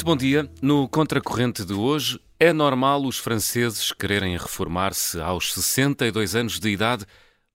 [0.00, 0.50] Muito bom dia.
[0.62, 7.04] No Contracorrente de hoje, é normal os franceses quererem reformar-se aos 62 anos de idade?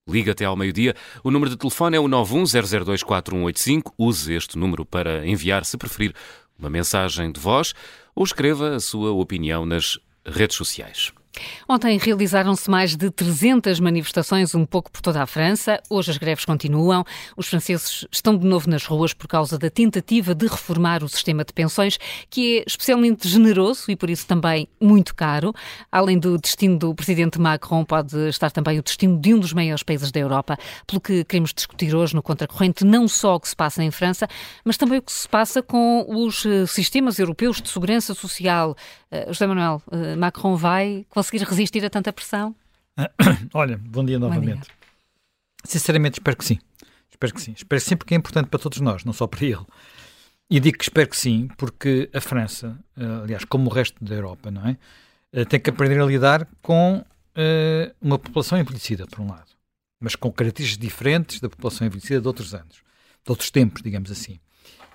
[0.07, 0.93] Liga até ao meio-dia.
[1.23, 3.93] O número de telefone é o 910024185.
[3.97, 6.13] Use este número para enviar, se preferir,
[6.55, 7.73] uma mensagem de voz
[8.13, 11.11] ou escreva a sua opinião nas redes sociais.
[11.67, 15.81] Ontem realizaram-se mais de 300 manifestações, um pouco por toda a França.
[15.89, 17.03] Hoje as greves continuam.
[17.35, 21.43] Os franceses estão de novo nas ruas por causa da tentativa de reformar o sistema
[21.43, 21.97] de pensões,
[22.29, 25.53] que é especialmente generoso e por isso também muito caro.
[25.91, 29.83] Além do destino do presidente Macron, pode estar também o destino de um dos maiores
[29.83, 30.57] países da Europa,
[30.87, 34.27] pelo que queremos discutir hoje no Contracorrente, não só o que se passa em França,
[34.63, 38.75] mas também o que se passa com os eh, sistemas europeus de segurança social.
[39.23, 42.55] Uh, José Manuel, uh, Macron vai conseguir resistir a tanta pressão?
[43.53, 44.55] Olha, bom dia novamente.
[44.55, 44.73] Bom dia.
[45.63, 46.59] Sinceramente, espero que sim.
[47.09, 47.53] Espero que sim.
[47.55, 49.65] Espero que sim, porque é importante para todos nós, não só para ele.
[50.49, 54.13] E digo que espero que sim, porque a França, eh, aliás, como o resto da
[54.13, 54.77] Europa, não é?
[55.33, 57.03] Eh, tem que aprender a lidar com
[57.99, 59.51] uma população envelhecida, por um lado,
[59.99, 64.39] mas com características diferentes da população envelhecida de outros anos, de outros tempos, digamos assim.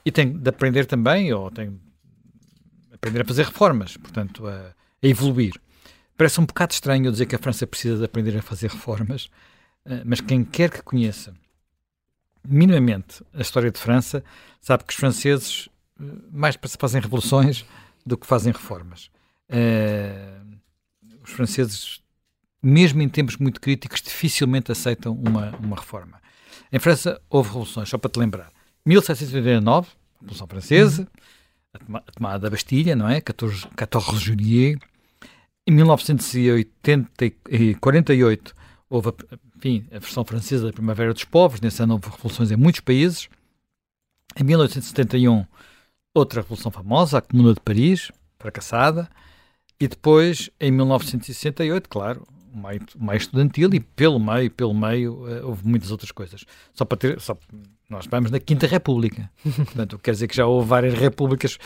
[0.06, 1.78] E tem de aprender também, ou tem
[3.01, 5.55] aprender a fazer reformas, portanto, a, a evoluir.
[6.17, 9.31] Parece um bocado estranho eu dizer que a França precisa de aprender a fazer reformas,
[9.87, 11.34] eh, mas quem quer que conheça
[12.47, 14.23] minimamente a história de França
[14.61, 17.65] sabe que os franceses eh, mais fazem revoluções
[18.05, 19.11] do que fazem reformas.
[19.48, 20.59] Uh,
[21.23, 22.01] os franceses,
[22.62, 26.20] mesmo em tempos muito críticos, dificilmente aceitam uma, uma reforma.
[26.73, 28.53] Em França houve revoluções, só para te lembrar.
[28.85, 31.09] 1789, a Revolução Francesa,
[31.75, 31.79] a
[32.13, 33.21] tomada da Bastilha, não é?
[33.21, 34.81] 14, 14 juillet.
[35.67, 38.55] Em 1948
[38.89, 39.13] houve
[39.57, 43.29] enfim, a versão francesa da Primavera dos Povos, nesse ano houve revoluções em muitos países.
[44.37, 45.45] Em 1871,
[46.14, 49.07] outra revolução famosa, a Comuna de Paris, fracassada.
[49.79, 55.27] E depois, em 1968, claro, o meio, o meio estudantil e pelo meio, pelo meio,
[55.27, 56.45] uh, houve muitas outras coisas.
[56.73, 57.36] Só para ter, só,
[57.90, 59.30] nós vamos na Quinta República.
[59.42, 61.58] Portanto, quer dizer que já houve várias repúblicas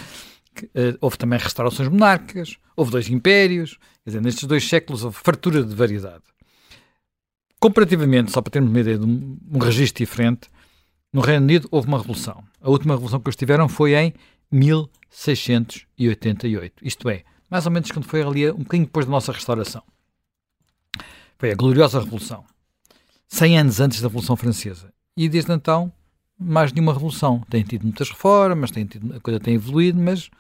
[0.63, 5.65] Uh, houve também restaurações monárquicas, houve dois impérios, quer dizer, nestes dois séculos houve fartura
[5.65, 6.23] de variedade.
[7.59, 10.49] Comparativamente, só para termos uma ideia de um, um registro diferente,
[11.13, 12.45] no Reino Unido houve uma revolução.
[12.61, 14.15] A última revolução que eles tiveram foi em
[14.51, 16.87] 1688.
[16.87, 19.83] Isto é, mais ou menos quando foi ali um bocadinho depois da nossa restauração.
[21.39, 22.45] Foi a gloriosa revolução.
[23.29, 24.93] 100 anos antes da Revolução Francesa.
[25.17, 25.93] E desde então,
[26.39, 27.41] mais nenhuma revolução.
[27.49, 30.31] Tem tido muitas reformas, tem tido, a coisa tem evoluído, mas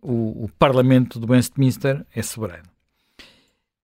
[0.00, 2.68] o, o Parlamento do Westminster é soberano.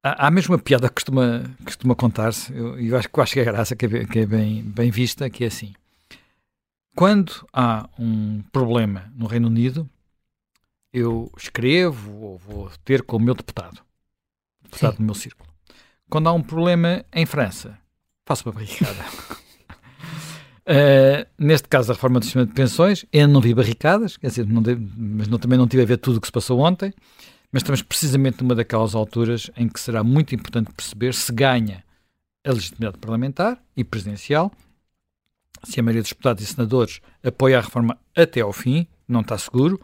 [0.02, 3.40] Há, há mesmo uma piada que costuma, costuma contar-se, eu, eu acho, eu acho que
[3.40, 5.72] é graça, que é, que é bem, bem vista, que é assim.
[6.94, 9.88] Quando há um problema no Reino Unido,
[10.92, 13.80] eu escrevo ou vou ter com o meu deputado,
[14.62, 14.98] deputado Sim.
[14.98, 15.48] do meu círculo.
[16.10, 17.78] Quando há um problema em França,
[18.26, 19.04] faço uma barricada.
[20.68, 24.62] Uh, neste caso, a reforma do sistema de pensões, eu não vi barricadas, dizer, não
[24.98, 26.92] mas não, também não tive a ver tudo o que se passou ontem,
[27.50, 31.82] mas estamos precisamente numa daquelas alturas em que será muito importante perceber se ganha
[32.44, 34.52] a legitimidade parlamentar e presidencial,
[35.64, 39.38] se a maioria dos deputados e senadores apoia a reforma até ao fim, não está
[39.38, 39.80] seguro,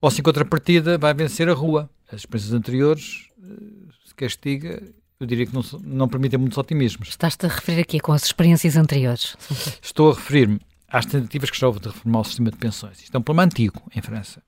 [0.00, 1.88] ou se em contrapartida vai vencer a rua.
[2.08, 4.82] As experiências anteriores, eh, se castiga
[5.20, 7.08] eu diria que não, não permitem muitos otimismos.
[7.08, 9.36] Estás-te a referir aqui com as experiências anteriores?
[9.82, 13.02] Estou a referir-me às tentativas que já houve de reformar o sistema de pensões.
[13.02, 14.42] Isto é um problema antigo em França.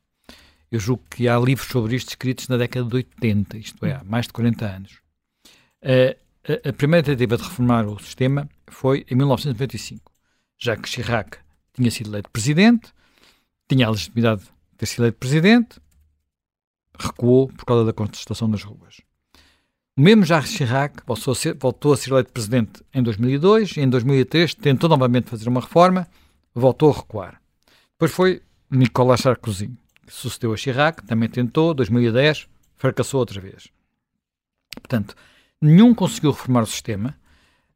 [0.70, 4.04] Eu julgo que há livros sobre isto escritos na década de 80, isto é, há
[4.04, 5.00] mais de 40 anos.
[5.82, 10.12] a, a, primeira tentativa de reformar o sistema foi em 1995.
[10.81, 11.38] que Chirac
[11.72, 12.92] tinha sido eleito presidente,
[13.69, 15.81] tinha a legitimidade de ter sido eleito presidente,
[16.97, 18.98] recuou por causa da contestação das ruas.
[20.00, 23.81] O mesmo Jacques Chirac voltou a, ser, voltou a ser eleito presidente em 2002 e
[23.82, 26.08] em 2003 tentou novamente fazer uma reforma,
[26.55, 27.38] voltou a recuar.
[27.93, 29.69] Depois foi Nicolas Sarkozy,
[30.06, 33.69] que sucedeu a Chirac, também tentou, 2010, fracassou outra vez.
[34.76, 35.14] Portanto,
[35.61, 37.14] nenhum conseguiu reformar o sistema,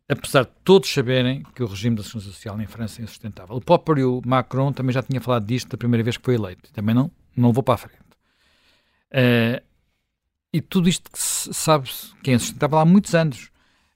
[0.09, 3.55] apesar de todos saberem que o regime da segurança social em França é insustentável.
[3.55, 6.73] O próprio Macron também já tinha falado disto da primeira vez que foi eleito.
[6.73, 7.99] Também não, não vou para a frente.
[9.13, 9.74] Uh,
[10.55, 11.91] e tudo isto que se sabe
[12.23, 13.51] que é insustentável há muitos anos.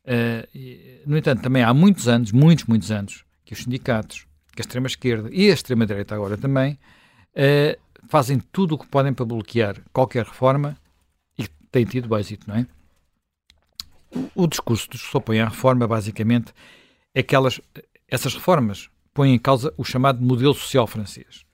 [0.05, 4.27] Uh, e, no entanto, também há muitos anos, muitos, muitos anos, que os sindicatos,
[4.57, 9.25] que a extrema-esquerda e a extrema-direita agora também, uh, fazem tudo o que podem para
[9.25, 10.77] bloquear qualquer reforma
[11.39, 12.67] e têm tido êxito, não é?
[14.11, 16.53] O, o discurso dos que se opõem à reforma, basicamente,
[17.15, 17.61] é que elas,
[18.09, 21.45] essas reformas põem em causa o chamado modelo social francês,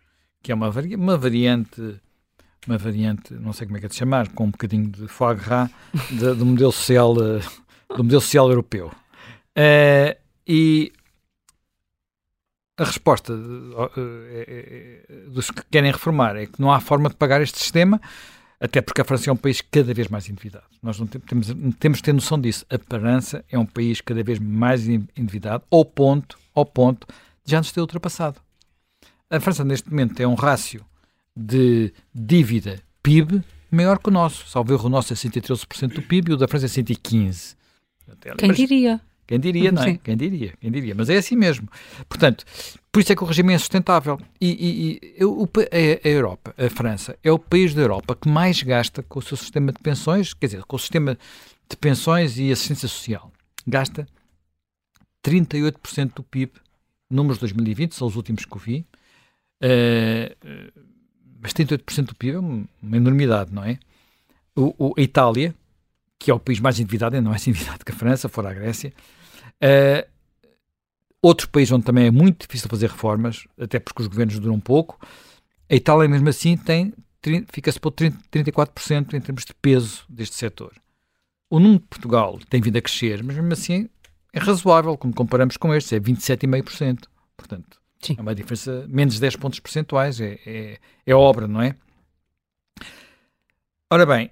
[0.42, 2.00] que é uma, uma variante
[2.66, 5.36] uma variante, não sei como é que é de chamar, com um bocadinho de foie
[5.36, 5.70] gras
[6.10, 7.42] de, do, modelo social, do
[7.98, 8.92] modelo social europeu.
[9.56, 10.16] Uh,
[10.46, 10.92] e
[12.76, 13.90] a resposta uh,
[15.30, 18.00] dos que querem reformar é que não há forma de pagar este sistema,
[18.60, 20.64] até porque a França é um país cada vez mais endividado.
[20.82, 22.64] Nós não temos, temos de ter noção disso.
[22.70, 27.06] A França é um país cada vez mais endividado, ao ponto, ao ponto
[27.44, 28.40] de já nos ter ultrapassado.
[29.30, 30.84] A França, neste momento, tem um rácio
[31.36, 34.48] de dívida PIB maior que o nosso.
[34.48, 37.56] Salvo erro, o nosso é 113% do PIB e o da França é 115%.
[38.38, 39.00] Quem diria?
[39.26, 39.92] Quem diria, não é?
[39.92, 40.00] Sim.
[40.02, 40.94] Quem diria, quem diria.
[40.94, 41.68] Mas é assim mesmo.
[42.08, 42.44] Portanto,
[42.92, 44.20] por isso é que o regime é sustentável.
[44.40, 48.28] E, e, e o, a, a, Europa, a França, é o país da Europa que
[48.28, 51.18] mais gasta com o seu sistema de pensões, quer dizer, com o sistema
[51.68, 53.32] de pensões e assistência social.
[53.66, 54.06] Gasta
[55.24, 56.52] 38% do PIB.
[57.10, 58.86] Números de 2020 são os últimos que eu vi.
[59.62, 60.84] Uh,
[61.44, 63.78] mas 38% do PIB é uma enormidade, não é?
[64.56, 65.54] O, o, a Itália,
[66.18, 68.94] que é o país mais endividado, é mais endividado que a França, fora a Grécia.
[69.62, 70.08] Uh,
[71.20, 74.98] outro país onde também é muito difícil fazer reformas, até porque os governos duram pouco.
[75.70, 76.94] A Itália, mesmo assim, tem
[77.52, 80.72] fica-se por 30, 34% em termos de peso deste setor.
[81.50, 83.90] O número de Portugal tem vindo a crescer, mas mesmo assim
[84.32, 87.04] é razoável, quando comparamos com estes, é 27,5%.
[87.36, 88.16] Portanto, Sim.
[88.18, 91.74] é uma diferença, menos 10 pontos percentuais, é, é, é obra, não é?
[93.90, 94.30] Ora bem,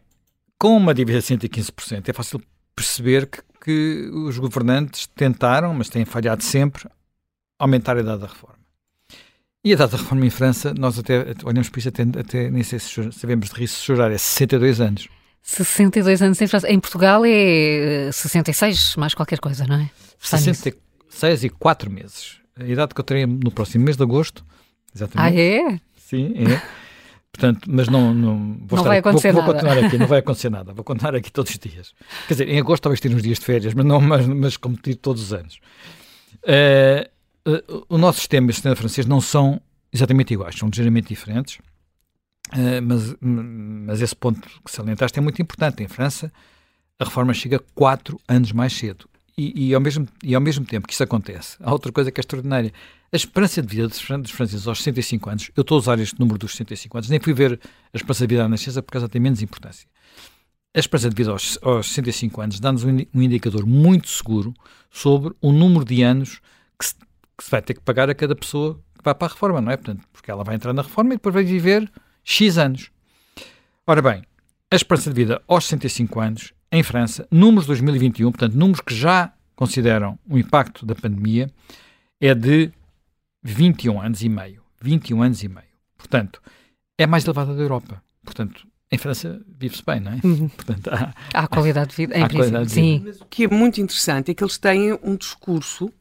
[0.59, 2.43] com uma dívida de 115%, é fácil
[2.75, 6.89] perceber que, que os governantes tentaram, mas têm falhado sempre,
[7.59, 8.63] aumentar a idade da reforma.
[9.65, 12.63] E a idade da reforma em França, nós até olhamos para isso, até, até nem
[12.63, 15.09] sei se sabemos de rir se chorar, é 62 anos.
[15.43, 16.69] 62 anos em França.
[16.71, 19.91] Em Portugal é 66, eh, mais qualquer coisa, não é?
[20.19, 22.42] 66 e 4 meses.
[22.57, 24.45] A idade que eu terei no próximo mês de agosto.
[24.95, 25.39] Exatamente.
[25.39, 25.81] Ah, é?
[25.97, 26.63] Sim, é.
[27.33, 29.53] Portanto, mas não, não, vou, não vai acontecer vou, nada.
[29.53, 30.73] vou continuar aqui, não vai acontecer nada.
[30.75, 31.95] Vou continuar aqui todos os dias.
[32.29, 34.77] Quer dizer, em agosto talvez tenha uns dias de férias, mas não, mas, mas como
[34.77, 35.59] tiro todos os anos.
[36.45, 39.61] Uh, uh, o nosso sistema e o sistema francês não são
[39.91, 41.59] exatamente iguais, são ligeiramente diferentes.
[42.53, 45.83] Uh, mas, mas esse ponto que salientaste é muito importante.
[45.83, 46.31] Em França,
[46.99, 49.09] a reforma chega quatro anos mais cedo.
[49.37, 52.21] E, e, ao mesmo, e ao mesmo tempo que isso acontece, há outra coisa que
[52.21, 52.73] é extraordinária.
[53.11, 56.39] A esperança de vida dos, franceses aos 65 anos, eu estou a usar este número
[56.39, 57.59] dos 65 anos, nem fui ver
[57.93, 59.87] a esperança de vida na nascença porque ela tem menos importância.
[60.75, 64.55] A esperança de vida aos, aos 65 anos dá-nos um, um, indicador muito seguro
[64.91, 66.41] sobre o número de anos
[66.79, 66.95] que se,
[67.37, 69.71] que se, vai ter que pagar a cada pessoa que vai para a reforma, não
[69.71, 69.77] é?
[69.77, 71.91] Portanto, porque ela vai entrar na reforma e depois vai viver
[72.25, 72.91] X anos.
[73.87, 74.23] Ora bem,
[74.71, 78.95] a esperança de vida aos 65 anos em França, números de 2021, portanto, números que
[78.95, 81.53] já consideram o impacto da pandemia,
[82.19, 82.73] é de
[83.43, 84.63] 21 anos e meio.
[84.81, 85.67] 21 anos e meio.
[85.99, 86.41] Portanto,
[86.99, 88.03] é mais elevada da Europa.
[88.25, 90.21] Portanto, em França vive-se bem, não é?
[90.25, 90.49] Uhum.
[90.49, 92.69] Portanto, há, há qualidade de vida, em princípio.
[92.69, 93.03] Sim.
[93.05, 95.93] Mas o que é muito interessante é que eles têm um discurso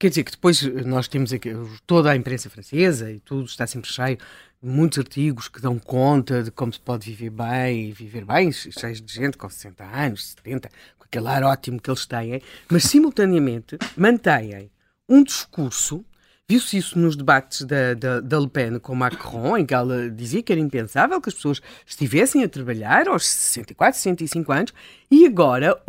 [0.00, 1.50] Quer dizer que depois nós temos aqui
[1.86, 4.16] toda a imprensa francesa e tudo está sempre cheio
[4.62, 9.00] muitos artigos que dão conta de como se pode viver bem e viver bem, cheios
[9.00, 10.68] de gente com 60 anos, 70,
[10.98, 14.70] com aquele ar ótimo que eles têm, mas simultaneamente mantêm
[15.08, 16.04] um discurso.
[16.46, 20.42] Viu-se isso nos debates da, da, da, Le Pen com Macron, em que ela dizia
[20.42, 24.74] que era impensável que as pessoas estivessem a trabalhar aos 64, 65 anos,
[25.08, 25.80] e agora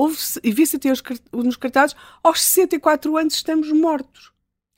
[0.43, 0.89] vi-se até
[1.33, 4.30] nos cartazes aos 64 anos estamos mortos.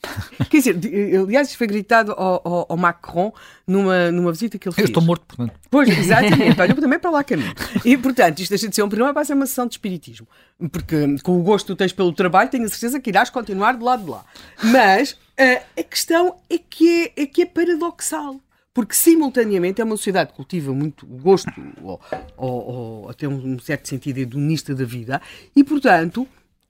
[0.50, 0.80] Quer dizer,
[1.18, 3.34] aliás, isso foi gritado ao, ao, ao, Macron
[3.66, 4.88] numa, numa visita que ele fez.
[4.88, 5.60] Eu estou morto, portanto.
[5.70, 6.60] Pois, exatamente.
[6.62, 7.54] Olha, também para lá caminho.
[7.84, 10.28] E, portanto, isto deixa de ser um programa para ser uma sessão de espiritismo.
[10.72, 13.74] Porque com o gosto que tu tens pelo trabalho, tenho a certeza que irás continuar
[13.74, 14.26] do lado de lá.
[14.64, 18.40] Mas uh, a questão é que é, é que é paradoxal
[18.74, 21.52] porque simultaneamente é uma sociedade que cultiva muito gosto,
[21.84, 22.02] ou,
[22.36, 25.22] ou, ou até um certo sentido hedonista da vida,
[25.56, 26.28] e portanto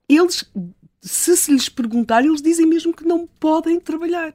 [0.09, 0.45] eles
[1.03, 4.33] se se lhes perguntar, eles dizem mesmo que não podem trabalhar.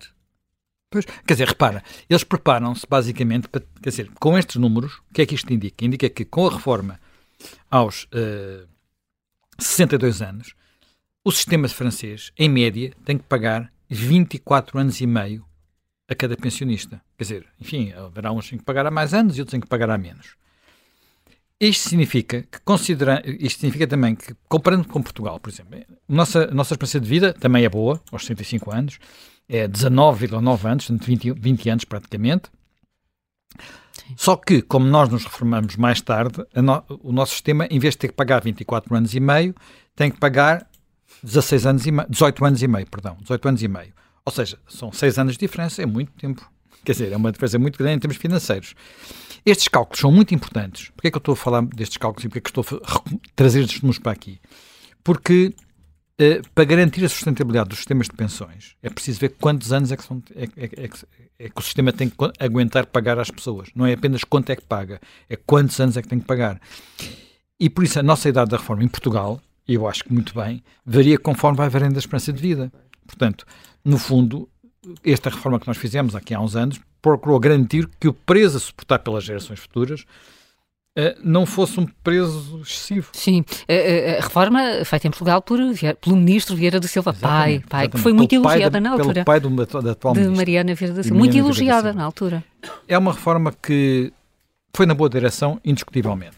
[0.90, 5.22] Pois, quer dizer, repara, eles preparam-se basicamente para, quer dizer, com estes números, o que
[5.22, 5.84] é que isto indica?
[5.84, 7.00] Indica que com a reforma
[7.70, 8.66] aos uh, eh,
[9.58, 10.54] 62 anos,
[11.25, 15.44] o sistema francês, em média, tem que pagar 24 anos e meio
[16.08, 17.02] a cada pensionista.
[17.18, 19.60] Quer dizer, enfim, haverá uns que têm que pagar a mais anos e outros têm
[19.60, 20.37] que pagar a menos.
[21.61, 26.55] Isto significa que considera, isto significa também que, comparando com Portugal, por exemplo, nossa, a
[26.55, 28.99] nossa experiência de vida também é boa, aos 65 anos,
[29.49, 32.49] é 19,9 anos, 20, 20 anos praticamente.
[33.93, 34.15] Sim.
[34.17, 37.99] Só que, como nós nos reformamos mais tarde, no, o nosso sistema, em vez de
[37.99, 39.53] ter que pagar 24 anos e meio,
[39.97, 40.65] tem que pagar
[41.25, 43.93] 16 anos e meio, 18 anos e meio, perdão, 18 anos e meio.
[44.25, 46.49] Ou seja, são 6 anos de diferença, é muito tempo.
[46.85, 48.75] Quer dizer, é uma diferença muito grande em termos financeiros.
[49.49, 50.90] Estes cálculos são muito importantes.
[50.90, 53.19] Porquê é que eu estou a falar destes cálculos e porquê é que estou a
[53.35, 54.38] trazer estes números para aqui?
[55.02, 55.55] Porque
[56.21, 59.97] uh, para garantir a sustentabilidade dos sistemas de pensões é preciso ver quantos anos é
[59.97, 60.90] que, são, é, é, é,
[61.38, 63.71] é que o sistema tem que aguentar pagar às pessoas.
[63.75, 65.00] Não é apenas quanto é que paga,
[65.31, 66.61] é quantos anos é que tem que pagar.
[67.59, 70.35] E por isso a nossa idade da reforma em Portugal, e eu acho que muito
[70.35, 72.71] bem, varia conforme vai variando a esperança de vida.
[73.07, 73.47] Portanto,
[73.83, 74.47] no fundo,
[75.02, 78.61] esta reforma que nós fizemos aqui há uns anos procurou garantir que o preço a
[78.61, 80.02] suportar pelas gerações futuras
[80.99, 83.11] uh, não fosse um preço excessivo.
[83.12, 85.59] Sim, a, a reforma feita em Portugal por,
[86.00, 89.12] pelo ministro Vieira da Silva, exatamente, pai, pai que foi muito elogiada da, na altura.
[89.12, 90.28] Pelo pai do, da atual de.
[90.28, 92.45] Mariana Vieira da Silva, muito elogiada na altura.
[92.87, 94.12] É uma reforma que
[94.75, 96.37] foi na boa direção, indiscutivelmente.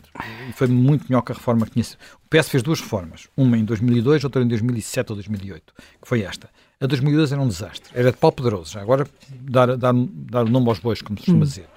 [0.48, 1.84] E foi muito melhor que a reforma que tinha
[2.24, 6.22] O PS fez duas reformas, uma em 2002, outra em 2007 ou 2008, que foi
[6.22, 6.48] esta.
[6.80, 10.48] A 2002 era um desastre, era de pau poderoso, já agora dar, dar, dar o
[10.48, 11.46] nome aos bois, como se costuma hum.
[11.46, 11.68] dizer.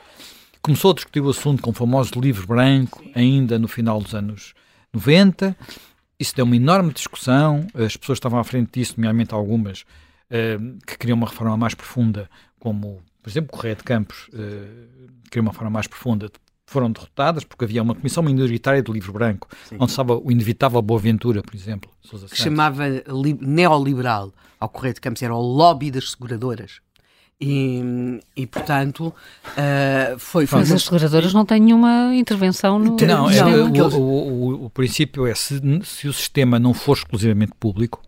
[0.61, 4.53] Começou a discutir o assunto com o famoso livro branco, ainda no final dos anos
[4.93, 5.57] 90.
[6.17, 10.97] Isso deu uma enorme discussão, as pessoas estavam à frente disso, nomeadamente algumas uh, que
[10.97, 15.71] queriam uma reforma mais profunda, como, por exemplo, Correia de Campos uh, queria uma reforma
[15.71, 16.31] mais profunda,
[16.73, 19.77] foram derrotadas porque havia uma comissão minoritária do livro branco, Sim.
[19.79, 21.89] onde estava o inevitável Boaventura, por exemplo.
[22.29, 22.83] Que chamava
[23.39, 26.81] neoliberal ao Correio de Campos, era o lobby das seguradoras.
[27.41, 27.81] E,
[28.37, 30.59] e, portanto uh, foi, foi.
[30.59, 32.95] Mas as seguradoras não têm nenhuma intervenção no.
[32.95, 37.51] Não, é, o, o, o, o, princípio é se, se o sistema não for exclusivamente
[37.59, 38.01] público,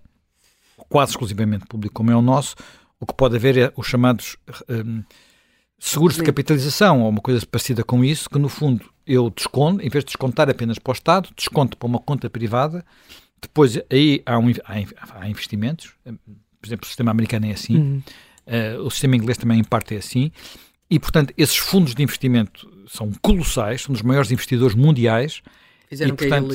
[0.88, 2.56] quase exclusivamente público, como é o nosso,
[2.98, 4.38] o que pode haver é os chamados.
[4.70, 5.04] Um,
[5.78, 9.90] seguros de capitalização ou uma coisa parecida com isso, que no fundo eu desconto, em
[9.90, 12.84] vez de descontar apenas para o Estado, desconto para uma conta privada,
[13.42, 18.04] depois aí há, um, há investimentos, por exemplo, o sistema americano é assim, uhum.
[18.48, 20.32] uh, o sistema inglês também em parte é assim,
[20.90, 25.42] e portanto esses fundos de investimento são colossais, são dos maiores investidores mundiais.
[25.90, 26.54] Fizeram e, cair portanto, o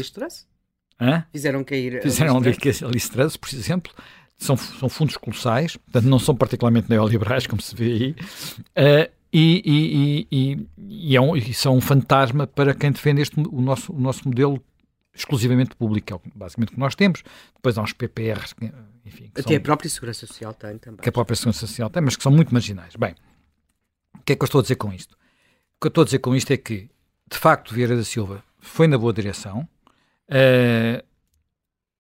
[1.00, 1.25] Hã?
[1.33, 3.93] Fizeram cair Fizeram a Liz Truss, por exemplo,
[4.40, 10.26] são, são fundos colossais, portanto não são particularmente neoliberais, como se vê aí, uh, e,
[10.30, 14.00] e, e, é um, e são um fantasma para quem defende este, o, nosso, o
[14.00, 14.61] nosso modelo
[15.14, 17.23] exclusivamente público, que é basicamente o que nós temos.
[17.54, 18.54] Depois há uns PPRs,
[19.04, 19.30] enfim.
[19.32, 21.00] Até são, a própria Segurança Social tem também.
[21.00, 22.97] Que a própria Segurança Social tem, mas que são muito marginais.
[22.97, 23.14] Bem,
[24.16, 25.12] o que é que eu estou a dizer com isto?
[25.12, 26.90] O que eu estou a dizer com isto é que,
[27.30, 29.68] de facto, Vieira da Silva foi na boa direção.
[30.28, 31.04] Uh,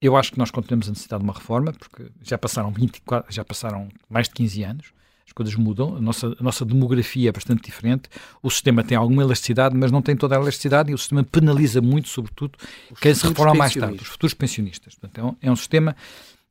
[0.00, 3.44] eu acho que nós continuamos a necessitar de uma reforma, porque já passaram, 24, já
[3.44, 4.92] passaram mais de 15 anos
[5.30, 8.08] as coisas mudam, a nossa, a nossa demografia é bastante diferente,
[8.42, 11.80] o sistema tem alguma elasticidade, mas não tem toda a elasticidade e o sistema penaliza
[11.80, 12.58] muito, sobretudo,
[12.90, 14.96] os quem se reforma mais tarde, os futuros pensionistas.
[14.96, 15.94] Portanto, é um, é um sistema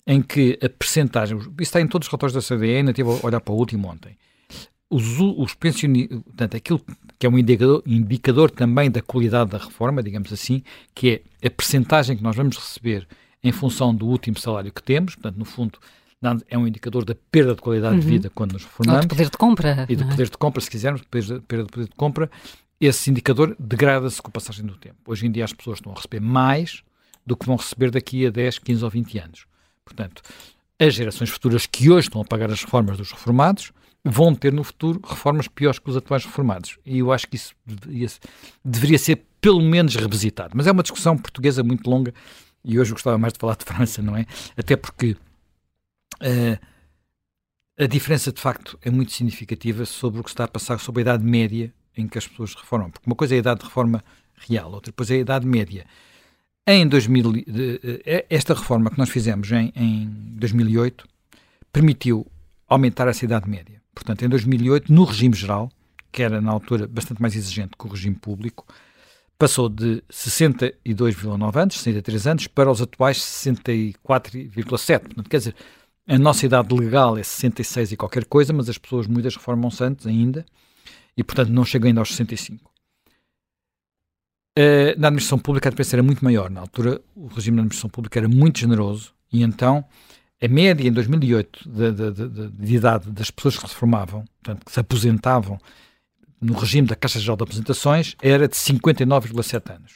[0.07, 3.25] em que a percentagem, isso está em todos os relatórios da CDE, ainda estive a
[3.25, 4.17] olhar para o último ontem,
[4.89, 6.81] os, os pensionistas, portanto, aquilo
[7.19, 10.63] que é um indicador, indicador também da qualidade da reforma, digamos assim,
[10.95, 13.05] que é a percentagem que nós vamos receber
[13.43, 15.79] em função do último salário que temos, portanto, no fundo,
[16.49, 18.01] é um indicador da perda de qualidade uhum.
[18.01, 18.97] de vida quando nos reformamos.
[18.97, 19.85] Ou de poder de compra.
[19.87, 20.07] E do é?
[20.07, 22.29] poder de compra, se quisermos, perda, perda de poder de compra.
[22.79, 24.97] Esse indicador degrada-se com a passagem do tempo.
[25.05, 26.83] Hoje em dia as pessoas estão a receber mais
[27.25, 29.45] do que vão receber daqui a 10, 15 ou 20 anos.
[29.85, 30.21] Portanto,
[30.79, 33.71] as gerações futuras que hoje estão a pagar as reformas dos reformados
[34.03, 36.77] vão ter no futuro reformas piores que os atuais reformados.
[36.85, 38.07] E eu acho que isso deveria,
[38.63, 40.51] deveria ser pelo menos revisitado.
[40.55, 42.13] Mas é uma discussão portuguesa muito longa
[42.69, 44.25] e hoje gostava mais de falar de França, não é?
[44.57, 45.17] Até porque
[46.21, 46.59] Uh,
[47.77, 51.03] a diferença, de facto, é muito significativa sobre o que está a passar sobre a
[51.03, 52.91] idade média em que as pessoas reformam.
[52.91, 54.03] Porque uma coisa é a idade de reforma
[54.35, 55.85] real, outra coisa é a idade média.
[56.67, 57.45] Em 2000,
[58.05, 61.07] eh, esta reforma que nós fizemos em, em 2008
[61.71, 62.29] permitiu
[62.67, 63.81] aumentar essa idade média.
[63.95, 65.71] Portanto, em 2008, no regime geral,
[66.11, 68.67] que era na altura bastante mais exigente que o regime público,
[69.39, 74.99] passou de 62,9 anos, 63 anos, para os atuais 64,7.
[74.99, 75.55] Portanto, quer dizer,
[76.05, 80.05] a nossa idade legal é 66 e qualquer coisa, mas as pessoas muitas reformam-se antes
[80.05, 80.45] ainda
[81.15, 82.65] e, portanto, não chegam ainda aos 65.
[82.65, 82.69] Uh,
[84.57, 86.49] eh, na administração pública a diferença era muito maior.
[86.49, 89.85] Na altura, o regime da administração pública era muito generoso e então
[90.41, 94.65] a média em 2008 de, de, de, de idade das pessoas que se reformavam, portanto,
[94.65, 95.59] que se aposentavam
[96.41, 99.93] no regime da Caixa Geral de Apresentações, era de 59,7 anos.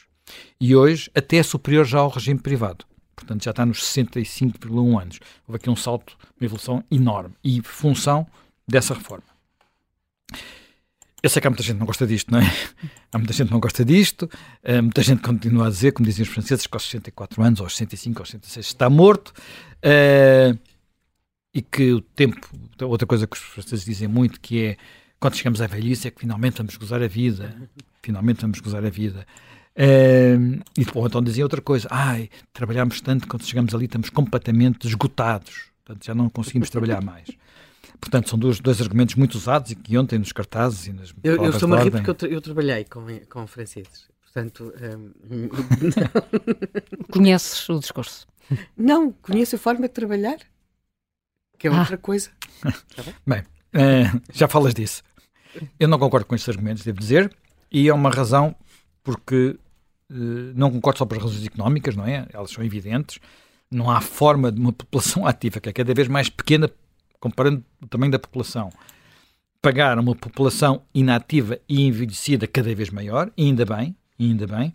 [0.60, 2.84] E hoje até é superior já ao regime privado
[3.14, 5.20] portanto já está nos 65,1 anos.
[5.46, 8.26] Houve aqui um salto, uma evolução enorme e função
[8.68, 9.24] dessa reforma.
[11.22, 12.44] Eu sei que há muita gente que não gosta disto, não é?
[13.10, 16.24] Há muita gente que não gosta disto, uh, muita gente continua a dizer, como dizem
[16.24, 20.58] os franceses, que aos 64 anos, aos 65, aos 66 está morto, uh,
[21.54, 22.46] e que o tempo,
[22.82, 24.76] outra coisa que os franceses dizem muito, que é
[25.18, 27.54] quando chegamos à velhice é que finalmente vamos gozar a vida.
[28.02, 29.26] Finalmente vamos gozar a vida.
[29.76, 31.88] Uh, e depois então dizia outra coisa.
[31.90, 35.70] Ai, trabalhamos tanto, quando chegamos ali estamos completamente esgotados.
[35.84, 37.28] Portanto, já não conseguimos trabalhar mais.
[38.00, 41.36] Portanto, são dois, dois argumentos muito usados e que ontem nos cartazes e nas Eu,
[41.36, 44.08] eu estou-me a rir porque eu, tra eu, trabalhei com, com franceses.
[44.22, 44.72] Portanto...
[45.30, 45.48] Um...
[47.10, 48.26] Conheces o discurso?
[48.76, 50.38] Não, conheço a forma de trabalhar.
[51.58, 51.80] Que é ah.
[51.80, 52.30] outra coisa.
[52.60, 55.02] Tá bem, bem uh, já falas disso.
[55.78, 57.30] Eu não concordo com estes argumentos, devo dizer,
[57.70, 58.54] e é uma razão
[59.02, 59.56] porque
[60.10, 60.14] uh,
[60.54, 62.26] não concordo só por razões económicas, não é?
[62.32, 63.18] Elas são evidentes.
[63.70, 66.70] Não há forma de uma população ativa que é cada vez mais pequena
[67.24, 68.70] comparando o tamanho da população,
[69.62, 74.74] pagar uma população inativa e envelhecida cada vez maior, e ainda bem, ainda bem,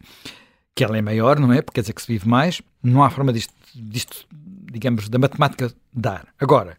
[0.74, 1.62] que ela é maior, não é?
[1.62, 4.26] Porque quer dizer que se vive mais, não há forma disto, disto
[4.72, 6.28] digamos, da matemática dar.
[6.40, 6.76] Agora,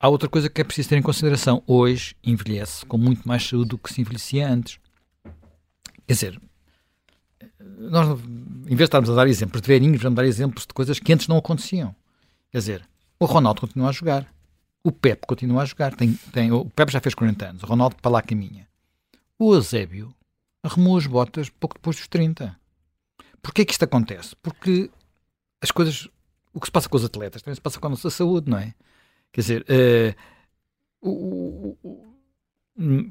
[0.00, 1.62] há outra coisa que é preciso ter em consideração.
[1.66, 4.78] Hoje envelhece com muito mais saúde do que se envelhecia antes.
[6.06, 6.40] Quer dizer,
[7.60, 10.98] nós, em vez de estarmos a dar exemplos de velhinhos, vamos dar exemplos de coisas
[10.98, 11.94] que antes não aconteciam.
[12.50, 12.88] Quer dizer,
[13.18, 14.26] o Ronaldo continua a jogar.
[14.82, 15.94] O Pep continua a jogar.
[15.94, 17.62] Tem, tem, o Pep já fez 40 anos.
[17.62, 18.66] O Ronaldo para lá caminha.
[19.38, 20.14] O Eusébio
[20.62, 22.56] arrumou as botas pouco depois dos 30.
[23.42, 24.34] Porquê que isto acontece?
[24.36, 24.90] Porque
[25.60, 26.08] as coisas...
[26.52, 28.58] O que se passa com os atletas também se passa com a nossa saúde, não
[28.58, 28.74] é?
[29.32, 30.14] Quer dizer, uh,
[31.00, 31.88] o, o,
[32.76, 33.10] o,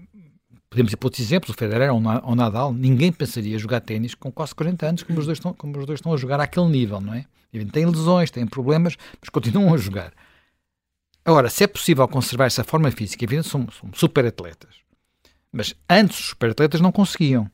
[0.70, 4.32] podemos ir para outros exemplos, o Federer ou o Nadal, ninguém pensaria jogar ténis com
[4.32, 7.00] quase 40 anos, como os, dois estão, como os dois estão a jogar àquele nível,
[7.00, 7.26] não é?
[7.72, 10.14] Têm lesões, têm problemas, mas continuam a jogar.
[11.26, 14.76] Agora, se é possível conservar essa forma física, evidentemente são, são super atletas.
[15.52, 17.50] Mas antes os super atletas não conseguiam.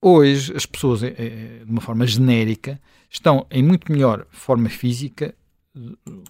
[0.00, 5.34] Hoje, as pessoas, eh, eh, de uma forma genérica, estão em muito melhor forma física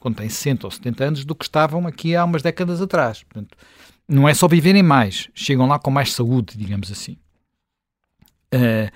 [0.01, 3.23] quando têm 60 ou 70 anos do que estavam aqui há umas décadas atrás.
[3.23, 3.57] Portanto,
[4.09, 7.17] não é só viverem mais, chegam lá com mais saúde, digamos assim.
[8.51, 8.91] é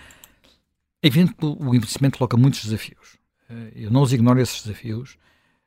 [1.03, 3.17] evidente que o envelhecimento coloca muitos desafios.
[3.75, 5.19] eu não os ignoro esses desafios.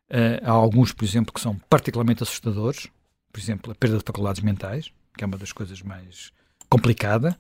[0.10, 2.88] Uh, há alguns, por exemplo, que são particularmente assustadores,
[3.32, 6.32] por exemplo, a perda de faculdades mentais, que é uma das coisas mais
[6.70, 7.38] complicada,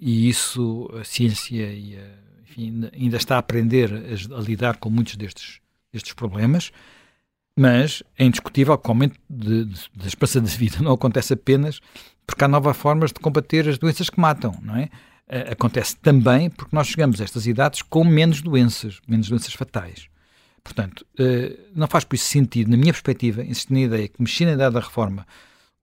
[0.00, 2.04] e isso a ciência e a,
[2.42, 5.60] enfim, ainda está a aprender a, lidar com muitos destes,
[5.92, 6.72] destes problemas,
[7.56, 11.80] mas é indiscutível que o aumento de, de, da esperança de vida não acontece apenas
[12.26, 14.88] porque há novas formas de combater as doenças que matam, não é?
[15.50, 20.08] Acontece também porque nós chegamos a estas idades com menos doenças, menos doenças fatais.
[20.62, 24.44] Portanto, eh, não faz por isso sentido, na minha perspectiva, insistir na ideia que mexer
[24.46, 25.26] na idade da reforma,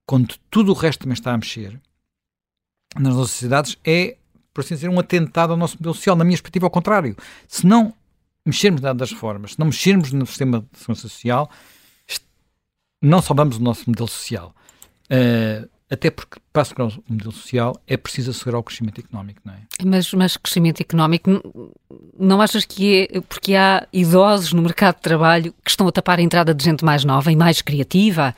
[0.06, 1.80] quando tudo o resto também está a mexer,
[2.96, 4.18] nas nossas sociedades, é,
[4.54, 6.16] por assim dizer, um atentado ao nosso modelo social.
[6.16, 7.16] Na minha perspectiva, ao contrário.
[7.48, 7.94] Se não
[8.48, 11.50] mexermos na idade das reformas, se não mexermos no sistema de segurança social,
[13.02, 14.56] não salvamos o nosso modelo social.
[15.06, 19.54] Uh, até porque, para assegurar o modelo social, é preciso assegurar o crescimento económico, não
[19.54, 19.60] é?
[19.86, 21.74] Mas, mas crescimento económico,
[22.20, 26.20] não achas que é porque há idosos no mercado de trabalho que estão a tapar
[26.20, 28.36] a entrada de gente mais nova e mais criativa?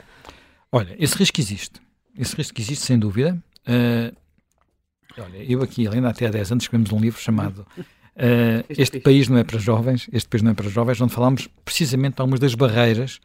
[0.70, 1.80] Olha, esse risco existe.
[2.16, 3.36] Esse risco existe, sem dúvida.
[3.66, 4.14] Uh,
[5.18, 7.66] olha, eu aqui, ainda até há 10 anos, escrevemos um livro chamado
[8.20, 11.48] uh, este, País Não é para Jovens, Este País Não é para Jovens, onde falamos
[11.64, 13.20] precisamente de algumas das barreiras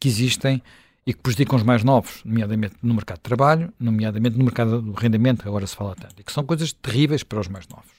[0.00, 0.62] que existem
[1.06, 4.92] e que prejudicam os mais novos, nomeadamente no mercado de trabalho, nomeadamente no mercado do
[4.92, 7.90] rendimento, que agora se fala tanto, e que são coisas terríveis para os mais novos,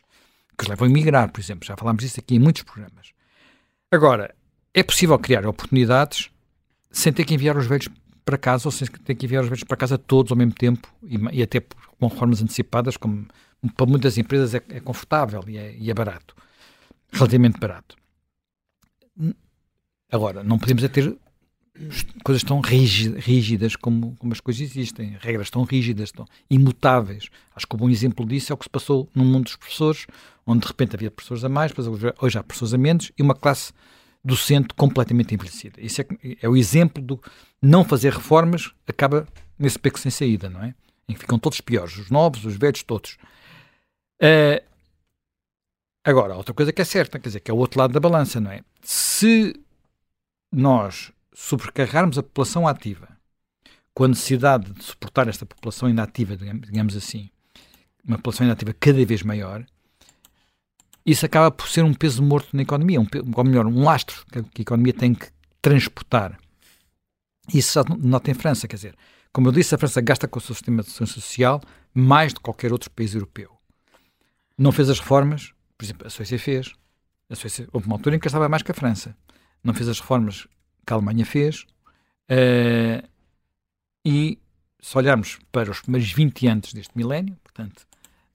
[0.57, 1.65] que os levam a emigrar, por exemplo.
[1.65, 3.11] Já falámos disso aqui em muitos programas.
[3.91, 4.33] Agora,
[4.73, 6.29] é possível criar oportunidades
[6.89, 7.89] sem ter que enviar os velhos
[8.23, 10.87] para casa ou sem ter que enviar os velhos para casa todos ao mesmo tempo
[11.03, 11.61] e, e até
[11.99, 13.27] com formas antecipadas, como
[13.75, 16.35] para muitas empresas é, é confortável e é, e é barato,
[17.11, 17.95] relativamente barato.
[20.11, 21.17] Agora, não podemos é ter
[22.23, 27.29] coisas tão rígidas como, como as coisas existem, regras tão rígidas, tão imutáveis.
[27.55, 30.05] Acho que um bom exemplo disso é o que se passou no mundo dos professores,
[30.45, 31.71] onde de repente havia professores a mais,
[32.21, 33.73] hoje há professores a menos e uma classe
[34.23, 35.81] docente completamente envelhecida.
[35.81, 36.05] Isso é,
[36.41, 37.19] é o exemplo do
[37.61, 40.73] não fazer reformas acaba nesse beco sem saída, não é?
[41.09, 43.17] Em que ficam todos piores, os novos, os velhos, todos.
[44.23, 44.63] Uh,
[46.03, 48.39] agora, outra coisa que é certa, quer dizer, que é o outro lado da balança,
[48.39, 48.61] não é?
[48.81, 49.53] Se
[50.49, 53.09] nós sobrecarregarmos a população ativa
[53.93, 57.29] com a necessidade de suportar esta população inativa, digamos assim,
[58.07, 59.65] uma população inativa cada vez maior,
[61.05, 64.61] isso acaba por ser um peso morto na economia, um, ou melhor, um lastro que
[64.61, 65.27] a economia tem que
[65.61, 66.39] transportar.
[67.53, 68.95] Isso já nota em França, quer dizer,
[69.33, 71.61] como eu disse, a França gasta com o seu sistema de segurança social
[71.93, 73.51] mais de qualquer outro país europeu.
[74.57, 76.73] Não fez as reformas, por exemplo, a Suécia fez.
[77.29, 79.15] A Suécia, houve uma altura em que gastava mais que a França.
[79.63, 80.47] Não fez as reformas
[80.85, 81.65] que a Alemanha fez
[82.29, 83.07] uh,
[84.05, 84.37] e
[84.81, 87.87] se olharmos para os primeiros 20 anos deste milénio, portanto,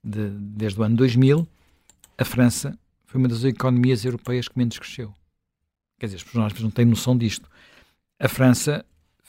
[0.03, 1.47] de, desde o ano 2000,
[2.17, 5.13] a França foi uma das economias europeias que menos cresceu.
[5.99, 7.47] Quer dizer, as pessoas não têm noção disto.
[8.19, 8.85] A França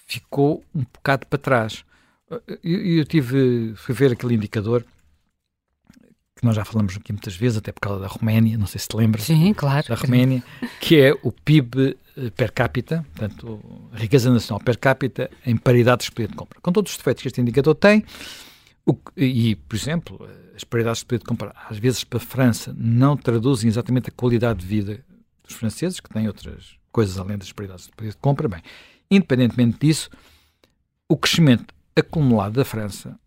[0.07, 1.85] ficou um bocado para trás.
[2.62, 4.85] Eu, eu tive, fui ver aquele indicador
[6.40, 8.88] que nós já falamos aqui muitas vezes, até por causa da Roménia, não sei se
[8.88, 9.24] te lembras.
[9.24, 9.87] Sim, claro.
[9.87, 10.42] Da Roménia,
[10.81, 13.61] que é o PIB eh, per capita, portanto,
[13.92, 16.59] a riqueza nacional per capita em paridade de poder de compra.
[16.61, 18.05] Com todos os defeitos que este indicador tem,
[18.87, 22.74] o, e, por exemplo, as paridades de poder de compra, às vezes para a França,
[22.76, 25.05] não traduzem exatamente a qualidade de vida
[25.46, 28.48] dos franceses, que têm outras coisas além das paridades de poder de compra.
[28.48, 28.62] Bem,
[29.11, 30.09] independentemente disso,
[31.07, 33.18] o crescimento acumulado da França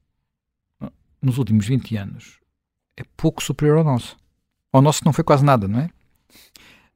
[1.22, 2.43] nos últimos 20 anos
[2.98, 4.18] é pouco superior ao nosso.
[4.72, 5.90] Ao nosso não foi quase nada, não é?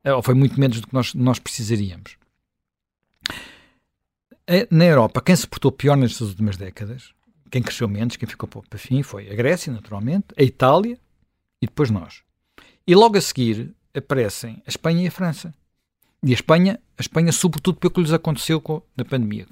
[0.04, 0.14] é?
[0.14, 2.18] Ou foi muito menos do que nós, nós precisaríamos.
[4.46, 7.14] É, na Europa, quem se portou pior nestas últimas décadas,
[7.52, 10.98] quem cresceu menos, quem ficou para fim, foi a Grécia, naturalmente, a Itália
[11.62, 12.24] e depois nós.
[12.86, 15.54] E logo a seguir aparecem a Espanha e a França.
[16.24, 19.46] E a Espanha, a Espanha sobretudo pelo que lhes aconteceu com, na pandemia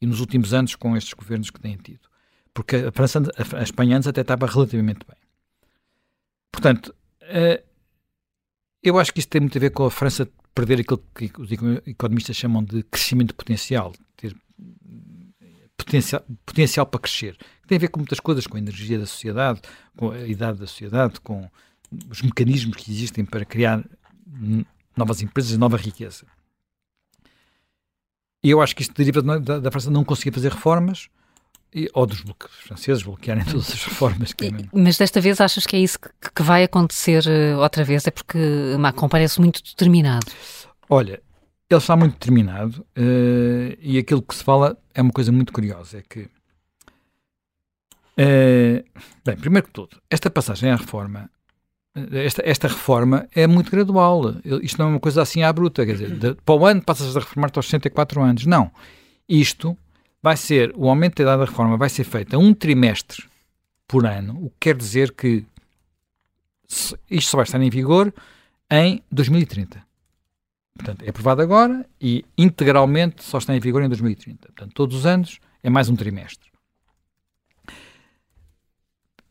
[0.00, 2.08] e nos últimos anos com estes governos que têm tido.
[2.54, 5.16] Porque a, França, a, a Espanha antes até estava relativamente bem.
[6.52, 7.62] Portanto, uh,
[8.82, 11.50] eu acho que isto tem muito a ver com a França perder aquilo que os
[11.86, 14.34] economistas chamam de crescimento potencial, ter
[15.76, 17.36] potencial, potencial para crescer.
[17.66, 19.60] Tem a ver com muitas coisas, com a energia da sociedade,
[19.96, 21.48] com a idade da sociedade, com
[22.10, 23.84] os mecanismos que existem para criar
[24.96, 26.26] novas empresas nova riqueza.
[28.42, 31.08] E eu acho que isto deriva da, da França não conseguir fazer reformas,
[31.74, 32.24] e, ou dos
[32.64, 34.32] franceses bloquearem todas as reformas.
[34.32, 34.50] Que...
[34.72, 38.06] Mas desta vez achas que é isso que, que vai acontecer uh, outra vez?
[38.06, 38.38] É porque
[38.78, 40.26] Macron parece muito determinado.
[40.88, 41.22] Olha,
[41.70, 45.98] ele está muito determinado uh, e aquilo que se fala é uma coisa muito curiosa,
[45.98, 46.20] é que
[48.18, 48.84] uh,
[49.24, 51.30] bem, primeiro que tudo, esta passagem à reforma
[52.12, 54.36] esta, esta reforma é muito gradual.
[54.62, 55.84] Isto não é uma coisa assim à bruta.
[55.84, 58.46] Quer dizer, de, para o ano passas a reformar aos 64 anos.
[58.46, 58.70] Não.
[59.28, 59.76] Isto
[60.22, 63.24] vai ser, o aumento da idade da reforma vai ser feito a um trimestre
[63.86, 65.44] por ano, o que quer dizer que
[67.10, 68.12] isto só vai estar em vigor
[68.70, 69.82] em 2030.
[70.74, 74.48] Portanto, é aprovado agora e integralmente só está em vigor em 2030.
[74.48, 76.48] Portanto, todos os anos é mais um trimestre.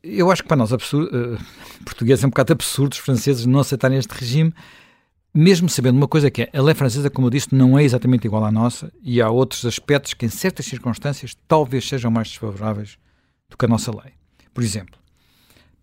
[0.04, 1.38] Eu acho que para nós, absurdo, uh,
[1.86, 4.54] portugueses, é um bocado absurdo os franceses não aceitarem este regime,
[5.38, 8.26] mesmo sabendo uma coisa que é, a lei francesa, como eu disse, não é exatamente
[8.26, 12.98] igual à nossa e há outros aspectos que, em certas circunstâncias, talvez sejam mais desfavoráveis
[13.48, 14.14] do que a nossa lei.
[14.52, 14.98] Por exemplo,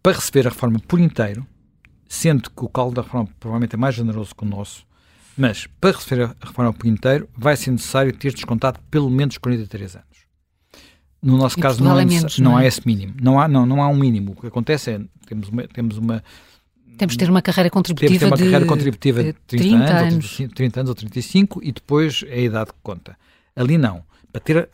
[0.03, 1.47] para receber a reforma por inteiro,
[2.09, 4.85] sendo que o caldo da reforma provavelmente é mais generoso que o nosso,
[5.39, 9.95] mas para receber a reforma por inteiro vai ser necessário ter descontado pelo menos 43
[9.95, 10.25] anos.
[11.23, 12.65] No nosso e caso não, é menos, não, não é?
[12.65, 13.15] há esse mínimo.
[13.23, 14.33] Não há, não, não há um mínimo.
[14.33, 16.25] O que acontece é temos uma, temos uma
[16.97, 19.65] temos de ter uma carreira contributiva Temos de ter uma de, carreira contributiva de 30,
[19.65, 20.41] 30 anos, anos.
[20.41, 23.17] Ou 30 anos ou 35 e depois é a idade que conta.
[23.55, 24.05] Ali não.
[24.33, 24.69] Para ter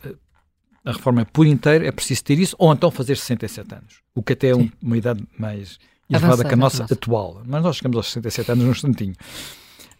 [0.85, 4.01] a, reforma por inteiro é preciso ter isso ou então fazer 67 anos.
[4.15, 5.79] O que até é um, uma idade mais
[6.09, 7.41] elevada que a nossa, nossa, atual.
[7.45, 9.13] Mas nós chegamos aos 67 anos num instantinho.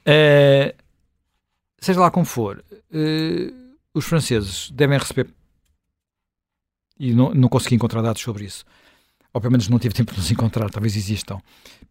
[0.02, 0.76] Uh,
[1.80, 3.54] seja lá como for, uh,
[3.94, 5.28] os franceses devem receber
[7.00, 8.66] e não, não consegui encontrar dados sobre isso
[9.34, 11.40] ou pelo menos não tive tempo de nos encontrar, talvez existam,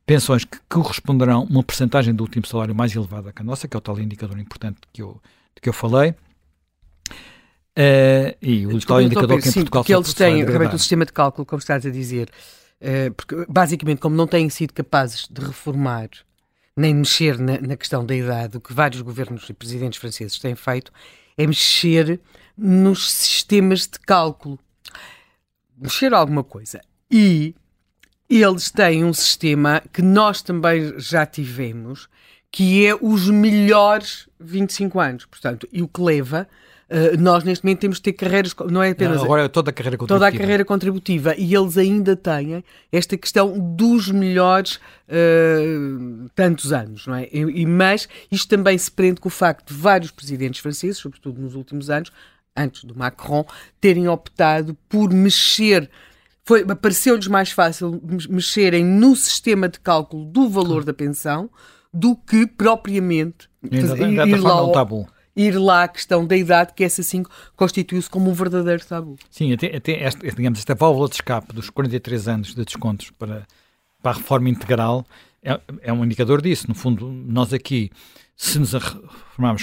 [0.07, 3.77] pensões que corresponderão a uma percentagem do último salário mais elevada que a nossa, que
[3.77, 5.21] é o tal indicador importante que eu,
[5.55, 6.15] de que eu falei.
[7.79, 11.13] Uh, e o tal indicador que em Portugal porque eles têm realmente o sistema de
[11.13, 12.29] cálculo, como estás a dizer,
[12.81, 16.09] uh, porque basicamente, como não têm sido capazes de reformar
[16.77, 20.55] nem mexer na, na, questão da idade, o que vários governos e presidentes franceses têm
[20.55, 20.93] feito
[21.37, 22.21] é mexer
[22.57, 24.59] nos sistemas de cálculo.
[25.77, 26.81] Mexer alguma coisa.
[27.11, 27.55] E
[28.31, 32.09] eles têm um sistema que nós também já tivemos,
[32.53, 35.25] que é os melhores 25 anos.
[35.25, 36.47] Portanto, e o que leva.
[36.89, 39.19] Uh, nós neste momento temos de ter carreiras, não é apenas.
[39.19, 40.29] Não, agora é toda a carreira contributiva.
[40.29, 41.35] Toda a carreira contributiva.
[41.39, 44.75] E eles ainda têm esta questão dos melhores
[45.09, 47.29] uh, tantos anos, não é?
[47.33, 51.55] E, mas isto também se prende com o facto de vários presidentes franceses, sobretudo nos
[51.55, 52.11] últimos anos,
[52.57, 53.47] antes do Macron,
[53.81, 55.89] terem optado por mexer
[56.51, 61.49] foi, pareceu-lhes mais fácil mexerem no sistema de cálculo do valor da pensão
[61.95, 65.09] do que propriamente ainda, ir, lá um tabu.
[65.37, 67.23] ir lá à questão da idade, que essa sim
[67.55, 69.17] constituiu-se como um verdadeiro tabu.
[69.31, 73.47] Sim, até, até esta, digamos, esta válvula de escape dos 43 anos de descontos para,
[74.03, 75.07] para a reforma integral
[75.45, 76.67] é, é um indicador disso.
[76.67, 77.93] No fundo, nós aqui,
[78.35, 79.63] se nos reformarmos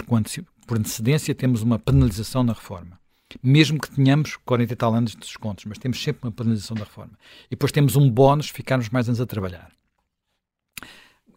[0.65, 2.97] por antecedência, temos uma penalização na reforma.
[3.43, 6.83] Mesmo que tenhamos 40 e tal anos de descontos, mas temos sempre uma penalização da
[6.83, 7.13] reforma.
[7.47, 9.71] E depois temos um bónus, ficarmos mais anos a trabalhar.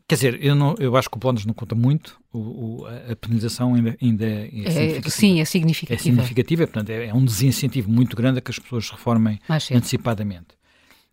[0.06, 3.14] Quer dizer, eu, não, eu acho que o bónus não conta muito, o, o, a
[3.14, 5.10] penalização ainda, ainda é, é, significativa.
[5.10, 6.00] Sim, é significativa.
[6.00, 9.38] É significativa, portanto, é, é um desincentivo muito grande a que as pessoas reformem
[9.72, 10.58] antecipadamente.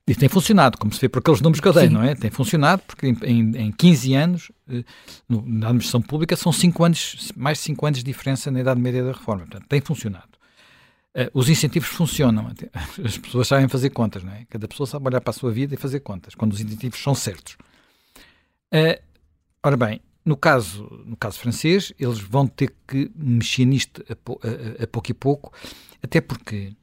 [0.07, 1.93] E tem funcionado, como se vê por aqueles números que eu dei, Sim.
[1.93, 2.15] não é?
[2.15, 4.83] Tem funcionado porque em, em, em 15 anos, eh,
[5.29, 9.03] na administração pública, são 5 anos, mais de 5 anos de diferença na idade média
[9.03, 9.41] da reforma.
[9.41, 10.36] Portanto, tem funcionado.
[11.17, 12.51] Uh, os incentivos funcionam.
[13.03, 14.45] As pessoas sabem fazer contas, não é?
[14.45, 17.15] Cada pessoa sabe olhar para a sua vida e fazer contas, quando os incentivos são
[17.15, 17.57] certos.
[18.71, 19.01] Uh,
[19.63, 24.83] ora bem, no caso, no caso francês, eles vão ter que mexer nisto a, a,
[24.83, 25.51] a pouco e pouco,
[26.03, 26.75] até porque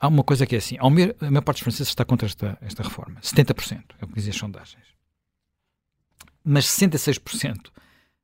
[0.00, 2.82] há uma coisa que é assim: a maior parte dos franceses está contra esta, esta
[2.82, 3.20] reforma.
[3.20, 4.84] 70% é o que dizem as sondagens.
[6.42, 7.70] Mas 66%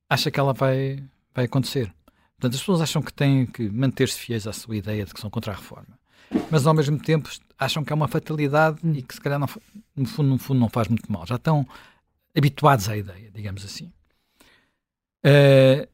[0.08, 1.92] acha que ela vai, vai acontecer.
[2.38, 5.30] Portanto, as pessoas acham que têm que manter-se fiéis à sua ideia de que são
[5.30, 5.98] contra a reforma.
[6.50, 9.48] Mas ao mesmo tempo acham que é uma fatalidade e que se calhar não,
[9.94, 11.26] no, fundo, no fundo não faz muito mal.
[11.26, 11.66] Já estão
[12.36, 13.90] habituados à ideia, digamos assim.
[15.24, 15.88] Uh,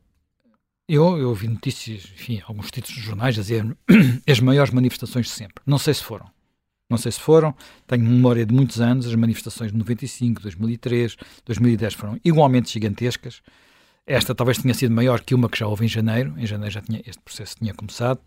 [0.88, 3.64] eu, eu ouvi notícias, enfim, alguns títulos de jornais a dizer
[4.28, 5.62] as maiores manifestações de sempre.
[5.64, 6.28] Não sei se foram.
[6.90, 7.55] Não sei se foram.
[7.87, 9.07] Tenho memória de muitos anos.
[9.07, 13.40] As manifestações de 95, 2003, 2010 foram igualmente gigantescas.
[14.06, 16.34] Esta talvez tenha sido maior que uma que já houve em janeiro.
[16.36, 18.20] Em janeiro já tinha, este processo tinha começado.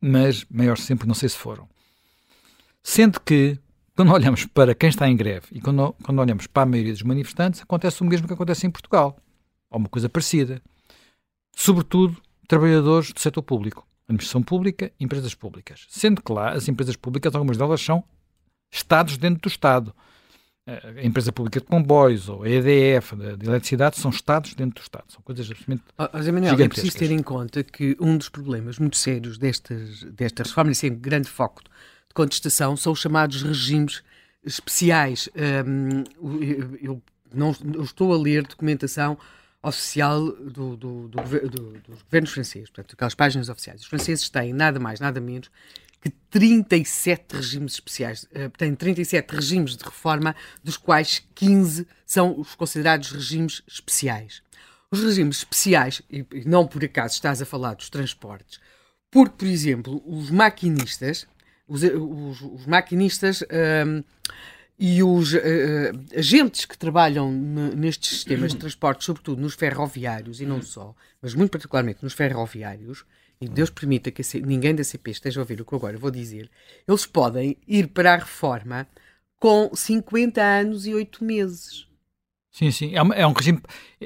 [0.00, 1.68] Mas maior sempre, não sei se foram.
[2.82, 3.58] Sendo que
[3.94, 7.02] quando olhamos para quem está em greve e quando, quando olhamos para a maioria dos
[7.02, 9.16] manifestantes, acontece o mesmo que acontece em Portugal.
[9.70, 10.60] Ou uma coisa parecida.
[11.54, 13.86] Sobretudo, trabalhadores do setor público.
[14.08, 15.86] Administração pública, empresas públicas.
[15.88, 18.04] Sendo que lá, as empresas públicas, algumas delas são
[18.70, 19.94] Estados dentro do Estado.
[20.64, 24.82] A empresa pública de comboios ou a EDF de, de eletricidade são Estados dentro do
[24.82, 25.04] Estado.
[25.08, 28.96] São coisas absolutamente oh, Manuel, É preciso ter em conta que um dos problemas muito
[28.96, 34.04] sérios destas, destas reformas, e sem grande foco de contestação são os chamados regimes
[34.44, 35.28] especiais.
[35.34, 36.04] Um,
[36.80, 37.02] eu,
[37.34, 39.18] não eu estou a ler documentação
[39.64, 43.80] oficial do, do, do, dos governos franceses, portanto, aquelas páginas oficiais.
[43.80, 45.50] Os franceses têm nada mais, nada menos
[46.02, 48.24] que 37 regimes especiais.
[48.24, 54.42] Uh, têm 37 regimes de reforma, dos quais 15 são os considerados regimes especiais.
[54.90, 58.60] Os regimes especiais, e não por acaso estás a falar dos transportes,
[59.10, 61.26] porque, por exemplo, os maquinistas
[61.72, 64.02] os, os, os maquinistas um,
[64.78, 65.38] e os uh,
[66.16, 71.50] agentes que trabalham nestes sistemas de transporte, sobretudo nos ferroviários e não só, mas muito
[71.50, 73.04] particularmente nos ferroviários,
[73.42, 76.10] e Deus permita que ninguém da CP esteja a ouvir o que eu agora vou
[76.10, 76.48] dizer,
[76.86, 78.86] eles podem ir para a reforma
[79.38, 81.86] com 50 anos e 8 meses.
[82.52, 82.94] Sim, sim.
[82.94, 83.60] É, uma, é, um regime.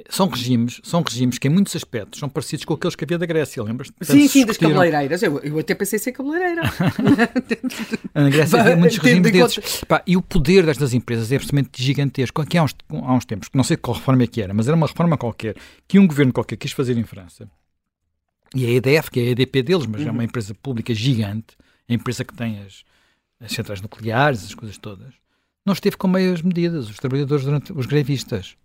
[0.09, 3.27] São regimes, são regimes que em muitos aspectos são parecidos com aqueles que havia da
[3.27, 3.91] Grécia, lembras?
[4.01, 5.21] Sim, sim, das cabeleireiras.
[5.21, 6.63] Eu, eu até pensei ser cabeleireira.
[8.15, 9.85] Na Grécia havia muitos regimes desses.
[9.85, 12.41] Pá, e o poder destas empresas é absolutamente gigantesco.
[12.41, 14.77] Aqui há uns, há uns tempos, não sei qual reforma é que era, mas era
[14.77, 15.57] uma reforma qualquer,
[15.89, 17.51] que um governo qualquer quis fazer em França.
[18.55, 20.09] E a EDF, que é a EDP deles, mas uhum.
[20.09, 20.25] é uma uhum.
[20.25, 21.57] empresa pública gigante,
[21.89, 22.85] a empresa que tem as,
[23.41, 25.15] as centrais nucleares, as coisas todas
[25.67, 26.89] não esteve com meias medidas.
[26.89, 28.57] Os trabalhadores, durante os grevistas,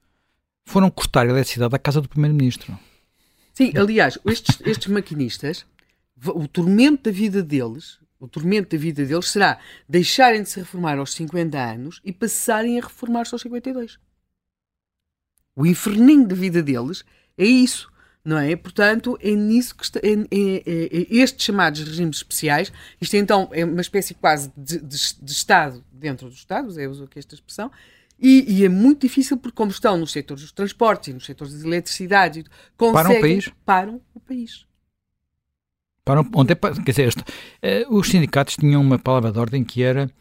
[0.63, 2.77] foram cortar a eletricidade à casa do Primeiro-Ministro.
[3.51, 5.65] Sim, aliás, estes, estes maquinistas,
[6.27, 10.99] o tormento da vida deles, o tormento da vida deles será deixarem de se reformar
[10.99, 13.97] aos 50 anos e passarem a reformar-se aos 52.
[15.55, 17.03] O inferninho da vida deles
[17.35, 17.90] é isso
[18.23, 18.55] não é?
[18.55, 23.65] Portanto, é nisso que está, é, é, é, estes chamados regimes especiais, isto então é
[23.65, 27.71] uma espécie quase de, de, de Estado dentro dos Estados, é uso aqui esta expressão,
[28.19, 31.53] e, e, é muito difícil porque como estão nos setores dos transportes e nos setores
[31.53, 32.45] das eletricidades,
[32.77, 33.51] conseguem, param o país.
[33.65, 34.65] Param o país.
[36.05, 37.13] Param, onde é, quer dizer,
[37.63, 40.11] eh, os sindicatos tinham uma palavra de ordem que era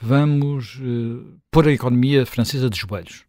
[0.00, 3.24] vamos uh, pôr a economia francesa de joelhos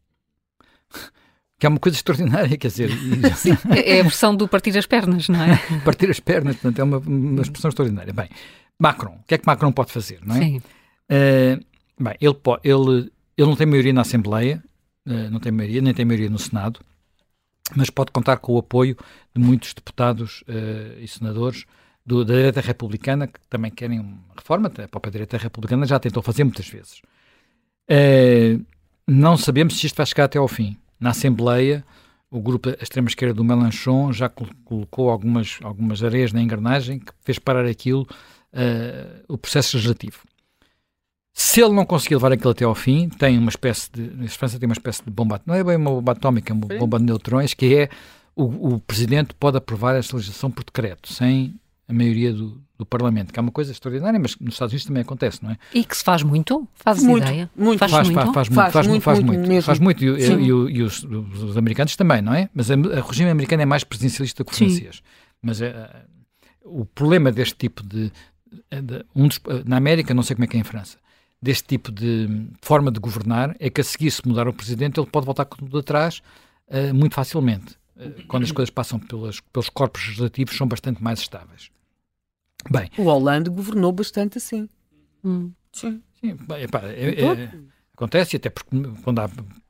[1.63, 2.89] que é uma coisa extraordinária, quer dizer.
[3.37, 5.57] Sim, é a versão do partir as pernas, não é?
[5.85, 8.11] partir as pernas, portanto, é uma, uma expressão extraordinária.
[8.11, 8.27] Bem,
[8.77, 10.39] Macron, o que é que Macron pode fazer, não é?
[10.39, 10.57] Sim.
[10.57, 11.63] Uh,
[12.03, 14.61] bem, ele, pode, ele, ele não tem maioria na Assembleia,
[15.07, 16.81] uh, não tem maioria, nem tem maioria no Senado,
[17.73, 18.97] mas pode contar com o apoio
[19.33, 21.63] de muitos deputados uh, e senadores
[22.05, 26.21] do, da direita republicana que também querem uma reforma, a própria direita republicana já tentou
[26.21, 27.01] fazer muitas vezes.
[29.07, 31.83] não sabemos se isto vai chegar até ao fim na Assembleia,
[32.31, 37.65] o grupo, extrema-esquerda do Melanchon já colocou algumas, algumas areias na engrenagem que fez parar
[37.65, 38.07] aquilo,
[38.53, 40.19] uh, o processo legislativo.
[41.33, 44.25] Se ele não conseguir levar aquilo até ao fim, tem uma espécie de.
[44.25, 45.41] A França tem uma espécie de bomba.
[45.45, 46.77] Não é bem uma bomba atómica, é uma Sim.
[46.77, 47.89] bomba de neutrões, que é
[48.35, 51.55] o, o presidente pode aprovar esta legislação por decreto, sem
[51.87, 55.01] a maioria do, do Parlamento, que é uma coisa extraordinária, mas nos Estados Unidos também
[55.01, 55.57] acontece, não é?
[55.73, 56.67] E que se faz muito?
[56.75, 57.49] Fazes Muito, ideia?
[57.55, 57.79] muito.
[57.79, 58.21] Faz, Faz, muito?
[58.21, 59.61] faz, faz, muito, Faz muito, faz muito muito, mesmo.
[59.65, 62.49] faz muito, e, e- e os, os americanos também, não é?
[62.53, 64.69] Mas a- o regime americano é mais presidencialista que o Sim.
[64.69, 65.01] francês.
[65.41, 66.05] Mas eh,
[66.63, 68.11] o problema deste tipo de,
[68.71, 70.97] de- um dos- na América, não sei como é que é em França,
[71.41, 75.07] deste tipo de forma de governar é que a seguir se mudar o presidente ele
[75.07, 76.21] pode voltar tudo atrás
[76.69, 77.75] eh, muito facilmente.
[77.97, 81.69] Eh, quando as coisas passam pelas, pelos corpos legislativos são bastante mais estáveis.
[82.69, 84.67] Bem, O Hollande governou bastante assim.
[85.23, 85.51] Hum.
[85.71, 86.01] Sim.
[86.19, 87.49] Sim, bem, epá, é- é-
[87.93, 88.69] acontece, até porque
[89.03, 89.29] quando há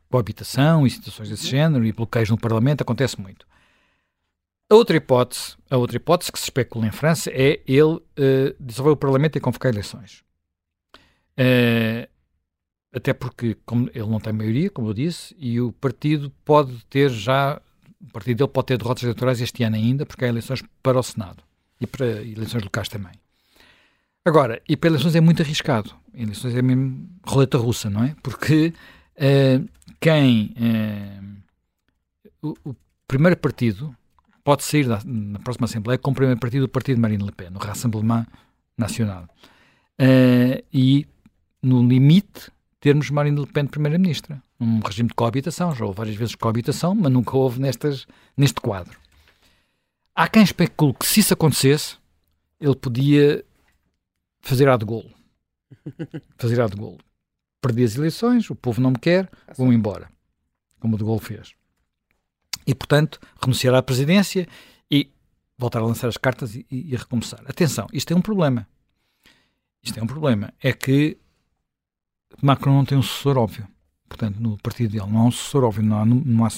[0.10, 3.47] coabitação e situações desse género e bloqueios no Parlamento, acontece muito.
[4.69, 8.93] A outra hipótese, a outra hipótese que se especula em França é ele eh, dissolver
[8.93, 10.23] o Parlamento e convocar eleições.
[11.38, 12.08] Eh,
[12.93, 17.10] até porque como ele não tem maioria, como eu disse, e o partido pode ter
[17.10, 17.60] já,
[18.01, 21.03] o partido dele pode ter derrotas eleitorais este ano ainda, porque há eleições para o
[21.03, 21.43] Senado
[21.84, 23.12] e para eleições locais também.
[24.26, 25.93] Agora, e para eleições é muito arriscado.
[26.13, 28.15] Eleições é mesmo roleta russa, não é?
[28.24, 28.74] Porque
[29.15, 29.60] eh,
[30.00, 30.54] quem.
[30.56, 31.19] eh,
[32.41, 32.76] o, o
[33.08, 33.96] primeiro partido
[34.43, 37.50] pode sair da- na próxima Assembleia como primeiro partido o partido de Marine Le Pen,
[37.54, 38.26] o Rassemblement
[38.78, 39.28] Nacional.
[40.00, 41.06] Eh, e,
[41.62, 44.41] no limite, termos Marine Le Pen primeira-ministra.
[44.60, 45.76] Um regime de coabitação.
[45.76, 48.06] Já houve várias vezes coabitação, mas nunca houve nestas,
[48.38, 48.98] neste quadro.
[50.15, 51.97] Há quem especule que se isso acontecesse,
[52.60, 53.43] ele podia
[54.41, 55.12] fazer a de golo.
[56.38, 56.99] Fazer a de golo.
[57.60, 60.10] Perdi as eleições, o povo não me quer, vou embora.
[60.80, 61.54] Como o de Gaulle fez.
[62.67, 64.47] E, portanto, renunciar à presidência
[64.91, 65.10] e
[65.58, 67.41] voltar a lançar as cartas e, e- e recomeçar.
[67.47, 68.67] Atenção, isto é um problema.
[69.82, 70.54] Isto é um problema.
[70.62, 71.17] É que
[72.41, 73.67] Macron não tem um sucessor óbvio.
[74.08, 75.84] Portanto, no partido dele não há um sucessor óbvio.
[75.84, 76.49] Não há, não há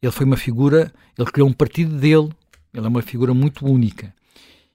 [0.00, 2.30] ele foi uma figura, ele criou um partido dele.
[2.76, 4.14] Ele é uma figura muito única.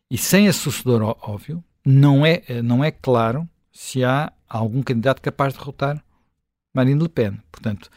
[0.10, 4.82] E sem esse sucessor ó- óbvio, não é, eh, não é claro se há algum
[4.82, 6.04] candidato capaz de derrotar
[6.74, 7.40] Marine Le Pen.
[7.52, 7.90] Portanto,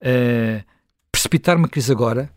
[0.00, 0.64] eh,
[1.12, 2.32] precipitar uma crise agora,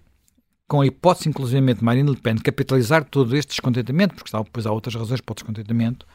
[0.67, 4.71] com a hipótese, inclusivamente, de Marine Le Pen capitalizar todo este descontentamento, porque depois há
[4.71, 6.05] outras razões para o descontentamento,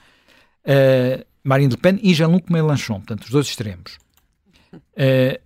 [0.64, 3.98] eh, Marine Le Pen e Jean-Luc Mélenchon, portanto, os dois extremos.
[4.94, 5.40] Eh,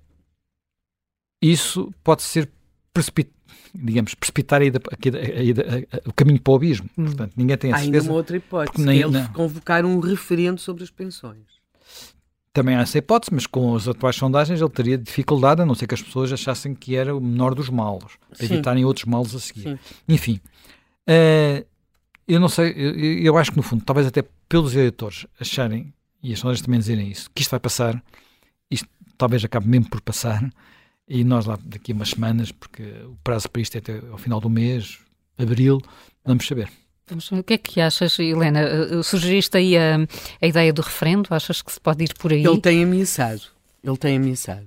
[1.41, 2.51] isso pode ser
[2.93, 3.31] precipit,
[3.75, 4.81] digamos, precipitar a ida-
[5.39, 6.89] a ida- a o caminho para o abismo.
[6.95, 8.11] Portanto, ninguém tem a Há ainda certeza.
[8.11, 9.27] uma outra hipótese, nem- é ele não.
[9.33, 11.43] convocar um referendo sobre as pensões.
[12.53, 15.87] Também há essa hipótese, mas com as atuais sondagens ele teria dificuldade, a não ser
[15.87, 18.55] que as pessoas achassem que era o menor dos males, para Sim.
[18.55, 19.63] evitarem outros males a seguir.
[19.63, 19.79] Sim.
[20.07, 20.41] Enfim,
[21.07, 21.65] eh,
[22.29, 26.33] eu não sei, eu, eu acho que no fundo, talvez até pelos eleitores acharem, e
[26.33, 28.03] as sondagens também dizerem isso, que isto vai passar,
[28.71, 28.87] isto
[29.17, 30.47] talvez acabe mesmo por passar,
[31.09, 34.19] e nós lá daqui a umas semanas, porque o prazo para isto é até ao
[34.19, 34.99] final do mês,
[35.39, 35.81] abril,
[36.25, 36.69] vamos saber.
[37.33, 39.03] O que é que achas, Helena?
[39.03, 39.97] Sugeriste aí a,
[40.41, 41.29] a ideia do referendo?
[41.35, 42.45] Achas que se pode ir por aí?
[42.45, 43.43] Ele tem ameaçado.
[43.85, 44.67] Ele tem ameaçado.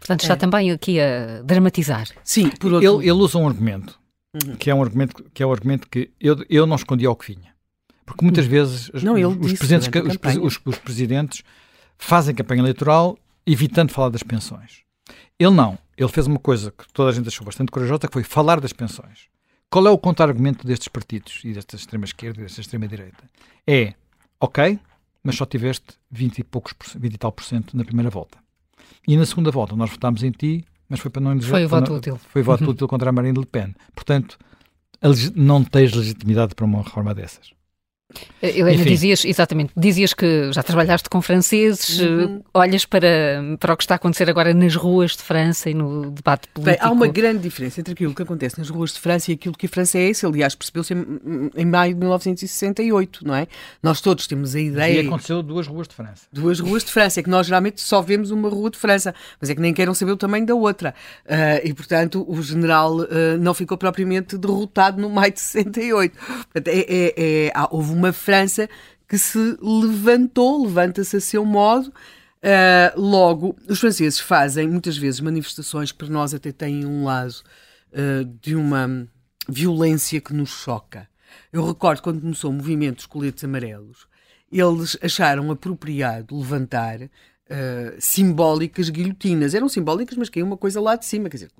[0.00, 0.36] Portanto, está É.
[0.36, 2.08] também aqui a dramatizar.
[2.24, 3.98] Sim, por outro Ele, ele usa um argumento,
[4.34, 4.56] Uhum.
[4.56, 7.32] que é um argumento que é um argumento que eu, eu não escondi ao que
[7.34, 7.54] vinha.
[8.04, 11.42] Porque muitas vezes os, Não, ele os disse presidentes, os, os- os presidentes
[11.96, 14.82] fazem campanha eleitoral evitando falar das pensões.
[15.38, 15.78] Ele não.
[15.96, 18.72] Ele fez uma coisa que toda a gente achou bastante corajosa, que foi falar das
[18.72, 19.28] pensões.
[19.70, 23.22] Qual é o contra-argumento destes partidos e desta extrema-esquerda e desta extrema-direita?
[23.66, 23.94] É,
[24.40, 24.78] ok,
[25.22, 28.10] mas só tiveste 20 e, poucos, por cento- 20 e tal por cento na primeira
[28.10, 28.38] volta.
[29.06, 31.94] E na segunda volta nós votámos em ti, mas foi para não Foi o voto
[31.94, 32.16] útil.
[32.16, 33.74] Foi voto útil contra a Marine Le Pen.
[33.94, 34.38] Portanto,
[35.36, 37.52] não tens legitimidade para uma reforma dessas.
[38.42, 38.84] Uh, Helena, Enfim.
[38.84, 42.36] dizias, exatamente, dizias que já trabalhaste com franceses, Uhum.
[42.36, 43.08] uh, olhas para,
[43.58, 46.64] para o que está a acontecer agora nas ruas de França e no debate Bem,
[46.64, 46.86] político.
[46.86, 49.66] há uma grande diferença entre aquilo que acontece nas ruas de França e aquilo que
[49.66, 50.10] a França é.
[50.10, 53.46] Isso, aliás, percebeu-se em, em maio de 1968, não é?
[53.82, 55.02] Nós todos temos a E ideia.
[55.02, 56.22] aconteceu duas ruas de França.
[56.32, 59.50] Duas ruas de França, é que nós geralmente só vemos uma rua de França, mas
[59.50, 60.94] é que nem queiram saber o tamanho da outra.
[61.28, 66.16] Ah, e, portanto, o general ah, não ficou propriamente derrotado no maio de 68.
[66.16, 67.14] Portanto, é, é-
[67.46, 68.68] é- há- houve uma França
[69.08, 71.92] que se levantou, levanta-se a seu modo.
[72.42, 77.34] Ah, logo, os franceses fazem muitas vezes manifestações que para nós até têm um lado
[77.92, 79.06] ah, de uma
[79.48, 81.08] violência que nos choca.
[81.52, 84.06] Eu recordo quando começou o movimento dos coletes amarelos,
[84.50, 87.00] eles acharam apropriado levantar
[87.52, 89.54] eh, simbólicas guilhotinas.
[89.54, 91.50] Eram simbólicas, mas caiu uma coisa lá de cima, quer dizer,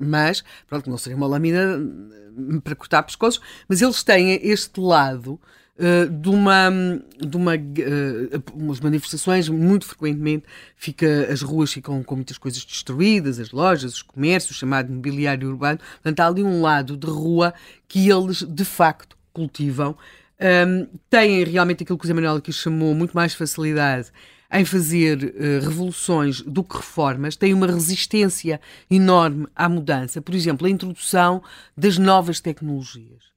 [0.00, 5.40] mas, pronto, não seria uma lâmina hum, para cortar pescoços, mas eles têm este lado
[5.78, 6.70] eh, de uma,
[7.18, 10.44] de uma eh, umas manifestações muito frequentemente
[10.76, 15.78] fica, as ruas ficam com muitas coisas destruídas, as lojas, os comércios, chamado mobiliário urbano.
[15.78, 17.54] Portanto, há ali um lado de rua
[17.88, 19.96] que eles de facto cultivam,
[20.38, 24.12] um, têm realmente aquilo que o Zé Manuel aqui chamou muito mais facilidade
[24.52, 28.60] em fazer uh, revoluções do que reformas, têm uma resistência
[28.90, 30.20] enorme à mudança.
[30.20, 31.42] Por exemplo, a introdução
[31.74, 33.31] das novas tecnologias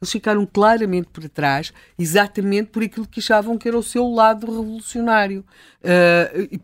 [0.00, 4.46] eles ficaram claramente para trás, exatamente por aquilo que achavam que era o seu lado
[4.46, 5.42] revolucionário.
[5.82, 6.58] Uh,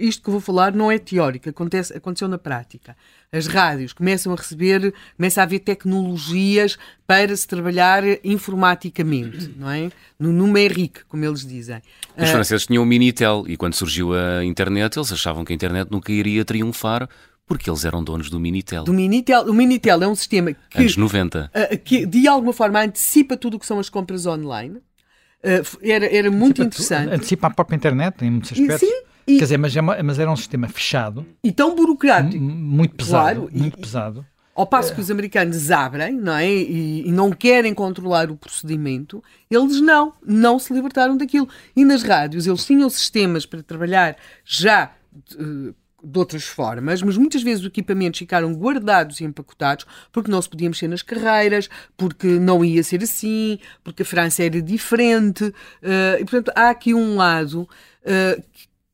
[0.00, 2.94] isto que eu vou falar não é teórico, acontece, aconteceu na prática.
[3.32, 6.76] As rádios começam a receber, começa a haver tecnologias
[7.06, 9.90] para se trabalhar informaticamente, não é?
[10.18, 11.80] No numérique, como eles dizem.
[12.18, 15.90] Os franceses tinham o Minitel e quando surgiu a internet, eles achavam que a internet
[15.90, 17.08] nunca iria triunfar
[17.46, 18.84] porque eles eram donos do Minitel.
[18.84, 19.42] Do Minitel.
[19.44, 21.50] O Minitel é um sistema que, Anos 90.
[21.54, 24.76] Uh, que de alguma forma antecipa tudo o que são as compras online.
[24.76, 27.14] Uh, era, era muito antecipa interessante.
[27.14, 28.80] Antecipa a própria internet em muitos aspectos.
[28.80, 29.38] Sim, e...
[29.38, 31.24] Quer dizer, mas, é uma, mas, era um sistema fechado.
[31.42, 32.42] E tão burocrático.
[32.42, 33.40] Muito pesado.
[33.40, 34.26] Claro, muito e, pesado.
[34.54, 36.50] Ao passo que os americanos abrem, não é?
[36.50, 41.46] E, e, não querem controlar o procedimento, eles não, não se libertaram daquilo.
[41.76, 44.92] E nas rádios, eles tinham sistemas para trabalhar já
[45.38, 45.74] uh,
[46.06, 50.48] de outras formas, mas muitas vezes os equipamentos ficaram guardados e empacotados porque não se
[50.48, 55.44] podia mexer nas carreiras, porque não ia ser assim, porque a França era diferente.
[55.44, 57.62] Uh, e, portanto, há aqui um lado
[58.02, 58.42] uh,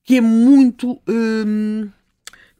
[0.04, 0.98] que é muito.
[1.06, 1.88] Um,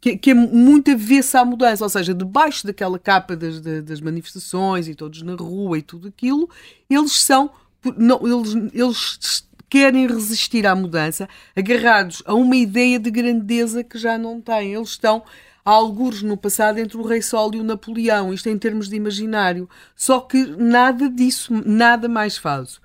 [0.00, 4.88] que, que, é muito avessa à mudança, ou seja, debaixo daquela capa das, das manifestações
[4.88, 6.50] e todos na rua e tudo aquilo,
[6.90, 7.50] eles são.
[7.96, 14.18] Não, eles, eles querem resistir à mudança, agarrados a uma ideia de grandeza que já
[14.18, 14.75] não têm.
[14.75, 15.23] Eles estão
[15.64, 18.97] há alguns no passado entre o Rei Sol e o Napoleão, isto em termos de
[18.97, 19.66] imaginário.
[19.97, 22.83] Só que nada disso, nada mais falso.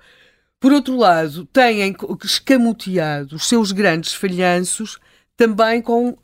[0.58, 4.98] Por outro lado, têm escamoteado os seus grandes falhanços
[5.36, 6.16] também com,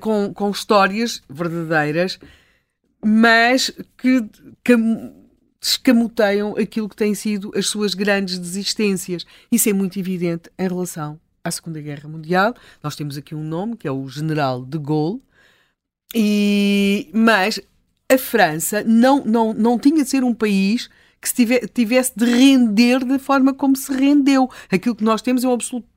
[0.00, 2.18] com, com histórias verdadeiras,
[3.04, 4.24] mas que,
[4.64, 4.74] que
[5.60, 9.26] escamoteiam aquilo que têm sido as suas grandes desistências.
[9.52, 12.54] Isso é muito evidente em relação à Segunda Guerra Mundial.
[12.82, 15.22] Nós temos aqui um nome, que é o General de Gaulle,
[16.14, 17.60] e, mas
[18.10, 20.88] a França não, não, não tinha de ser um país
[21.20, 24.50] que se tivesse de render da forma como se rendeu.
[24.70, 25.88] Aquilo que nós temos é um absoluto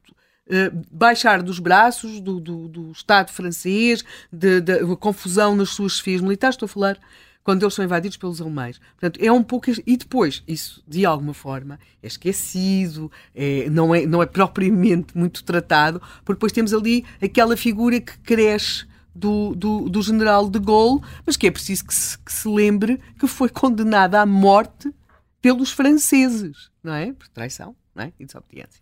[0.45, 4.61] Uh, baixar dos braços do, do, do Estado francês, de,
[4.97, 6.55] confusão nas suas esfias militares.
[6.55, 6.99] Estou a falar
[7.43, 8.79] quando eles são invadidos pelos alemães.
[8.99, 9.69] Portanto, é um pouco.
[9.85, 15.43] E depois, isso, de alguma forma, é esquecido, é, não, é, não é propriamente muito
[15.43, 18.91] tratado, porque depois temos ali aquela figura que cresce.
[19.15, 22.99] Do, do, do general de Gaulle, mas que é preciso que se, que se lembre
[23.19, 24.91] que foi condenado à morte
[25.39, 27.13] pelos franceses, não é?
[27.13, 28.13] Por traição não é?
[28.19, 28.81] e desobediência.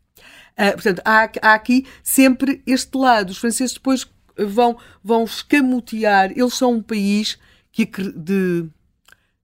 [0.57, 3.31] Uh, portanto, há, há, aqui sempre este lado.
[3.31, 4.07] Os franceses depois
[4.37, 6.31] vão, vão escamotear.
[6.31, 7.37] Eles são um país
[7.71, 8.67] que, de,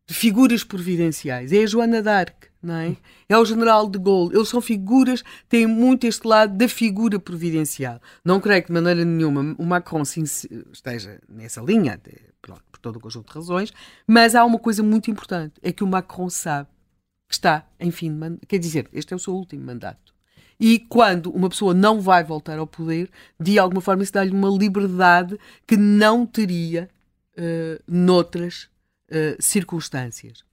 [0.07, 1.51] de figuras providenciais.
[1.51, 2.97] É a Joana d'Arc, não é?
[3.29, 4.35] É o General de Gaulle.
[4.35, 8.01] Eles são figuras, têm muito este lado da figura providencial.
[8.23, 11.99] Não creio que de maneira nenhuma o Macron esteja nessa linha,
[12.41, 13.73] pronto, por todo o conjunto de razões,
[14.05, 16.69] mas há uma coisa muito importante: é que o Macron sabe
[17.27, 18.47] que está em fim de mandato.
[18.47, 20.15] Quer dizer, este é o seu último mandato.
[20.59, 24.49] E quando uma pessoa não vai voltar ao poder, de alguma forma isso dá-lhe uma
[24.49, 26.89] liberdade que não teria
[27.37, 28.69] uh, noutras
[29.09, 30.47] uh, circunstâncias.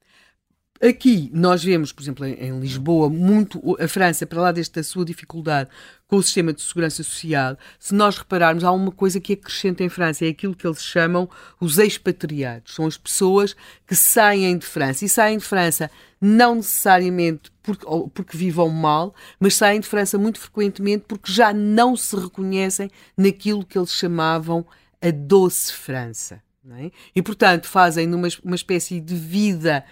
[0.83, 5.05] Aqui nós vemos, por exemplo, em, em, Lisboa, muito a França, para lá desta sua
[5.05, 5.71] dificuldade
[6.07, 9.89] com o sistema de segurança social, se nós repararmos, há uma coisa que acrescenta em
[9.89, 11.29] França, é aquilo que eles chamam
[11.61, 12.75] os expatriados.
[12.75, 13.57] São as pessoas
[13.87, 15.05] que saem de França.
[15.05, 20.39] E saem de França não necessariamente porque, porque vivam mal, mas saem de França muito
[20.39, 24.67] frequentemente porque já não se reconhecem naquilo que eles chamavam
[25.01, 26.43] a doce França.
[26.71, 26.91] É?
[27.15, 29.85] E, portanto, fazem numa uma espécie de vida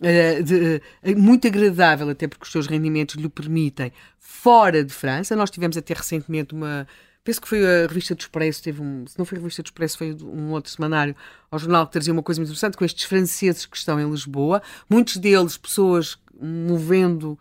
[0.00, 5.34] uh, de, uh, muito agradável, até porque os seus rendimentos lhe permitem, fora de França.
[5.34, 6.86] Nós tivemos até recentemente uma.
[7.24, 9.66] Penso que foi a revista do Expresso, teve um, se não foi a revista do
[9.66, 11.16] Expresso, foi um outro semanário
[11.50, 14.62] ao jornal que trazia uma coisa muito interessante com estes franceses que estão em Lisboa,
[14.90, 17.38] muitos deles pessoas movendo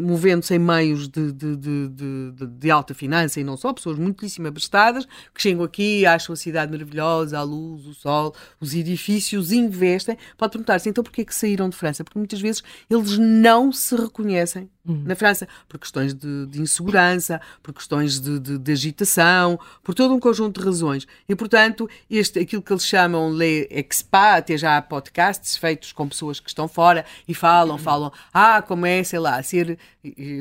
[0.00, 5.06] movendo-se em meios de, de, de, de, alta finança e não só, pessoas muitíssimo abastadas,
[5.34, 10.16] que chegam aqui, acham a cidade maravilhosa, a luz, o sol, os edifícios, investem.
[10.36, 12.04] Pode perguntar-se, então porquê que saíram de França?
[12.04, 15.02] Porque muitas vezes eles não se reconhecem uhum.
[15.04, 20.66] na França, por questões de, insegurança, por questões de, agitação, por todo um conjunto de
[20.66, 21.06] razões.
[21.28, 26.08] E, portanto, este, aquilo que eles chamam le expat, até já há podcasts feitos com
[26.08, 29.78] pessoas que estão fora e falam, falam, ah, como é, sei lá, ser.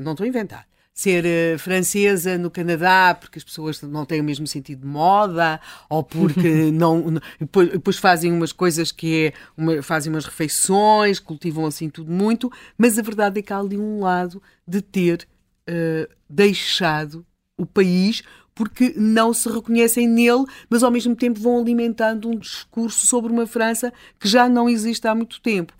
[0.03, 0.67] Não estou a inventar.
[0.93, 5.59] Ser uh, francesa no Canadá porque as pessoas não têm o mesmo sentido de moda
[5.89, 11.19] ou porque não, não depois, depois, fazem umas coisas que é uma, fazem umas refeições,
[11.19, 15.27] cultivam assim tudo muito, mas a verdade é que há ali um lado de ter
[15.67, 17.25] uh, deixado
[17.57, 18.21] o país
[18.55, 23.47] porque não se reconhecem nele, mas ao mesmo tempo vão alimentando um discurso sobre uma
[23.47, 25.73] França que já não existe há muito tempo.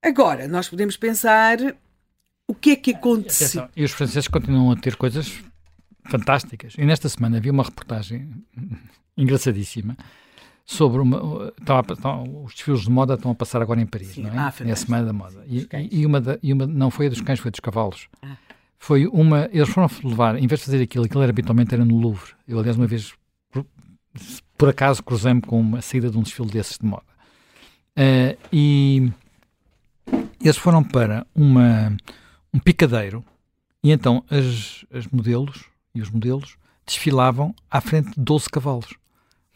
[0.00, 1.58] Agora, nós podemos pensar
[2.46, 3.68] o que é que aconteceu.
[3.76, 5.42] E os franceses continuam a ter coisas
[6.04, 6.74] fantásticas.
[6.78, 8.30] E nesta semana vi uma reportagem
[9.16, 9.96] engraçadíssima
[10.64, 11.52] sobre uma.
[11.58, 14.22] Estão a, estão, os desfiles de moda estão a passar agora em Paris, Sim.
[14.22, 14.38] não é?
[14.38, 15.44] Ah, é a semana da moda.
[15.46, 18.08] E, e, uma da, e uma não foi a dos cães, foi a dos cavalos.
[18.22, 18.36] Ah
[18.84, 19.48] foi uma.
[19.50, 22.32] Eles foram levar, em vez de fazer aquilo, aquilo era habitualmente era no Louvre.
[22.46, 23.14] Eu, aliás, uma vez,
[23.50, 23.64] por,
[24.58, 27.02] por acaso, cruzei-me com uma saída de um desfile desses de moda.
[27.96, 29.10] Uh, e
[30.42, 31.96] eles foram para uma,
[32.54, 33.24] um picadeiro
[33.82, 38.94] e então as, as modelos e os modelos desfilavam à frente de 12 cavalos.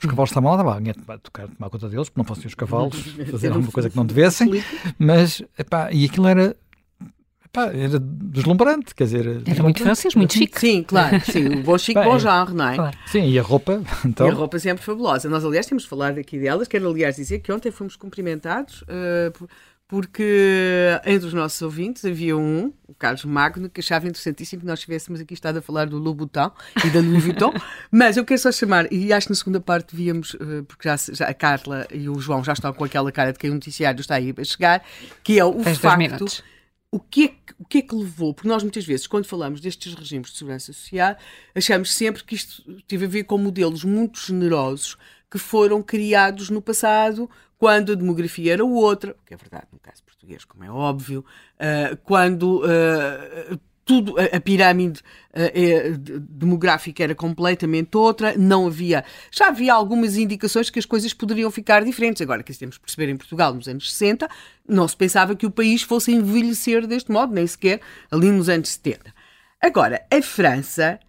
[0.01, 2.55] Os cavalos estavam lá, estava alguém a tocar, tomar conta deles, porque não fossem os
[2.55, 2.97] cavalos
[3.31, 4.63] fazer alguma coisa que não devessem,
[4.99, 6.57] mas, epá, e aquilo era
[7.53, 9.43] Pá, era deslumbrante, quer dizer...
[9.47, 10.61] Era muito francês, muito chique.
[10.61, 12.75] Sim, claro, sim, o bom chique, Pá, bom genre, não é?
[12.75, 12.99] Claro.
[13.07, 14.27] Sim, e a roupa, então...
[14.29, 15.31] E a roupa sempre fabulosa.
[15.31, 19.49] Nós, aliás, temos falar aqui delas, quero, aliás, dizer que ontem fomos cumprimentados uh,
[19.89, 24.81] porque entre os nossos ouvintes havia um, o Carlos Magno, que achava interessantíssimo que nós
[24.81, 26.51] estivéssemos aqui estado a falar do Louboutin
[26.85, 27.55] e da Louis Vuitton,
[27.91, 30.97] mas eu quero só chamar, e acho que na segunda parte víamos, uh, porque já,
[30.97, 34.01] já, a Carla e o João já estão com aquela cara de que o noticiário
[34.01, 34.85] está aí a chegar,
[35.25, 36.45] que é o Fez facto
[36.91, 38.33] o que, é que, o que é que levou?
[38.33, 41.17] Porque nós muitas vezes, quando falamos destes regimes de segurança social,
[41.55, 44.97] achamos sempre que isto teve a ver com modelos muito generosos
[45.31, 50.03] que foram criados no passado, quando a demografia era outra, que é verdade no caso
[50.05, 51.25] português, como é óbvio,
[51.57, 59.49] uh, quando uh, tudo, a, a pirâmide uh, demográfica era completamente outra, não havia, já
[59.49, 62.21] havia algumas indicações que as coisas poderiam ficar diferentes.
[62.21, 64.29] Agora, que temos que perceber em Portugal, nos anos 60,
[64.69, 68.69] não se pensava que o país fosse envelhecer deste modo, nem sequer ali nos anos
[68.69, 69.15] 70.
[69.61, 71.01] Agora, a França,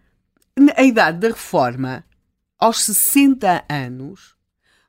[0.76, 2.04] a idade da reforma,
[2.60, 4.36] aos 60 anos,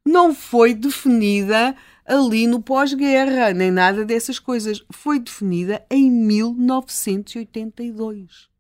[0.05, 4.85] não foi definida ali no pós-guerra, nem nada dessas coisas.
[4.91, 8.51] Foi definida em 1982.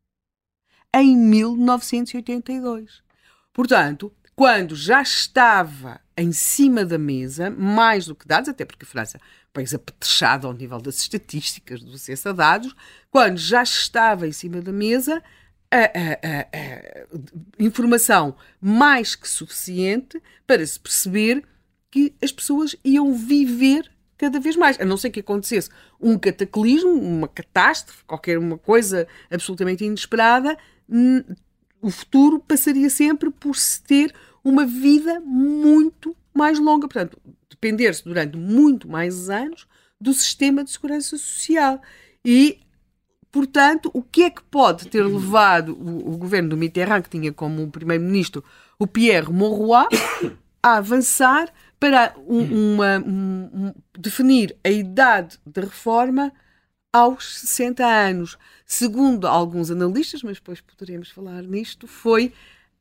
[0.94, 3.02] Em 1982.
[3.52, 8.88] Portanto, quando já estava em cima da mesa, mais do que dados, até porque a
[8.88, 12.72] França é um país apetrechado ao nível das estatísticas, do acesso a dados,
[13.10, 15.20] quando já estava em cima da mesa,
[15.70, 17.06] a, a, a,
[17.58, 21.44] informação mais que suficiente para se perceber
[21.90, 26.90] que as pessoas iam viver cada vez mais, a não ser que acontecesse um cataclismo,
[26.90, 30.58] uma catástrofe, qualquer uma coisa absolutamente inesperada,
[31.80, 34.14] o futuro passaria sempre por se ter
[34.44, 37.18] uma vida muito mais longa, portanto,
[37.48, 39.66] depender-se durante muito mais anos
[40.00, 41.80] do sistema de segurança social.
[42.24, 42.60] E,
[43.30, 47.32] portanto, o que é que pode ter levado o, o governo do Mitterrand, que tinha
[47.32, 48.44] como primeiro-ministro
[48.78, 49.86] o Pierre Mauroy,
[50.62, 56.30] a avançar para um, uma, um, definir a idade de reforma
[56.92, 58.36] aos 60 anos.
[58.66, 62.32] Segundo alguns analistas, mas depois poderemos falar nisto, foi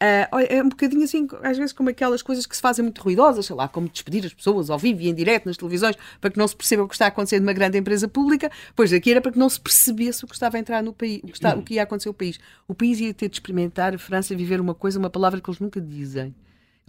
[0.01, 3.45] Uh, é um bocadinho assim, às vezes, como aquelas coisas que se fazem muito ruidosas,
[3.45, 6.37] sei lá, como despedir as pessoas ao vivo e em direto nas televisões para que
[6.37, 8.49] não se perceba o que está acontecendo numa grande empresa pública.
[8.75, 11.19] Pois aqui era para que não se percebesse o que estava a entrar no país,
[11.23, 12.39] o que, está, o que ia acontecer no país.
[12.65, 15.59] O país ia ter de experimentar, a França, viver uma coisa, uma palavra que eles
[15.59, 16.33] nunca dizem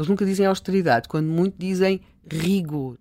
[0.01, 2.97] eles nunca dizem austeridade, quando muito dizem rigor.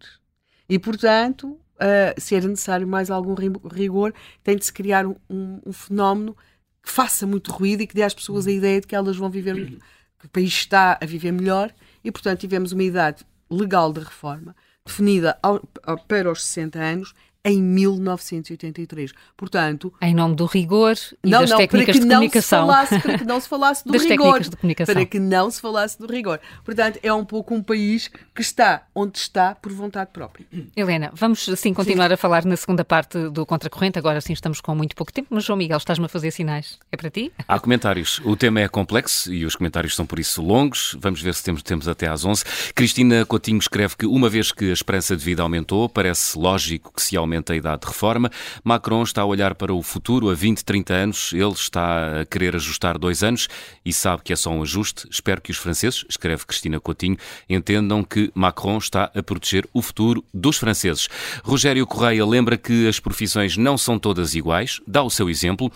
[0.68, 5.62] E, portanto, uh, se era necessário mais algum rigor, tem de se criar um, um,
[5.68, 6.36] um, fenómeno
[6.84, 9.30] que faça muito ruído e que dê às pessoas a ideia de que elas vão
[9.30, 9.80] viver,
[10.20, 11.74] que o país está a viver melhor.
[12.04, 14.56] E, portanto, tivemos uma idade legal de reforma
[14.86, 17.14] definida ao, ao, para os 60 anos
[17.50, 19.12] em 1983.
[19.36, 22.68] Portanto, em nome do rigor e não, das não, técnicas de comunicação.
[22.68, 24.40] Falasse, para que não se falasse do das rigor.
[24.42, 24.94] de comunicação.
[24.94, 26.40] Para que não se falasse do rigor.
[26.64, 30.46] Portanto, é um pouco um país que está onde está por vontade própria.
[30.76, 32.14] Helena, vamos assim continuar sim.
[32.14, 33.98] a falar na segunda parte do Contracorrente.
[33.98, 36.78] Agora sim estamos com muito pouco tempo, mas João Miguel, estás-me a fazer sinais.
[36.92, 37.32] É para ti?
[37.48, 38.22] Há comentários.
[38.24, 40.96] O tema é complexo e os comentários são por isso longos.
[41.00, 42.44] Vamos ver se temos, temos até às 11.
[42.74, 47.02] Cristina Coutinho escreve que uma vez que a esperança de vida aumentou, parece lógico que
[47.02, 48.30] se aumente a idade de reforma.
[48.64, 51.34] Macron está a olhar para o futuro a 20, 30 anos.
[51.34, 53.48] Ele está a querer ajustar dois anos
[53.86, 55.08] e sabe que é só um ajuste.
[55.10, 57.18] Espero que os franceses, escreve Cristina Coutinho,
[57.50, 61.08] entendam que Macron está a proteger o futuro dos franceses.
[61.44, 65.72] Rogério Correia lembra que as profissões não são todas iguais, dá o seu exemplo.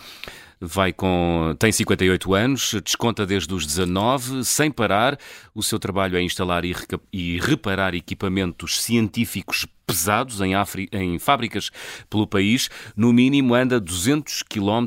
[0.60, 5.18] vai com, tem 58 anos, desconta desde os 19, sem parar.
[5.54, 6.74] O seu trabalho é instalar e,
[7.12, 10.52] e reparar equipamentos científicos pesados em,
[10.92, 11.70] em, fábricas
[12.08, 14.86] pelo país, no mínimo anda 200 km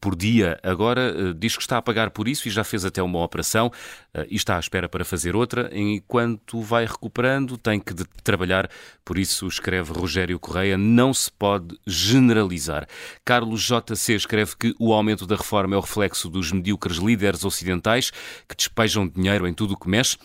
[0.00, 0.58] por dia.
[0.62, 3.68] Agora uh, diz que está a pagar por isso e já fez até uma operação
[3.68, 5.70] uh, e está à espera para fazer outra.
[5.72, 8.68] Enquanto vai recuperando, tem que trabalhar.
[9.04, 12.86] Por isso, escreve Rogério Correia, não se pode generalizar.
[13.24, 18.10] Carlos JC escreve que o aumento da reforma é o reflexo dos medíocres líderes ocidentais
[18.48, 20.16] que despejam dinheiro em tudo o que mexe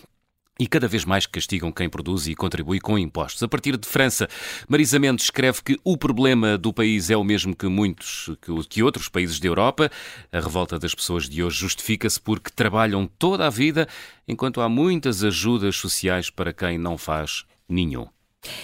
[0.60, 3.41] e cada vez mais castigam quem produz e contribui com impostos.
[3.41, 4.28] A partir de França,
[4.68, 8.30] Marisa Mendes escreve que o problema do país é o mesmo que muitos,
[8.70, 9.89] que, outros países da Europa.
[10.32, 13.88] A revolta das pessoas de hoje justifica-se porque trabalham toda a vida,
[14.28, 18.07] enquanto há muitas ajudas sociais para quem não faz nenhum.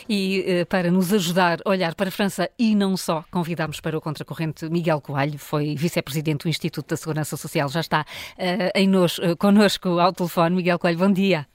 [0.08, 3.98] E eh, para nos ajudar a olhar para a França e não só, convidamos para
[3.98, 8.88] o contracorrente Miguel Coelho, foi vice-presidente do Instituto da Segurança Social, já está uh, em
[8.88, 10.56] nos, uh, connosco ao telefone.
[10.56, 11.46] Miguel Coelho, bom dia.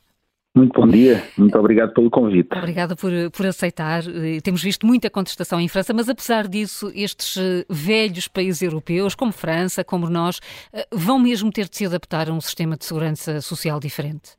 [0.54, 2.48] Muito bom dia, muito obrigado pelo convite.
[2.56, 4.02] Obrigada por, por aceitar.
[4.08, 9.14] Eh, temos visto muita contestação em França, mas apesar disso, estes eh, velhos países europeus,
[9.14, 10.40] como França, como nós,
[10.72, 14.32] eh, vão mesmo ter de se adaptar a um sistema de segurança social diferente?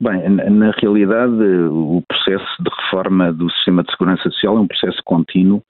[0.00, 5.02] Bem, na realidade, o processo de reforma do sistema de segurança social é um processo
[5.04, 5.62] contínuo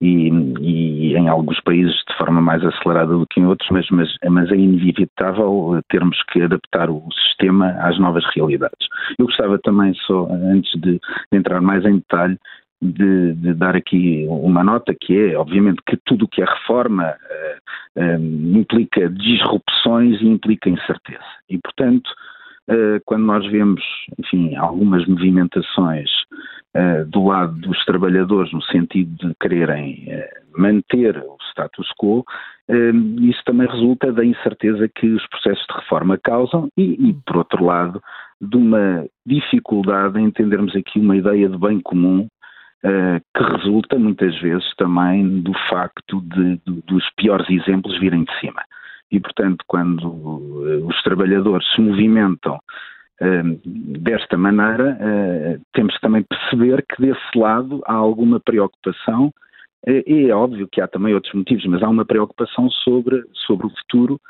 [0.00, 0.28] e,
[0.60, 4.50] e, em alguns países de forma mais acelerada do que em outros, mas, mas, mas
[4.50, 8.88] é inevitável termos que adaptar o sistema às novas realidades.
[9.18, 11.00] Eu gostava também, só antes de,
[11.32, 12.38] entrar mais em detalhe,
[12.80, 17.08] de, de, dar aqui uma nota que é, obviamente, que tudo o que é reforma
[17.08, 21.24] uh, uh, implica disrupções e implica incerteza.
[21.48, 22.10] E, portanto,
[23.04, 23.82] quando nós vemos,
[24.18, 26.10] enfim, algumas movimentações
[26.76, 32.22] eh, do lado dos trabalhadores, no sentido de quererem uh, manter o status quo,
[33.22, 37.64] isso também resulta da incerteza que os processos de reforma causam e, e, por outro
[37.64, 38.02] lado,
[38.42, 42.26] de uma dificuldade em entendermos aqui uma ideia de bem comum
[42.82, 48.62] que resulta muitas vezes também do facto de, de, dos piores exemplos virem de cima.
[49.10, 52.58] E, portanto, quando os trabalhadores se movimentam
[53.64, 59.32] desta maneira, uh, temos que também perceber que desse lado há alguma preocupação,
[59.86, 63.70] e é óbvio que há também outros motivos, mas há uma preocupação sobre, sobre o
[63.70, 64.20] futuro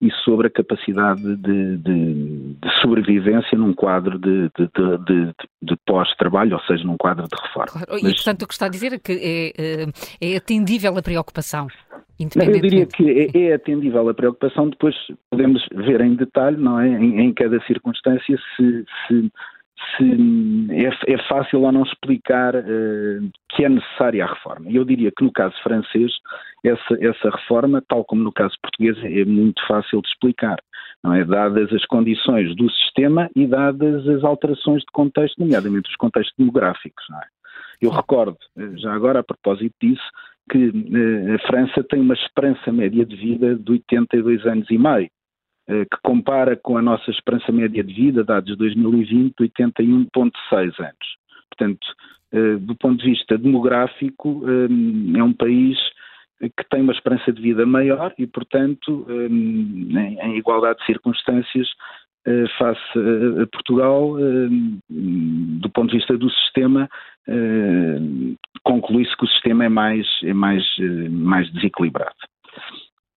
[0.00, 4.50] e sobre a capacidade de, de, de sobrevivência num quadro de,
[5.62, 7.86] de pós-trabalho, ou seja, num quadro de reforma.
[7.86, 7.98] Claro.
[7.98, 9.86] E, mas, portanto, o que está a dizer é que é, eh,
[10.20, 11.68] é atendível a preocupação.
[12.18, 14.94] Eu diria que é, é, atendível a preocupação, depois
[15.30, 19.30] podemos ver em detalhe, não é, em, em cada circunstância, se, se,
[19.96, 24.70] se é, é, fácil ou não explicar uh, que é necessária a reforma.
[24.70, 26.12] Eu diria que no caso francês,
[26.64, 30.56] essa, essa reforma, tal como no caso português, é muito fácil de explicar,
[31.04, 31.24] não é?
[31.24, 37.04] Dadas as condições do sistema e dadas as alterações de contexto, nomeadamente os contextos demográficos,
[37.22, 37.36] é?
[37.80, 40.02] Eu recordo, eh, já agora a propósito disso,
[40.50, 45.10] que eh, a França tem uma esperança média de vida de 82 anos e meio,
[45.66, 51.16] que compara com a nossa esperança média de vida, dados de 2020, de 81,6 anos.
[51.50, 51.86] Portanto,
[52.32, 54.42] eh, do ponto de vista demográfico,
[55.16, 55.78] é um país
[56.40, 61.66] que tem uma esperança de vida maior e, portanto, em igualdade de circunstâncias,
[62.58, 62.98] face
[63.42, 64.16] a Portugal,
[64.88, 66.88] do ponto de vista do sistema,
[68.66, 72.16] conclui-se que o sistema é mais, é mais, eh, mais desequilibrado.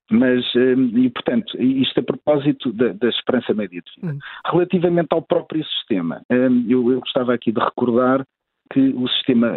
[0.09, 4.13] Mas, eh, e portanto, isto a propósito da, da esperança média de vida.
[4.13, 4.19] Hum.
[4.51, 8.25] Relativamente ao próprio sistema, eh, eu, eu gostava aqui de recordar
[8.71, 9.51] que o sistema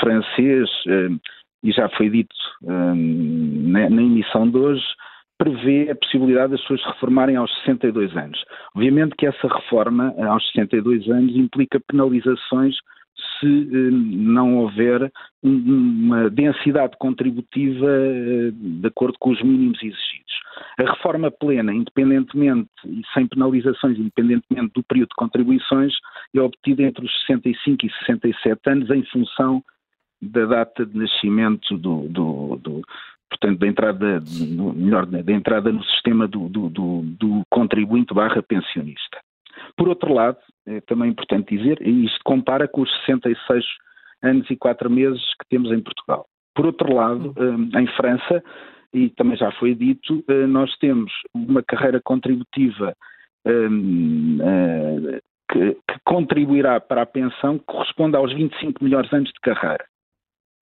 [0.00, 0.68] francês,
[1.62, 4.82] e já foi dito na, na emissão de hoje,
[5.38, 8.44] prevê a possibilidade das pessoas se reformarem aos 62 anos.
[8.74, 12.74] Obviamente que essa reforma aos 62 anos implica penalizações
[13.38, 15.10] se eh, não houver
[15.42, 20.18] uma densidade contributiva eh, de acordo com os mínimos exigidos.
[20.78, 25.94] A reforma plena, independentemente e sem penalizações, independentemente do período de contribuições,
[26.34, 29.62] é obtida entre os 65 e 67 anos em função
[30.20, 32.82] da data de nascimento do, do, do
[33.28, 34.22] portanto, da entrada,
[34.74, 39.18] melhor, da entrada no sistema do, do, do contribuinte barra pensionista.
[39.76, 43.64] Por outro lado, é também importante dizer, e isto compara com os 66
[44.22, 46.26] anos e 4 meses que temos em Portugal.
[46.54, 48.42] Por outro lado, hum, em França,
[48.92, 52.94] e também já foi dito, eh, nós temos uma carreira contributiva
[53.46, 54.38] hum,
[55.50, 59.84] que, contribuirá para a pensão que corresponde aos 25 melhores anos de carreira.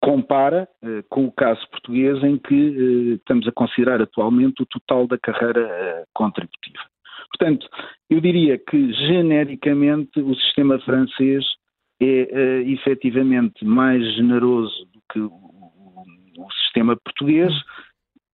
[0.03, 0.69] compara
[1.09, 6.85] com o caso português em que estamos a considerar atualmente o total da carreira contributiva.
[7.29, 7.67] Portanto,
[8.09, 11.45] eu diria que genericamente o sistema francês
[12.01, 15.33] é efetivamente mais generoso do que o,
[16.39, 17.53] o, sistema português,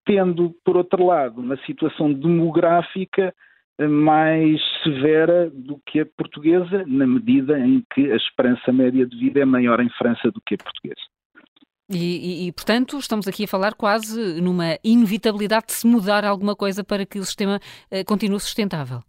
[0.05, 3.32] tendo, por outro lado, uma situação demográfica
[3.78, 9.40] mais severa do que a portuguesa, na medida em que a esperança média de vida
[9.40, 11.11] é maior em França do que a portuguesa.
[11.91, 16.83] E, e, portanto, estamos aqui a falar quase numa inevitabilidade de se mudar alguma coisa
[16.83, 17.61] para que o sistema
[17.91, 19.01] eh, continue sustentável.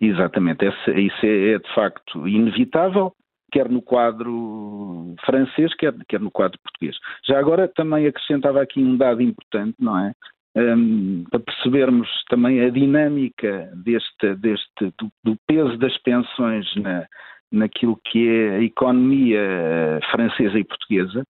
[0.00, 3.12] Exatamente, Esse, isso é, é, de facto inevitável,
[3.52, 6.96] quer no quadro francês, quer, quer no quadro português.
[7.26, 10.12] Já agora também acrescentava aqui um dado importante, não é?
[10.54, 17.06] Um, para percebermos também a dinâmica deste, deste do, do peso das pensões na,
[17.50, 21.24] naquilo que é a economia francesa e portuguesa,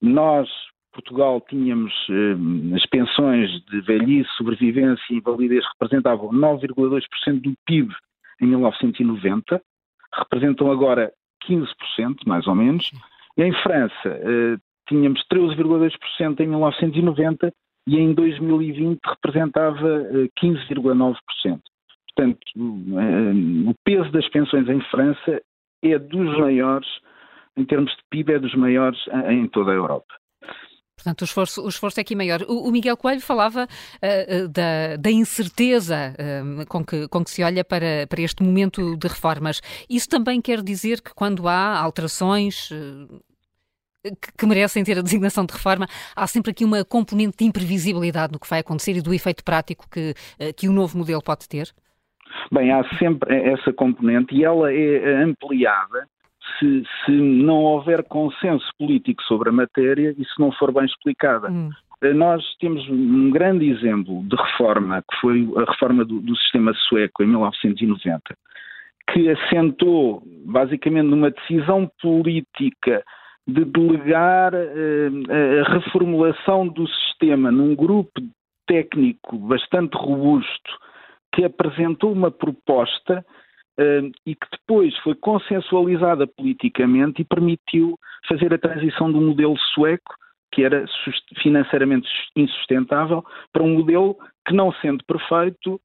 [0.00, 0.48] nós,
[0.92, 7.94] Portugal, tínhamos eh, as pensões de velhice, sobrevivência e invalidez representavam 9,2% do PIB
[8.40, 9.60] em 1990,
[10.14, 11.12] representam agora
[11.48, 11.66] 15%,
[12.26, 12.90] mais ou menos.
[13.36, 14.56] E em França, eh,
[14.88, 17.52] tínhamos 13,2% em 1990
[17.86, 20.04] e em 2020 representava
[20.36, 21.16] 15,9%.
[21.44, 21.58] Eh,
[22.18, 25.40] Portanto, eh, o peso das pensões em França
[25.82, 26.88] é dos maiores
[27.58, 28.98] em termos de PIB, é dos maiores
[29.28, 30.14] em toda a Europa.
[30.98, 32.42] Portanto, o esforço, o esforço é aqui maior.
[32.42, 37.42] O, o Miguel Coelho falava uh, da, da, incerteza uh, com, que, com que se
[37.42, 39.60] olha para, para este momento de reformas.
[39.88, 43.22] Isso também quer dizer que quando há alterações uh,
[44.02, 45.86] que, que, merecem ter a designação de reforma,
[46.16, 49.86] há sempre aqui uma componente de imprevisibilidade no que vai acontecer e do efeito prático
[49.88, 50.14] que,
[50.56, 51.68] que o novo modelo pode ter?
[52.50, 56.08] Bem, há sempre essa componente e ela é ampliada
[56.58, 61.50] se, se não houver consenso político sobre a matéria e se não for bem explicada.
[61.50, 61.70] Hum.
[62.02, 66.72] Eh, nós temos um grande exemplo de reforma, que foi a reforma do, do sistema
[66.88, 68.22] sueco em 1990,
[69.12, 73.02] que assentou basicamente numa decisão política
[73.46, 78.20] de delegar eh, a reformulação do sistema num grupo
[78.66, 80.78] técnico bastante robusto
[81.34, 83.24] que apresentou uma proposta
[84.26, 87.98] e que depois foi consensualizada politicamente e permitiu
[88.28, 90.14] fazer a transição do modelo sueco,
[90.52, 90.84] que era
[91.42, 94.16] financeiramente insustentável, para um modelo
[94.46, 95.80] que, não sendo perfeito,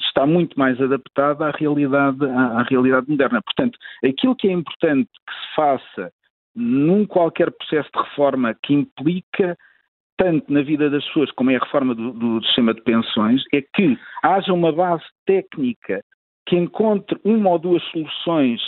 [0.00, 3.40] está muito mais adaptado à realidade, à realidade moderna.
[3.42, 6.12] Portanto, aquilo que é importante que se faça
[6.54, 9.56] num qualquer processo de reforma que implica
[10.18, 13.60] tanto na vida das pessoas como é a reforma do, do, sistema de pensões, é
[13.60, 16.02] que haja uma base técnica
[16.46, 18.60] que encontre uma ou duas soluções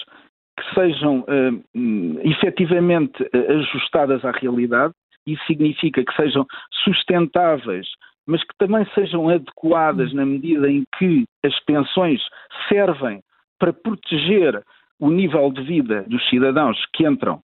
[0.58, 4.92] que sejam uh, efetivamente uh, ajustadas à realidade.
[5.26, 6.46] Isso significa que sejam
[6.84, 7.86] sustentáveis,
[8.26, 12.20] mas que também sejam adequadas na medida em que as pensões
[12.68, 13.22] servem
[13.58, 14.62] para proteger
[15.00, 17.40] o nível de vida dos cidadãos que entram,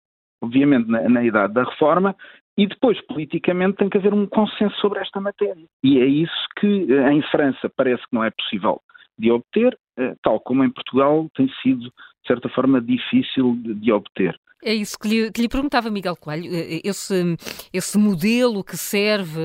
[0.41, 2.15] obviamente, na, na idade da reforma,
[2.59, 5.65] e depois, politicamente, tem que haver um consenso sobre esta matéria.
[5.81, 8.81] E é isso que eh, em França parece que não é possível
[9.17, 9.79] de obter, eh,
[10.21, 14.39] tal como em Portugal tem sido, de certa forma, difícil de, de obter.
[14.63, 16.53] É isso que lhe, que lhe, perguntava, Miguel Coelho.
[16.53, 17.15] Eh, esse,
[17.71, 19.39] esse modelo que serve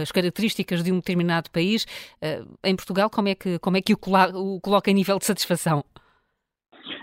[0.00, 1.84] as características de um determinado país,
[2.22, 5.24] eh, em Portugal, como é que, como é que o, o coloca em nível de
[5.24, 5.82] satisfação?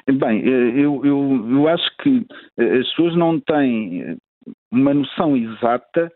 [0.07, 2.25] Bem, eu, eu, eu acho que
[2.57, 4.17] as pessoas não têm
[4.71, 6.11] uma noção exata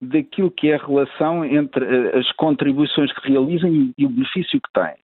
[0.00, 1.84] daquilo que é a relação entre
[2.16, 5.03] as contribuições que realizam e o benefício que têm.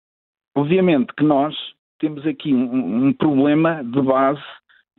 [0.56, 1.56] Obviamente que nós
[1.99, 4.43] temos aqui um, um problema de base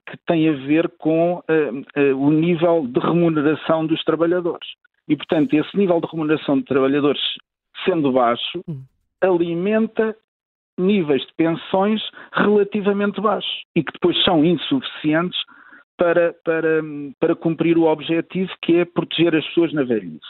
[0.09, 4.69] que tem a ver com uh, uh, o nível de remuneração dos trabalhadores.
[5.09, 7.21] E, portanto, esse nível de remuneração de trabalhadores
[7.85, 8.83] sendo baixo, hum.
[9.21, 10.17] alimenta
[10.79, 12.03] níveis de pensões
[12.33, 15.39] relativamente baixos e que depois são insuficientes
[15.97, 16.83] para, para,
[17.19, 20.21] para cumprir o objetivo que é proteger as pessoas na velhice.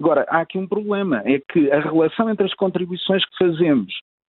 [0.00, 3.92] Agora, há aqui um problema, é que a relação entre as contribuições que fazemos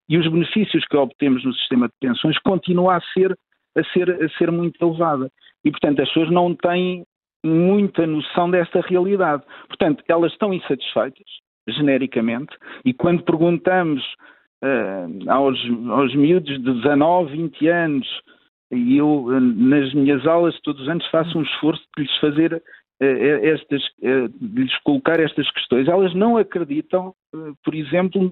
[0.10, 3.38] e os benefícios que obtemos no sistema de pensões continua a ser,
[3.76, 5.30] a ser, a ser muito elevada.
[5.66, 7.04] E, portanto, as pessoas não têm
[7.44, 9.44] muita noção desta realidade.
[9.68, 11.26] Portanto, elas estão insatisfeitas,
[11.68, 12.56] genericamente,
[12.86, 14.04] e quando perguntamos
[14.64, 18.08] uh, aos, aos miúdos de 19, 20 anos,
[18.72, 22.54] e eu, uh, nas minhas aulas, todos os anos, faço um esforço de lhes fazer
[22.54, 23.06] uh,
[23.44, 25.88] estas, de lhes colocar estas questões.
[25.88, 27.14] Elas não acreditam,
[27.64, 28.32] por exemplo,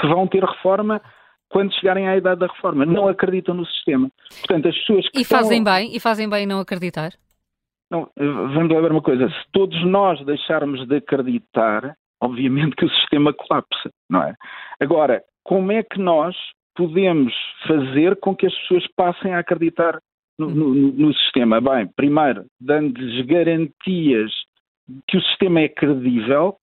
[0.00, 1.00] que vão ter reforma
[1.48, 2.86] quando chegarem à idade da reforma.
[2.86, 4.10] Não acreditam no sistema.
[4.40, 5.74] Portanto, as pessoas que E fazem estão...
[5.74, 7.12] bem, e fazem bem não acreditar?
[7.90, 9.28] Não, vamos ver uma coisa.
[9.28, 14.34] Se todos nós deixarmos de acreditar, obviamente que o sistema colapsa, não é?
[14.80, 16.34] Agora, como é que nós
[16.74, 17.34] podemos
[17.68, 19.98] fazer com que as pessoas passem a acreditar
[20.38, 21.60] no, no, no sistema?
[21.60, 24.32] Bem, primeiro, dando-lhes garantias
[25.06, 26.56] que o sistema é credível,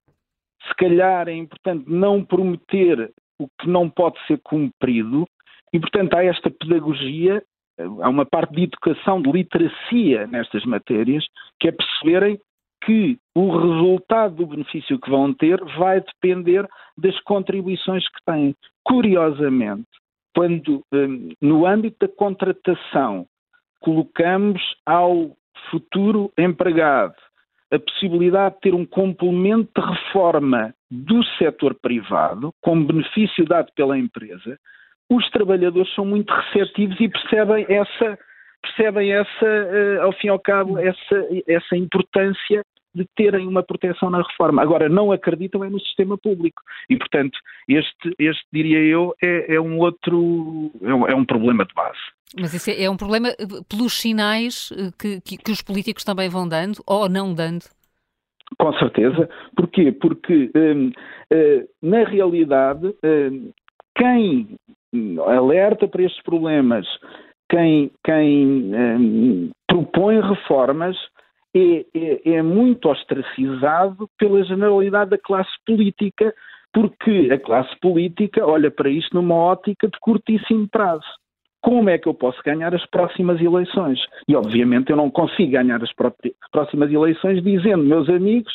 [0.67, 5.27] se calhar é importante não prometer o que não pode ser cumprido,
[5.73, 7.41] e portanto há esta pedagogia,
[8.01, 11.25] há uma parte de educação, de literacia nestas matérias,
[11.59, 12.39] que é perceberem
[12.83, 16.67] que o resultado do benefício que vão ter vai depender
[16.97, 18.55] das contribuições que têm.
[18.83, 19.87] Curiosamente,
[20.35, 23.25] quando hum, no âmbito da contratação
[23.81, 25.35] colocamos ao
[25.69, 27.15] futuro empregado
[27.71, 33.97] a possibilidade de ter um complemento de reforma do setor privado, com benefício dado pela
[33.97, 34.57] empresa,
[35.09, 38.17] os trabalhadores são muito receptivos e percebem essa,
[38.61, 44.09] percebem essa, uh, ao fim e ao cabo, essa, essa importância de terem uma proteção
[44.09, 44.61] na reforma.
[44.61, 46.61] Agora, não acreditam é no sistema público.
[46.89, 47.37] E, portanto,
[47.67, 51.99] este, este diria eu, é, é um outro, é um, é um, problema de base.
[52.39, 56.03] Mas isso é, é um problema eh, pelos sinais eh, que, que, que, os políticos
[56.03, 57.65] também vão dando ou não dando?
[58.57, 59.29] Com certeza.
[59.55, 59.91] Porquê?
[59.91, 60.91] Porque, hum,
[61.31, 63.51] hum, na realidade, hum,
[63.95, 64.55] quem
[65.27, 66.87] alerta para estes problemas,
[67.49, 70.95] quem, quem propõe reformas,
[71.55, 76.33] é, é, é muito ostracizado pela generalidade da classe política,
[76.71, 81.05] porque a classe política olha para isto numa ótica de curtíssimo prazo.
[81.61, 83.99] Como é que eu posso ganhar as próximas eleições?
[84.27, 85.91] E, obviamente, eu não consigo ganhar as
[86.51, 88.53] próximas eleições dizendo, meus amigos,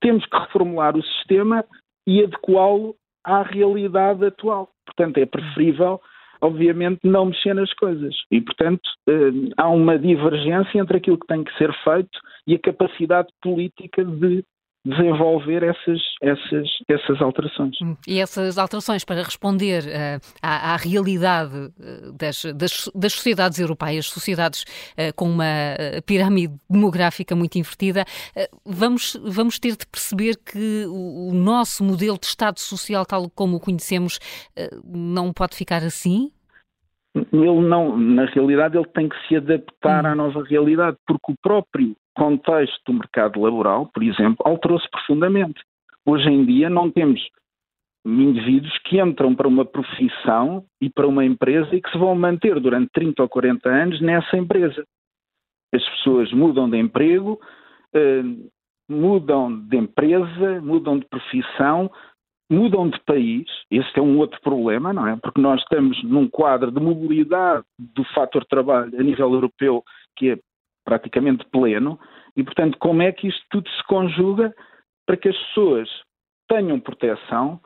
[0.00, 1.64] temos que reformular o sistema
[2.06, 4.70] e adequá-lo à realidade atual.
[4.84, 6.00] Portanto, é preferível
[6.42, 8.14] obviamente, não mexer nas coisas.
[8.30, 12.58] E, portanto, eh, há uma divergência entre aquilo que tem que ser feito e a
[12.58, 14.44] capacidade política de
[14.84, 17.76] desenvolver essas, essas, essas alterações.
[17.80, 17.96] Hum.
[18.06, 24.06] E essas alterações para responder uh, à, à, realidade uh, das, das, das, sociedades europeias,
[24.06, 25.44] sociedades uh, com uma
[26.04, 28.04] pirâmide demográfica muito invertida,
[28.64, 33.56] vamos, vamos ter de perceber que o, o, nosso modelo de Estado social, tal como
[33.56, 34.18] o conhecemos,
[34.84, 36.30] não pode ficar assim?
[37.14, 40.08] Ele não, na realidade, ele tem que se adaptar hum.
[40.08, 45.60] à nova realidade, porque o próprio contexto do mercado laboral, por exemplo, alterou-se profundamente.
[46.04, 47.20] Hoje em dia não temos
[48.04, 52.58] indivíduos que entram para uma profissão e para uma empresa e que se vão manter
[52.58, 54.84] durante 30 ou 40 anos nessa empresa.
[55.72, 57.40] As pessoas mudam de emprego,
[57.94, 58.22] eh,
[58.88, 61.90] mudam de empresa, mudam de profissão,
[62.50, 63.46] mudam de país.
[63.70, 65.16] Esse é um outro problema, não é?
[65.16, 69.82] Porque nós estamos num quadro de mobilidade do fator trabalho a nível europeu
[70.16, 70.38] que é
[70.84, 71.98] praticamente pleno,
[72.36, 74.54] e portanto, como é que isto tudo se conjuga
[75.06, 75.88] para que as pessoas
[76.48, 77.60] tenham proteção,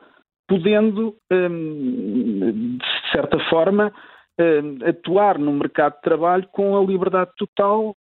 [0.47, 3.93] podendo, hum, de certa forma,
[4.39, 7.95] hum, atuar no mercado de trabalho com a liberdade total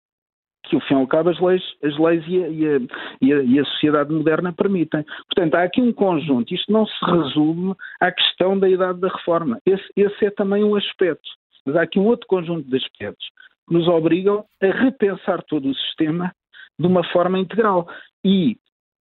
[0.68, 3.60] que, ao fim e ao cabo, as leis, as leis e, a, e, a, e,
[3.60, 5.04] a, sociedade moderna permitem.
[5.28, 6.52] Portanto, há aqui um conjunto.
[6.52, 9.60] Isto não se resume à questão da idade da reforma.
[9.64, 11.28] Esse, esse é também um aspecto.
[11.64, 13.26] Mas há aqui um outro conjunto de aspectos
[13.68, 16.32] nos obrigam a repensar todo o sistema
[16.78, 17.88] de uma forma integral.
[18.24, 18.56] E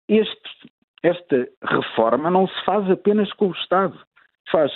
[0.07, 0.71] este,
[1.03, 3.99] esta reforma não se faz apenas com o Estado,
[4.51, 4.71] faz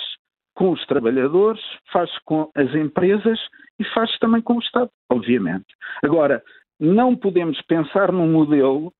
[0.54, 1.62] com os trabalhadores,
[1.92, 3.38] faz com as empresas
[3.78, 5.66] e faz também com o Estado, obviamente.
[6.02, 6.42] Agora,
[6.78, 8.92] não podemos pensar num modelo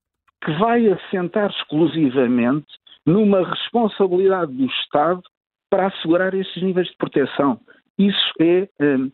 [0.43, 2.67] que vai assentar exclusivamente
[3.05, 5.23] numa responsabilidade do Estado
[5.69, 7.61] para assegurar esses níveis de proteção.
[7.99, 9.11] Isso é, hum,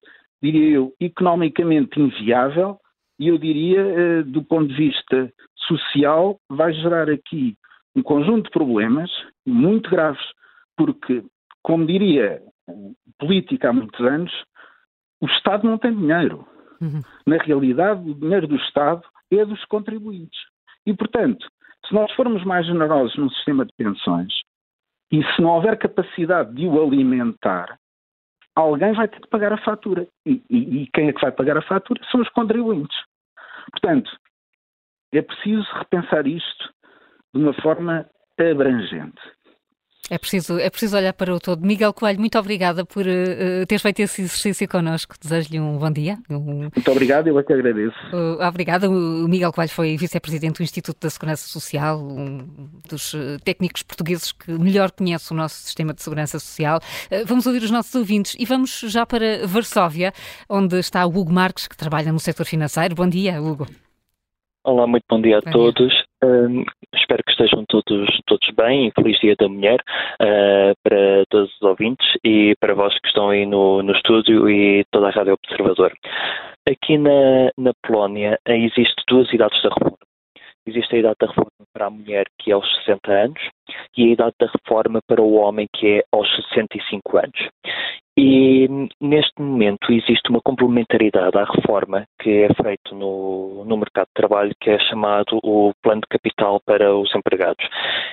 [0.53, 2.79] diria eu, economicamente inviável
[3.19, 5.33] e eu diria, eh, do ponto de vista
[5.67, 7.57] social, vai gerar aqui
[7.95, 9.11] um conjunto de problemas
[9.47, 10.25] muito graves,
[10.77, 11.25] porque,
[11.63, 12.43] como diria
[13.19, 14.33] política há muitos anos,
[15.21, 16.47] o Estado não tem dinheiro.
[16.81, 17.01] Uhum.
[17.27, 20.39] Na realidade, o dinheiro do Estado é dos contribuintes.
[20.85, 21.47] E, portanto,
[21.87, 24.33] se nós formos mais generosos no sistema de pensões
[25.11, 27.79] e se não houver capacidade de o alimentar,
[28.57, 30.09] alguém vai ter que pagar a fatura.
[30.25, 32.01] E, e, e, quem é que vai pagar a fatura?
[32.11, 32.97] São os contribuintes.
[33.71, 34.11] Portanto,
[35.13, 36.75] é preciso repensar isto
[37.35, 39.21] de uma forma abrangente.
[40.09, 41.67] É preciso, é preciso olhar para o todo.
[41.67, 45.17] Miguel Coelho, muito obrigada por uh, teres feito esse exercício connosco.
[45.21, 46.19] Desejo-lhe um bom dia.
[46.31, 46.69] Um...
[46.75, 47.97] Muito obrigado, eu é que agradeço.
[48.13, 48.89] Uh, obrigada.
[48.89, 52.49] O Miguel Coelho foi vice-presidente do Instituto da Segurança Social, um
[52.89, 56.79] dos uh, técnicos portugueses que melhor conhece o nosso sistema de segurança social.
[57.11, 60.13] Uh, vamos ouvir os nossos ouvintes e vamos já para Varsóvia,
[60.49, 62.95] onde está o Hugo Marques, que trabalha no setor financeiro.
[62.95, 63.67] Bom dia, Hugo.
[64.67, 65.93] Olá, muito bom dia a bom todos.
[65.93, 66.65] Dia.
[66.93, 68.91] espero que estejam todos, todos bem.
[68.97, 69.79] Feliz Dia da Mulher
[70.21, 74.85] uh, para todos os ouvintes e para vós que estão aí no, no estúdio e
[74.91, 75.93] toda a Rádio Observador.
[76.69, 79.99] Aqui na, na Polónia existem duas idades da reforma.
[80.67, 83.41] Existe a idade da reforma para a mulher, que é aos 60 anos,
[83.97, 87.49] e a idade da reforma para o homem, que é aos 65 anos.
[88.19, 88.67] E
[88.99, 94.55] neste momento existe uma complementaridade à reforma que é feito no, no mercado de trabalho
[94.59, 97.63] que é chamado o plano de capital para os empregados,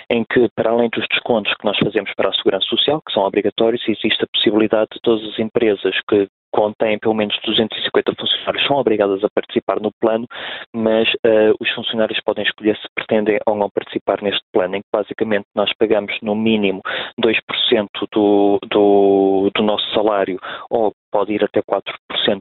[0.10, 3.24] em que para além dos descontos que nós fazemos para a segurança social, que são
[3.24, 8.78] obrigatórios, existe a possibilidade de todas as empresas que contém pelo menos 250 funcionários, são
[8.78, 10.28] obrigadas a participar no plano,
[10.74, 14.88] mas uh, os funcionários podem escolher se pretendem ou não participar neste plano, em que
[14.94, 16.82] basicamente nós pagamos no mínimo
[17.22, 20.40] 2% do, do, do nosso salário
[20.70, 21.84] ou pode ir até 4%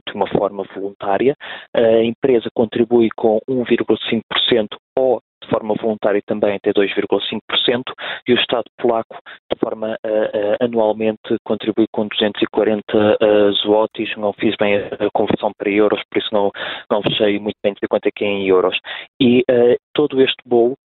[0.07, 1.35] de uma forma voluntária.
[1.75, 7.83] A empresa contribui com 1,5% ou de forma voluntária também até 2,5%
[8.27, 9.17] e o Estado polaco
[9.51, 15.09] de forma uh, uh, anualmente contribui com 240 uh, zlotys, não fiz bem a, a,
[15.13, 16.49] conversão para euros, por isso não,
[16.89, 18.77] não fechei muito bem de quanto é que é em euros.
[19.21, 20.75] E uh, todo este bolo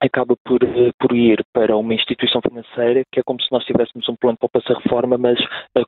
[0.00, 0.60] acaba por,
[0.98, 4.48] por ir para uma instituição financeira que é como se nós tivéssemos um plano para
[4.54, 5.38] a reforma, mas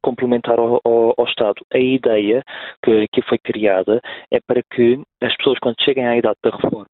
[0.03, 1.65] complementar ao, ao, ao, Estado.
[1.73, 2.43] A ideia
[2.85, 4.01] que, que foi criada
[4.33, 6.87] é para que as pessoas, quando cheguem à idade da reforma,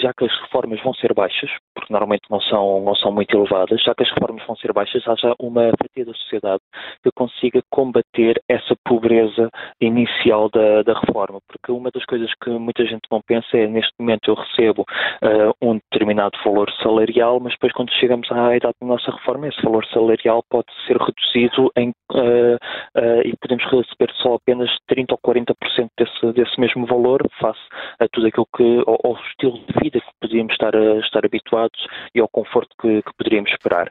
[0.00, 3.80] já que as reformas vão ser baixas, porque normalmente não são, não são muito elevadas,
[3.82, 6.60] já que as reformas vão ser baixas, haja uma fatia da sociedade
[7.02, 11.38] que consiga combater essa pobreza inicial da, da reforma.
[11.48, 15.54] Porque uma das coisas que muita gente não pensa é, neste momento eu recebo uh,
[15.62, 19.84] um determinado valor salarial, mas depois quando chegamos à idade da nossa reforma, esse valor
[19.86, 22.56] salarial pode ser reduzido em, uh,
[22.96, 27.60] uh, e podemos receber só apenas 30% ou 40% desse, desse mesmo valor face
[28.00, 31.86] a tudo aquilo que, ao, ao estilo de vida que podíamos estar, a, estar habituados
[32.14, 33.88] e ao conforto que, que poderíamos esperar.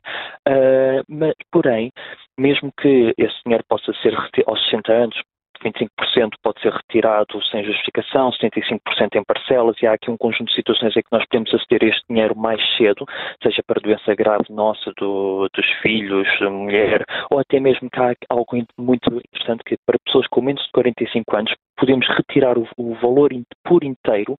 [0.47, 1.91] Uh, mas, porém,
[2.37, 4.15] mesmo que esse dinheiro possa ser
[4.45, 5.21] aos 60 anos,
[5.63, 10.55] 25% pode ser retirado sem justificação, 75% em parcelas, e há aqui um conjunto de
[10.55, 13.05] situações em que nós podemos aceder a este dinheiro mais cedo,
[13.41, 18.13] seja para doença grave nossa, do, dos filhos, da mulher, ou até mesmo que há
[18.29, 22.93] algo muito interessante que para pessoas com menos de 45 anos podemos retirar o, o
[22.95, 23.31] valor
[23.63, 24.35] por inteiro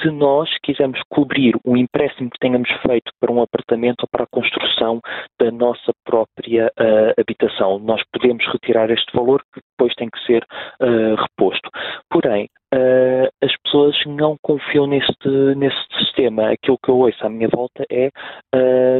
[0.00, 4.28] se nós quisermos cobrir um empréstimo que tenhamos feito para um apartamento ou para a
[4.30, 5.00] construção
[5.40, 7.78] da nossa própria uh, habitação.
[7.78, 10.44] Nós podemos retirar este valor que depois tem que ser
[10.80, 11.70] uh, reposto.
[12.10, 16.52] Porém, uh, as pessoas não confiam neste, neste sistema.
[16.52, 18.10] Aquilo que eu ouço à minha volta é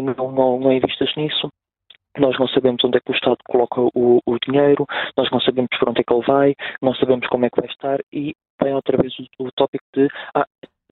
[0.03, 1.51] não, não, não investas nisso,
[2.19, 4.87] nós não sabemos onde é que o Estado coloca o, o, dinheiro,
[5.17, 7.71] nós não sabemos para onde é que ele vai, não sabemos como é que vai
[7.71, 10.47] estar e vem outra vez o, o tópico de ah,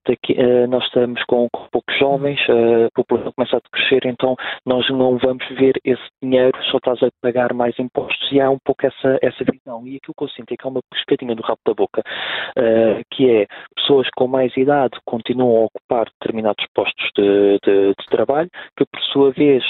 [0.06, 4.88] daqui, uh, nós estamos com, poucos jovens, uh, a população começa a crescer, então nós
[4.90, 8.86] não vamos ver esse dinheiro, só estás a pagar mais impostos e há um pouco
[8.86, 9.86] essa, essa visão.
[9.86, 13.02] E aquilo que eu sinto é que há uma pescadinha do rabo da boca, uh,
[13.10, 13.46] que é
[13.76, 19.00] pessoas com mais idade continuam a ocupar determinados postos de, de, de trabalho, que por
[19.12, 19.62] sua vez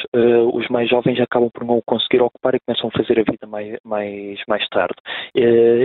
[0.52, 3.76] os mais jovens acabam por não conseguir ocupar e começam a fazer a vida mais,
[3.84, 4.94] mais, mais tarde.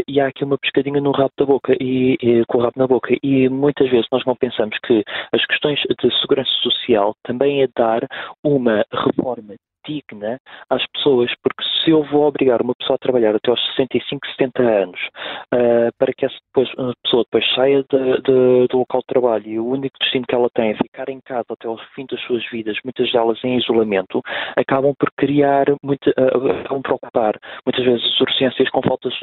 [0.08, 2.88] e há aqui uma pescadinha no rabo da boca e, e com o rabo na
[2.88, 7.68] boca e muitas vezes nós não pensamos que as questões de segurança social também é
[7.76, 8.08] dar
[8.44, 9.56] uma reforma
[9.90, 14.28] digna às pessoas, porque se eu vou obrigar uma pessoa a trabalhar até aos 65,
[14.38, 15.00] 70 anos,
[15.54, 16.70] uh, para que essa depois,
[17.04, 20.50] pessoa depois saia de, de, do local de trabalho e o único destino que ela
[20.54, 24.22] tem é ficar em casa até ao fim das suas vidas, muitas delas em isolamento,
[24.56, 29.14] acabam por criar, muito, uh, acabam por ocupar muitas vezes urgências com faltas,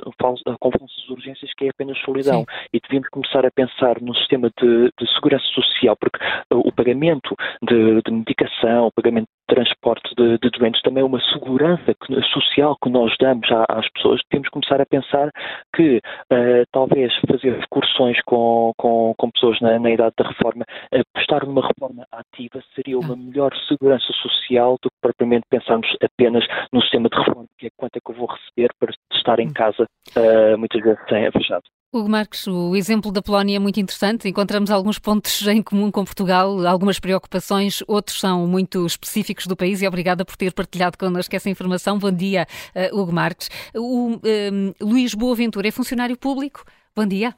[0.60, 2.40] com falsas urgências que é apenas solidão.
[2.40, 2.66] Sim.
[2.72, 6.18] E devíamos começar a pensar no sistema de, de segurança social, porque
[6.52, 11.20] uh, o pagamento de, de medicação, o pagamento transporte de, de doentes também é uma
[11.32, 11.94] segurança
[12.32, 14.20] social que nós damos às pessoas.
[14.30, 15.30] Temos que começar a pensar
[15.74, 21.46] que uh, talvez fazer excursões com, com, com pessoas na, na, idade da reforma, apostar
[21.46, 27.08] numa reforma ativa seria uma melhor segurança social do que propriamente pensarmos apenas no sistema
[27.08, 29.52] de reforma, que é quanto é que eu vou receber para estar em hum.
[29.54, 29.84] casa
[30.16, 31.64] uh, muitas vezes sem fechado.
[31.96, 34.28] Hugo Marques, o exemplo da Polónia é muito interessante.
[34.28, 39.80] Encontramos alguns pontos em comum com Portugal, algumas preocupações, outros são muito específicos do país
[39.80, 41.98] e obrigada por ter partilhado connosco essa informação.
[41.98, 43.48] Bom dia, uh, Hugo Marques.
[43.74, 46.64] O um, Luís Boaventura é funcionário público.
[46.94, 47.34] Bom dia.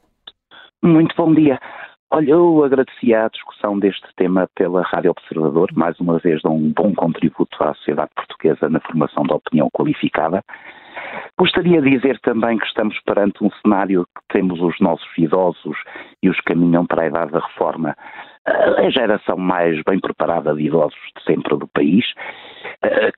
[0.83, 1.59] Muito bom dia.
[2.11, 6.73] Olha, eu agradecia a discussão deste tema pela Rádio Observador, mais uma vez dá um
[6.73, 10.43] bom contributo à sociedade portuguesa na formação da opinião qualificada.
[11.37, 15.77] Gostaria de dizer também que estamos perante um cenário que temos os nossos idosos
[16.21, 17.95] e os que caminham para a idade da reforma
[18.45, 22.05] a geração mais bem preparada de idosos de sempre do país,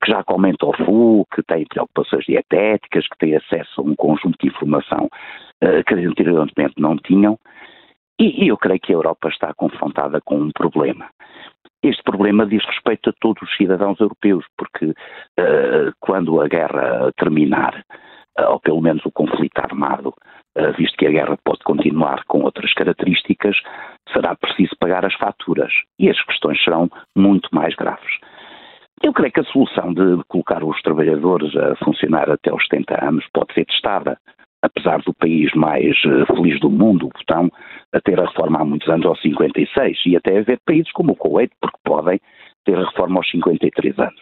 [0.02, 4.36] que já comenta o FU, que tem preocupações dietéticas, que tem acesso a um conjunto
[4.40, 5.08] de informação
[5.86, 7.38] que anteriormente não tinham,
[8.18, 11.08] e eu creio que a Europa está confrontada com um problema.
[11.82, 17.84] Este problema diz respeito a todos os cidadãos europeus, porque uh, quando a guerra terminar,
[18.38, 20.10] uh, ou pelo menos o conflito armado,
[20.56, 23.56] uh, visto que a guerra pode continuar com outras características,
[24.12, 28.16] será preciso pagar as faturas e as questões serão muito mais graves.
[29.02, 33.26] Eu creio que a solução de colocar os trabalhadores a funcionar até aos 70 anos
[33.34, 34.16] pode ser testada
[34.62, 37.50] apesar do país mais uh, feliz do mundo, o Botão,
[37.92, 41.16] a ter a reforma há muitos anos aos 56 e até haver países como o
[41.16, 42.20] Kuwait, porque podem
[42.64, 44.20] ter a reforma aos 53 anos.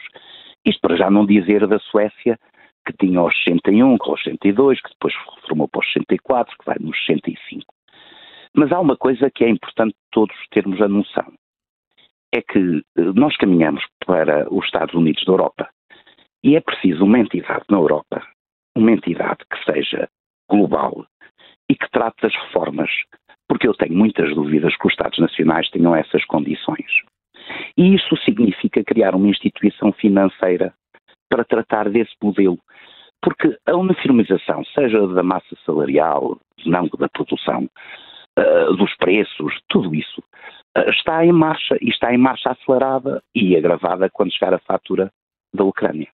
[0.64, 2.38] Isto para já não dizer da Suécia,
[2.86, 6.98] que tinha aos 61, aos 62, que depois reformou para os 64, que vai nos
[7.04, 7.64] 65.
[8.54, 11.32] Mas há uma coisa que é importante todos termos a noção.
[12.32, 15.68] É que eh, nós caminhamos para os Estados Unidos da Europa
[16.42, 18.22] e é preciso uma entidade na Europa,
[18.74, 20.08] uma entidade que seja
[20.50, 21.06] global
[21.70, 22.90] e que trate das reformas,
[23.48, 26.90] porque eu tenho muitas dúvidas que os Estados Nacionais tenham essas condições.
[27.76, 30.74] E isso significa criar uma instituição financeira
[31.28, 32.58] para tratar desse modelo,
[33.22, 37.68] porque a uniformização, seja da massa salarial, não da produção,
[38.38, 40.20] uh, dos preços, tudo isso,
[40.76, 45.10] uh, está em marcha e está em marcha acelerada e agravada quando chegar a fatura
[45.54, 46.08] da Ucrânia.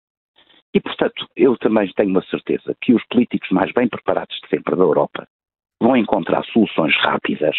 [0.75, 4.75] E, portanto, eu também tenho uma certeza que os políticos mais bem preparados de sempre
[4.75, 5.25] da Europa
[5.81, 7.55] vão encontrar soluções rápidas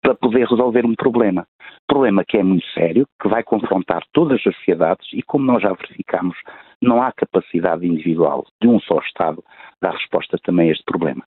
[0.00, 1.46] para poder resolver um problema.
[1.86, 5.74] Problema que é muito sério, que vai confrontar todas as sociedades e, como nós já
[5.74, 6.36] verificamos,
[6.80, 9.44] não há capacidade individual de um só Estado
[9.82, 11.22] dar resposta também a este problema.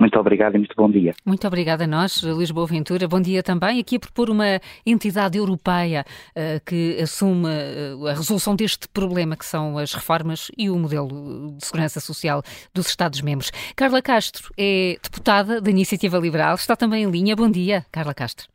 [0.00, 1.14] Muito obrigado e muito bom dia.
[1.26, 3.06] Muito obrigada a nós, Lisboa Ventura.
[3.06, 3.78] Bom dia também.
[3.78, 9.44] Aqui a propor uma entidade europeia uh, que assume uh, a resolução deste problema, que
[9.44, 12.42] são as reformas e o modelo de segurança social
[12.72, 13.52] dos Estados-membros.
[13.76, 17.36] Carla Castro é deputada da Iniciativa Liberal, está também em linha.
[17.36, 18.48] Bom dia, Carla Castro.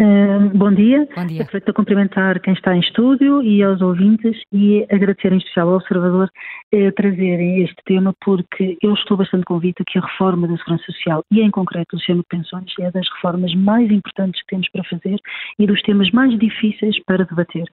[0.00, 1.06] Uh, bom dia.
[1.14, 1.42] Bom dia.
[1.42, 5.76] Aproveito a cumprimentar quem está em estúdio e aos ouvintes e agradecer em especial ao
[5.76, 6.30] Observador
[6.74, 11.22] uh, trazerem este tema porque eu estou bastante convicta que a reforma da Segurança Social
[11.30, 14.84] e em concreto o sistema de pensões é das reformas mais importantes que temos para
[14.84, 15.20] fazer
[15.58, 17.68] e dos temas mais difíceis para debater.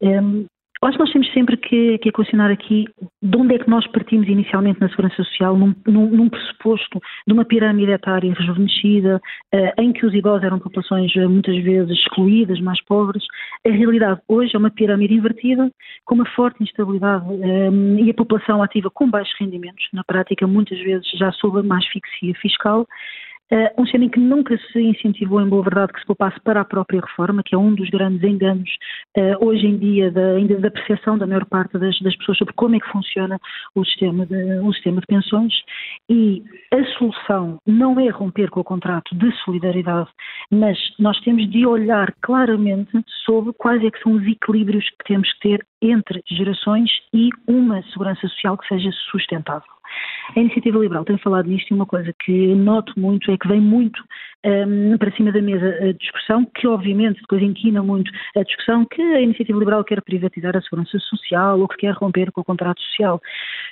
[0.00, 0.46] Um,
[0.82, 2.86] acho que nós temos sempre que, que aqui
[3.20, 7.32] de onde é que nós partimos inicialmente na Segurança Social, num, num, num pressuposto de
[7.32, 9.20] uma pirâmide etária rejuvenescida,
[9.54, 13.24] uh, em que os idosos eram populações uh, muitas vezes excluídas, mais pobres.
[13.66, 15.70] A realidade hoje é uma pirâmide invertida,
[16.04, 20.46] com uma forte instabilidade um, eh, e a população ativa com baixos rendimentos, na prática
[20.46, 22.86] muitas vezes já sob a mais asfixia fiscal.
[23.50, 26.60] Uh, um sistema em que nunca se incentivou, em boa verdade, que se poupasse para
[26.60, 28.68] a própria reforma, que é um dos grandes enganos
[29.16, 32.52] uh, hoje em dia da, ainda da percepção da maior parte das, das, pessoas sobre
[32.54, 33.40] como é que funciona
[33.74, 35.54] o sistema, de, o sistema de pensões.
[36.10, 36.42] E
[36.72, 40.10] a solução não é romper com o contrato de solidariedade,
[40.50, 42.90] mas nós temos de olhar claramente
[43.24, 47.82] sobre quais é que são os equilíbrios que temos que ter entre gerações e uma
[47.84, 49.78] segurança social que seja sustentável.
[50.36, 53.60] A Iniciativa Liberal tem falado nisto e uma coisa que noto muito é que vem
[53.60, 54.02] muito
[54.44, 59.00] um, para cima da mesa a discussão, que obviamente depois inquina muito a discussão que
[59.00, 62.80] a Iniciativa Liberal quer privatizar a segurança social ou que quer romper com o contrato
[62.82, 63.20] social.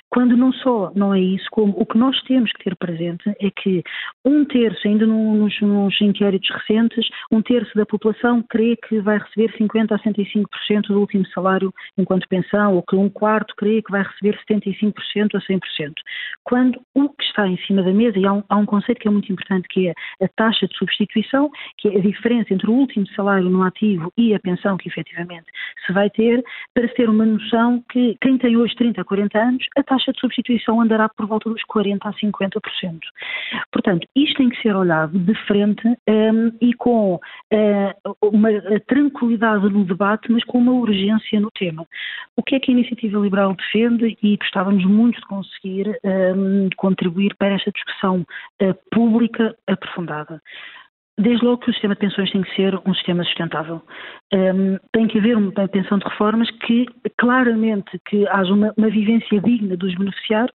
[0.09, 3.51] Quando não só não é isso, como o que nós temos que ter presente é
[3.51, 3.83] que
[4.25, 9.53] um terço, ainda nos, nos inquéritos recentes, um terço da população crê que vai receber
[9.57, 14.03] 50% a 65% do último salário enquanto pensão, ou que um quarto crê que vai
[14.03, 15.59] receber 75% a 100%.
[16.43, 19.07] Quando o que está em cima da mesa, e há um, há um conceito que
[19.07, 19.93] é muito importante, que é
[20.23, 24.33] a taxa de substituição, que é a diferença entre o último salário no ativo e
[24.33, 25.47] a pensão que efetivamente
[25.85, 26.43] se vai ter,
[26.73, 30.11] para se ter uma noção que quem tem hoje 30 a 40 anos, a taxa
[30.11, 32.59] de substituição andará por volta dos 40 a 50%.
[33.71, 38.49] Portanto, isto tem que ser olhado de frente um, e com uh, uma
[38.87, 41.86] tranquilidade no debate, mas com uma urgência no tema.
[42.35, 47.35] O que é que a Iniciativa Liberal defende e gostávamos muito de conseguir um, contribuir
[47.35, 48.25] para esta discussão
[48.61, 50.41] uh, pública aprofundada.
[51.19, 53.81] Desde logo que o sistema de pensões tem que ser um sistema sustentável.
[54.31, 56.85] Um, tem que haver uma pensão de reformas que
[57.17, 60.53] claramente que haja uma, uma vivência digna dos beneficiários,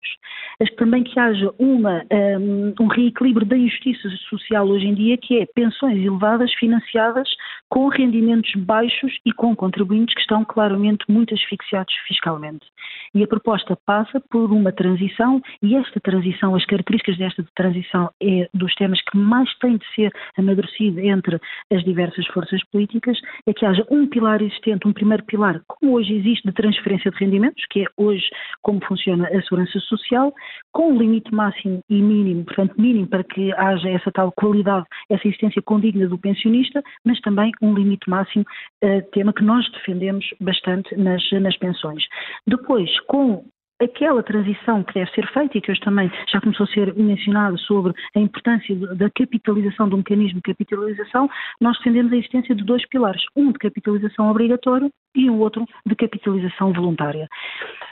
[0.60, 2.04] mas também que haja uma,
[2.40, 7.28] um, um, reequilíbrio da injustiça social hoje em dia, que é pensões elevadas financiadas
[7.70, 12.68] com rendimentos baixos e com contribuintes que estão claramente muito asfixiados fiscalmente.
[13.16, 18.48] E a proposta passa por uma transição, e esta transição, as características desta transição é
[18.54, 20.12] dos temas que mais têm de ser
[20.52, 21.40] amadurecido entre
[21.72, 23.18] as diversas forças políticas,
[23.48, 27.18] é que haja um pilar existente, um primeiro pilar, como hoje existe, de transferência de
[27.18, 28.30] rendimentos, que é hoje
[28.62, 30.34] como funciona a segurança social,
[30.72, 35.28] com um limite máximo e mínimo, portanto mínimo para que haja essa tal qualidade, essa
[35.28, 38.46] existência condigna do pensionista, mas também um limite máximo,
[38.84, 42.04] uh, tema que nós defendemos bastante nas, nas pensões.
[42.48, 43.44] Depois, com
[43.82, 47.58] aquela transição que deve ser feita e que hoje também já começou a ser mencionado
[47.60, 51.30] sobre a importância da capitalização do mecanismo de capitalização,
[51.60, 55.96] nós defendemos a existência de dois pilares, um de capitalização obrigatório e o outro de
[55.96, 57.28] capitalização voluntária.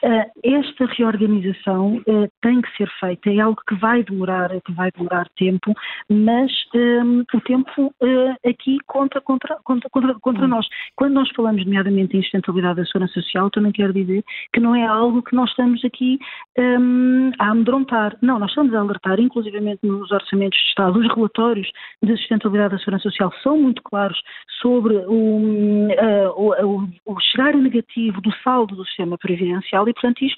[0.04, 4.90] Uh, esta reorganização uh, tem que ser feita, é algo que vai demorar, que vai
[4.92, 5.74] demorar tempo,
[6.10, 10.66] mas um, o tempo uh, aqui conta contra, contra, contra, contra nós.
[10.96, 14.24] Quando nós falamos, nomeadamente, em sustentabilidade da segurança social, também quero dizer
[14.54, 16.18] que não é algo que nós estamos aqui
[16.58, 18.16] um, a amedrontar.
[18.22, 21.70] Não, nós estamos a alertar, inclusivamente nos orçamentos de Estado, os relatórios
[22.02, 24.18] de sustentabilidade da segurança social são muito claros
[24.62, 25.90] sobre o,
[26.36, 30.38] o, o chegar negativo do saldo do sistema previdencial e, portanto, isto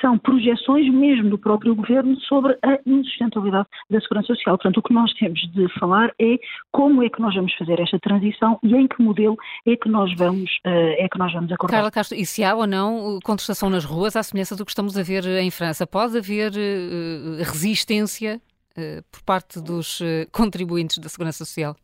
[0.00, 4.58] são projeções mesmo do próprio governo sobre a insustentabilidade da segurança social.
[4.58, 6.36] Portanto, o que nós temos de falar é
[6.72, 10.12] como é que nós vamos fazer esta transição e em que modelo é que nós
[10.16, 11.76] vamos, eh, é que nós vamos acordar.
[11.76, 14.98] Carla Castro, e se há ou não contestação nas ruas, à semelhança do que estamos
[14.98, 15.86] a ver em França?
[15.86, 18.40] Pode haver uh, resistência
[18.76, 21.76] uh, por parte dos contribuintes da segurança social?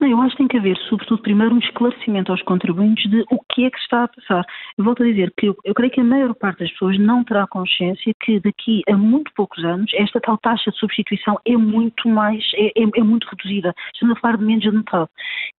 [0.00, 3.40] Não, eu acho que tem que haver, sobretudo, primeiro um esclarecimento aos contribuintes de o
[3.52, 4.44] que é que está a passar.
[4.76, 7.24] Eu volto a dizer que eu, eu creio que a maior parte das pessoas não
[7.24, 12.08] terá consciência que daqui a muito poucos anos esta tal taxa de substituição é muito
[12.08, 13.74] mais, é, é, é muito reduzida.
[13.92, 15.10] Estamos a falar de menos de metade.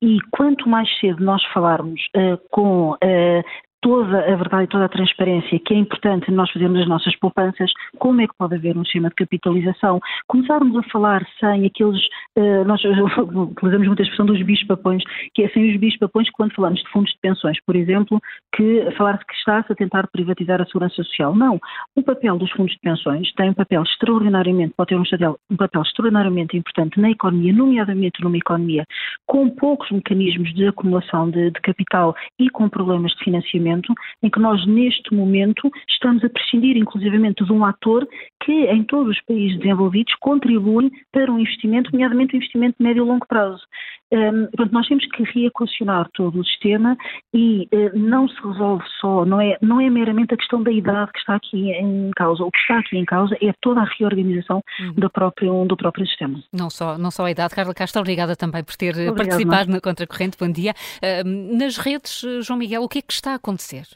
[0.01, 3.44] E quanto mais cedo nós falarmos uh, com uh,
[3.81, 7.71] toda a verdade e toda a transparência que é importante nós fazermos as nossas poupanças,
[7.99, 12.01] como é que pode haver um sistema de capitalização, começarmos a falar sem aqueles,
[12.37, 15.03] uh, nós utilizamos muita expressão dos bispapões,
[15.35, 18.21] que é sem os bispapões quando falamos de fundos de pensões, por exemplo,
[18.55, 21.35] que falar-se que está-se a tentar privatizar a segurança social.
[21.35, 21.61] Não,
[21.95, 25.83] o papel dos fundos de pensões tem um papel extraordinariamente, pode ter um, um papel
[25.83, 28.85] extraordinariamente importante na economia, nomeadamente numa economia
[29.27, 33.93] com poucos mecanismos de acumulação de, de capital e com problemas de financiamento momento
[34.23, 38.07] em que nós, neste momento, estamos a prescindir, inclusivamente, de um ator
[38.43, 43.05] que, em todos os países desenvolvidos, contribui para um investimento, nomeadamente um investimento de médio
[43.05, 43.62] e longo prazo.
[44.11, 46.97] Um, portanto, nós temos que reequacionar todo o sistema
[47.35, 51.13] e uh, não se resolve só, não é, não é meramente a questão da idade
[51.13, 52.43] que está aqui em causa.
[52.43, 54.93] O que está aqui em causa é toda a reorganização uhum.
[54.95, 56.43] do, próprio, do próprio sistema.
[56.53, 57.55] Não só, não só a idade.
[57.55, 60.39] Carla Castro, obrigada também por ter Obrigado, participado na Contracorrente.
[60.39, 60.75] Bom dia.
[61.03, 63.87] Uh, nas redes, João Miguel, o que é que está a acontecer?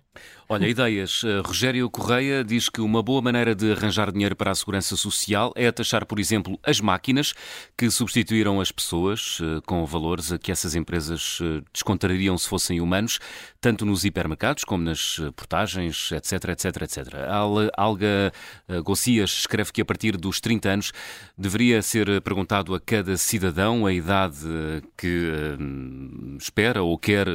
[0.53, 1.23] Olha, ideias.
[1.23, 5.51] Uh, Rogério Correia diz que uma boa maneira de arranjar dinheiro para a segurança social
[5.57, 7.33] é taxar, por exemplo, as máquinas
[7.75, 12.83] que substituíram as pessoas uh, com valores a que essas empresas uh, descontariam se fossem
[12.83, 13.19] humanos,
[13.63, 16.99] tanto nos hipermercados como nas portagens, etc, etc, etc.
[17.75, 18.31] Alga
[18.85, 20.93] Gossias escreve que a partir dos 30 anos
[21.39, 24.41] deveria ser perguntado a cada cidadão a idade
[24.99, 25.57] que
[26.39, 27.29] espera ou quer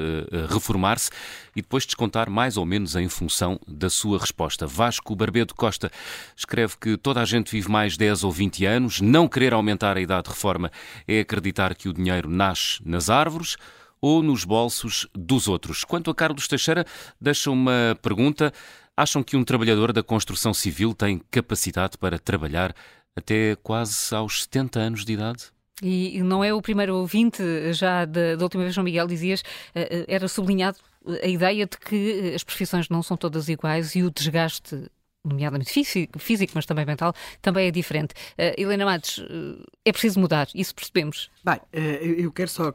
[0.49, 1.09] reformar-se
[1.55, 4.67] e depois descontar mais ou menos em função da sua resposta.
[4.67, 5.91] Vasco Barbedo Costa
[6.35, 10.01] escreve que toda a gente vive mais 10 ou 20 anos, não querer aumentar a
[10.01, 10.71] idade de reforma
[11.07, 13.57] é acreditar que o dinheiro nasce nas árvores
[14.01, 15.83] ou nos bolsos dos outros.
[15.83, 16.85] Quanto a Carlos Teixeira,
[17.19, 18.53] deixa uma pergunta.
[18.95, 22.75] Acham que um trabalhador da construção civil tem capacidade para trabalhar
[23.15, 25.45] até quase aos 70 anos de idade?
[25.81, 29.43] E não é o primeiro ouvinte, já da, da última vez, João Miguel, dizias,
[29.75, 30.79] eh, eh, era sublinhado
[31.23, 34.89] a ideia de que as profissões não são todas iguais e o desgaste
[35.27, 38.13] nomeadamente físico, físico, mas também mental, também é diferente.
[38.37, 41.29] Uh, Helena Matos, uh, é preciso mudar, isso percebemos.
[41.43, 42.73] Bem, uh, eu quero só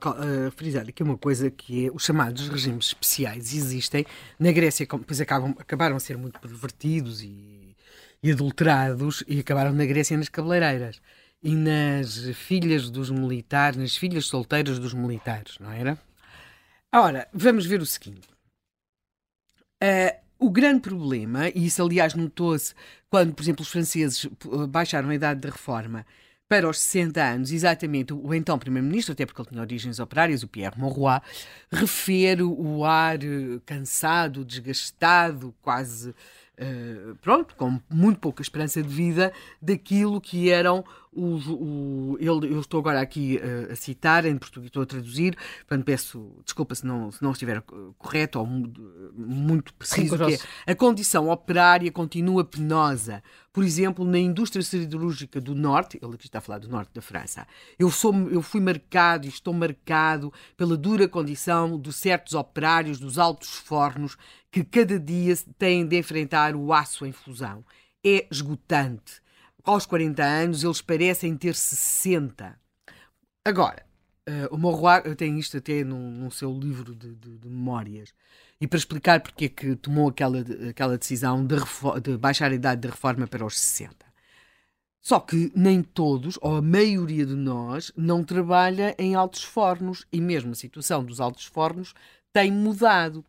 [0.55, 4.05] frisar aqui uma coisa que é os chamados regimes especiais existem.
[4.39, 7.75] Na Grécia, pois acabam, acabaram a ser muito pervertidos e,
[8.23, 11.01] e adulterados e acabaram na Grécia nas cabeleireiras
[11.43, 15.99] e nas filhas dos militares, nas filhas solteiras dos militares, não era?
[16.95, 18.29] Ora, vamos ver o seguinte.
[19.83, 22.75] Uh, o grande problema, e isso aliás notou-se
[23.09, 26.05] quando, por exemplo, os franceses eh, baixaram a idade de reforma
[26.49, 30.49] para os 60 anos, exatamente o então Primeiro-Ministro, até porque ele tinha origens operárias, o
[30.49, 31.21] Pierre Mauroy,
[31.71, 36.15] refere o ar eh, cansado, desgastado, quase.
[36.63, 40.85] Uh, pronto, com muito pouca esperança de vida, daquilo que eram
[41.15, 45.85] o, o, eu estou agora aqui a, a citar em português, estou a traduzir, portanto
[45.85, 47.63] peço desculpa se não, se não estiver
[47.99, 53.23] correto ou muito preciso, que é, a condição operária continua penosa.
[53.53, 57.03] Por exemplo, na indústria siderúrgica do Norte, ele aqui está a falar do Norte da
[57.03, 57.47] França,
[57.79, 63.19] eu, sou, eu fui marcado e estou marcado pela dura condição de certos operários dos
[63.19, 64.17] altos fornos
[64.53, 67.65] que cada dia têm de enfrentar o aço em fusão.
[68.05, 69.23] É esgotante
[69.65, 72.61] aos 40 anos, eles parecem ter 60.
[73.45, 73.85] Agora,
[74.29, 78.13] uh, o Morroir tem isto até num, num seu livro de, de, de, memórias.
[78.61, 81.57] E para explicar porque é que tomou aquela, aquela decisão de,
[82.03, 83.95] de baixar a idade de reforma para os 60.
[85.01, 90.21] Só que nem todos, ou a maioria de nós, não trabalha em altos fornos e
[90.21, 91.95] mesmo a situação dos altos fornos
[92.33, 93.25] tem mudado.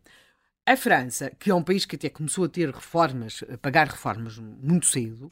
[0.66, 4.38] A França, que é um país que até começou a ter reformas, a pagar reformas
[4.38, 5.30] muito cedo,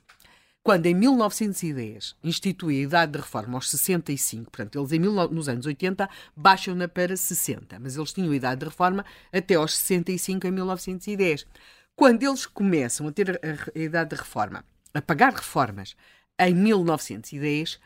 [0.63, 5.65] quando em 1910 institui a idade de reforma aos 65, portanto, eles em, nos anos
[5.65, 10.51] 80 baixam-na para 60, mas eles tinham a idade de reforma até aos 65 em
[10.51, 11.47] 1910.
[11.97, 15.97] Quando eles começam a ter a, a idade de reforma, a pagar reformas
[16.39, 17.81] em 1910,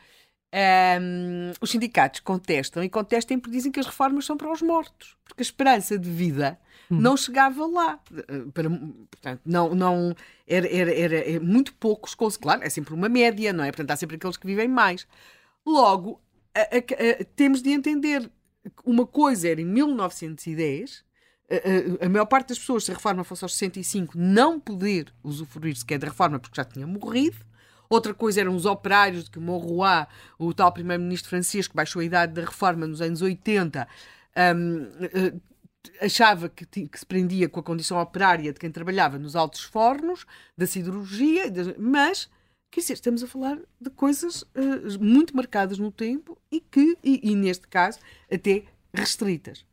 [0.54, 5.16] um, os sindicatos contestam e contestam porque dizem que as reformas são para os mortos,
[5.24, 6.58] porque a esperança de vida
[6.90, 7.00] uhum.
[7.00, 8.00] não chegava lá.
[8.16, 10.14] Eh, para, portanto, não, não
[10.46, 13.70] era, era, era é muito poucos, claro, é sempre uma média, não é?
[13.70, 15.06] Portanto, há sempre aqueles que vivem mais.
[15.64, 16.20] Logo,
[16.54, 18.30] a, a, a, temos de entender
[18.84, 21.06] uma coisa era em 1910
[22.00, 25.98] a, maior parte das pessoas, se a reforma fosse aos 65, não poder usufruir sequer
[25.98, 27.36] da reforma porque já tinha morrido.
[27.88, 30.06] Outra coisa eram os operários de que Monroy,
[30.38, 33.86] o tal primeiro-ministro francês que baixou a idade da reforma nos anos 80,
[34.54, 35.40] um, uh,
[36.00, 40.26] achava que, que, se prendia com a condição operária de quem trabalhava nos altos fornos,
[40.56, 41.44] da siderurgia,
[41.78, 42.28] mas,
[42.70, 47.30] quer dizer, estamos a falar de coisas uh, muito marcadas no tempo e que, e,
[47.30, 47.98] e neste caso,
[48.30, 49.64] até restritas.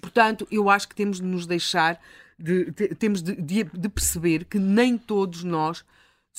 [0.00, 2.00] Portanto, eu acho que temos de nos deixar,
[2.38, 5.84] de, de, temos de, de, perceber que nem todos nós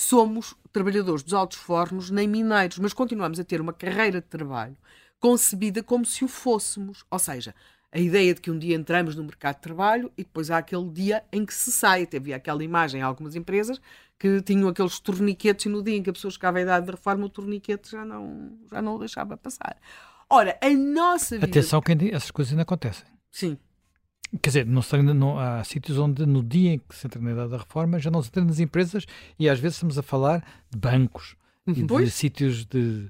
[0.02, 4.78] somos trabalhadores dos altos fornos nem mineiros, mas continuamos a ter uma carreira de trabalho
[5.20, 7.04] concebida como se o fôssemos.
[7.12, 7.54] Ou seja,
[7.92, 10.90] a ideia de que um dia entramos no mercado de trabalho e depois há aquele
[10.90, 12.04] dia em que se sai.
[12.04, 13.82] Até havia aquela imagem em algumas empresas
[14.18, 16.92] que tinham aqueles torniquetes e no dia em que a pessoa chegava à idade de
[16.92, 19.76] reforma o torniquete já não, já não o deixava passar.
[20.30, 21.48] Ora, a nossa vida...
[21.48, 23.06] Atenção que essas coisas ainda acontecem.
[23.30, 23.58] Sim.
[24.41, 24.84] Quer dizer, não,
[25.15, 28.11] não, há sítios onde no dia em que se entra na idade da reforma já
[28.11, 29.06] não se entra nas empresas
[29.39, 31.35] e às vezes estamos a falar de bancos
[31.65, 32.14] e de pois.
[32.14, 33.10] sítios de.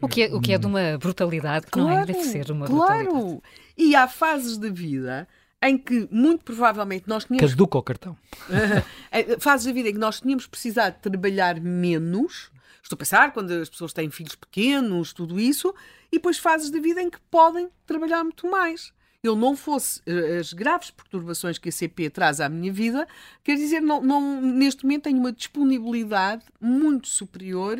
[0.00, 2.50] O que, é, o que é de uma brutalidade que claro, não é, deve ser
[2.50, 3.04] uma claro.
[3.04, 3.42] brutalidade.
[3.76, 5.26] E há fases da vida
[5.60, 7.50] em que muito provavelmente nós tínhamos.
[7.50, 8.16] Caduca o cartão.
[9.40, 12.52] fases da vida em que nós tínhamos precisado de trabalhar menos.
[12.82, 15.74] Estou a pensar quando as pessoas têm filhos pequenos, tudo isso,
[16.10, 18.92] e depois fases da vida em que podem trabalhar muito mais
[19.22, 23.06] eu não fosse uh, as graves perturbações que a CP traz à minha vida,
[23.44, 27.78] quer dizer, não, não, neste momento tenho uma disponibilidade muito superior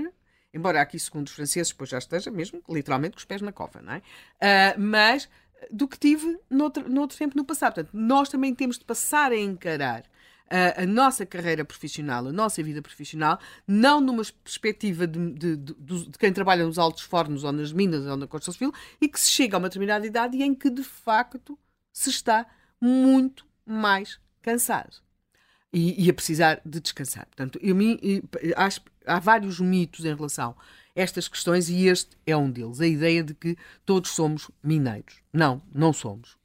[0.54, 3.80] embora aqui, segundo os franceses, depois já esteja mesmo, literalmente, com os pés na cova,
[3.80, 3.98] não é?
[3.98, 5.28] Uh, mas
[5.70, 7.74] do que tive noutro, noutro tempo no passado.
[7.74, 10.04] Portanto, nós também temos de passar a encarar
[10.52, 15.74] a, a, nossa carreira profissional, a nossa vida profissional, não numa perspectiva de, de, de,
[15.74, 19.18] de, quem trabalha nos altos fornos ou nas minas ou na construção civil e que
[19.18, 21.58] se chega a uma determinada idade em que de facto
[21.92, 22.46] se está
[22.78, 24.96] muito mais cansado
[25.72, 27.26] e, e a precisar de descansar.
[27.26, 28.22] Portanto, eu, eu,
[28.56, 30.54] acho, há vários mitos em relação
[30.94, 33.56] a estas questões e este é um deles, a ideia de que
[33.86, 35.22] todos somos mineiros.
[35.32, 36.36] Não, não somos.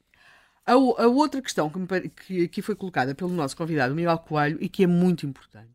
[0.67, 4.57] A, a outra questão que, me, que aqui foi colocada pelo nosso convidado, Miguel Coelho,
[4.61, 5.71] e que é muito importante,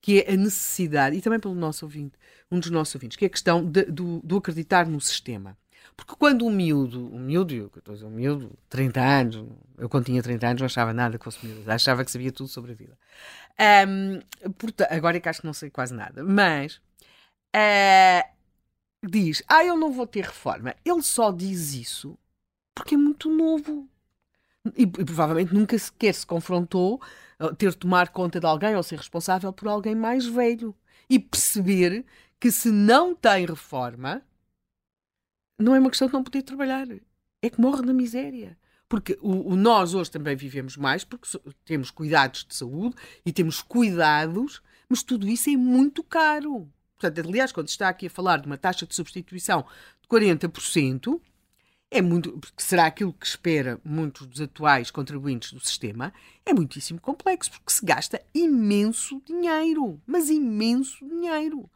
[0.00, 2.18] que é a necessidade, e também pelo nosso ouvinte,
[2.50, 5.56] um dos nossos ouvintes, que é a questão de, do, do acreditar no sistema.
[5.96, 9.44] Porque quando um miúdo, um miúdo, eu estou a dizer, um miúdo, 30 anos,
[9.78, 12.48] eu quando tinha 30 anos não achava nada que fosse miúdo, achava que sabia tudo
[12.48, 12.98] sobre a vida.
[13.88, 14.20] Um,
[14.90, 16.80] agora é que acho que não sei quase nada, mas
[17.54, 18.28] uh,
[19.08, 20.74] diz, ah, eu não vou ter reforma.
[20.84, 22.18] Ele só diz isso
[22.74, 23.88] porque é muito novo
[24.76, 27.00] e, e, provavelmente nunca sequer se confrontou
[27.38, 30.74] a ter de tomar conta de alguém ou ser responsável por alguém mais velho.
[31.08, 32.04] E perceber
[32.40, 34.22] que se não tem reforma
[35.58, 36.86] não é uma questão de não poder trabalhar.
[37.42, 38.58] É que morre na miséria.
[38.88, 41.28] Porque o, o nós hoje também vivemos mais porque
[41.64, 46.70] temos cuidados de saúde e temos cuidados mas tudo isso é muito caro.
[46.96, 49.64] Portanto aliás quando se está aqui a falar de uma taxa de substituição
[50.00, 51.20] de 40%
[51.90, 56.12] é muito, será aquilo que espera muitos dos atuais contribuintes do sistema,
[56.44, 61.70] é muitíssimo complexo, porque se gasta imenso dinheiro, mas imenso dinheiro.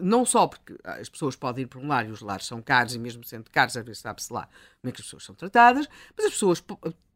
[0.00, 2.94] não só porque as pessoas podem ir para um lar e os lares são caros,
[2.94, 4.48] e mesmo sendo caros, às vezes sabe-se lá
[4.80, 6.64] como é que as pessoas são tratadas, mas as pessoas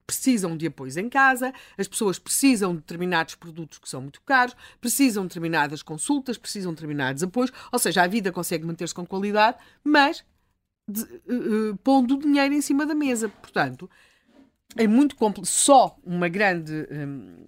[0.07, 4.57] precisam de apoios em casa, as pessoas precisam de determinados produtos que são muito caros,
[4.81, 9.05] precisam de determinadas consultas, precisam de determinados apoios, ou seja, a vida consegue manter-se com
[9.05, 10.25] qualidade, mas
[10.89, 13.29] de, uh, pondo o dinheiro em cima da mesa.
[13.29, 13.89] Portanto,
[14.77, 15.53] é muito complexo.
[15.53, 16.73] Só uma grande.
[16.91, 17.47] Um,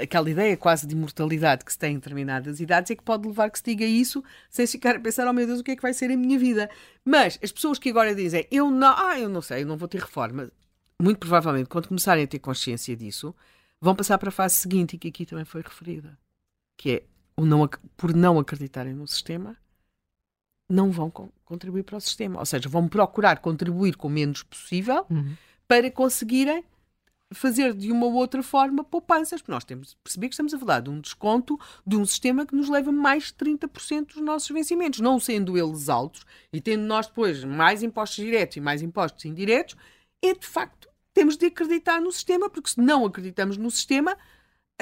[0.00, 3.50] aquela ideia quase de imortalidade que se tem em determinadas idades é que pode levar
[3.50, 5.82] que se diga isso sem ficar a pensar, oh meu Deus, o que é que
[5.82, 6.68] vai ser a minha vida?
[7.04, 9.88] Mas as pessoas que agora dizem, eu não, ah, eu não sei, eu não vou
[9.88, 10.50] ter reforma,
[11.00, 13.34] muito provavelmente, quando começarem a ter consciência disso,
[13.80, 16.18] vão passar para a fase seguinte, que aqui também foi referida,
[16.76, 17.02] que é
[17.36, 19.56] o não, por não acreditarem no sistema,
[20.70, 21.10] não vão
[21.44, 22.38] contribuir para o sistema.
[22.38, 25.04] Ou seja, vão procurar contribuir com o menos possível.
[25.10, 25.34] Uhum
[25.70, 26.64] para conseguirem
[27.32, 30.80] fazer de uma ou outra forma poupanças, nós temos de perceber que estamos a falar
[30.80, 31.56] de um desconto
[31.86, 35.88] de um sistema que nos leva mais de 30% dos nossos vencimentos, não sendo eles
[35.88, 39.76] altos e tendo nós depois mais impostos diretos e mais impostos indiretos,
[40.20, 44.18] é de facto, temos de acreditar no sistema, porque se não acreditamos no sistema,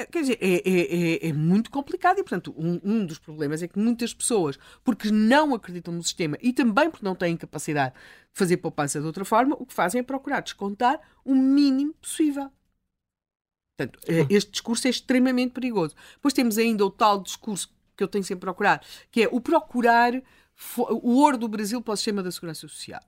[0.05, 3.67] Quer dizer, é, é, é, é, muito complicado e, portanto, um, um, dos problemas é
[3.67, 7.99] que muitas pessoas, porque não acreditam no sistema e também porque não têm capacidade de
[8.33, 12.51] fazer poupança de outra forma, o que fazem é procurar descontar o mínimo possível.
[13.77, 15.95] Portanto, eh, este discurso é extremamente perigoso.
[16.15, 20.21] Depois temos ainda o tal discurso que eu tenho sempre procurado, que é o procurar
[20.89, 23.01] o ouro do Brasil para o sistema da segurança social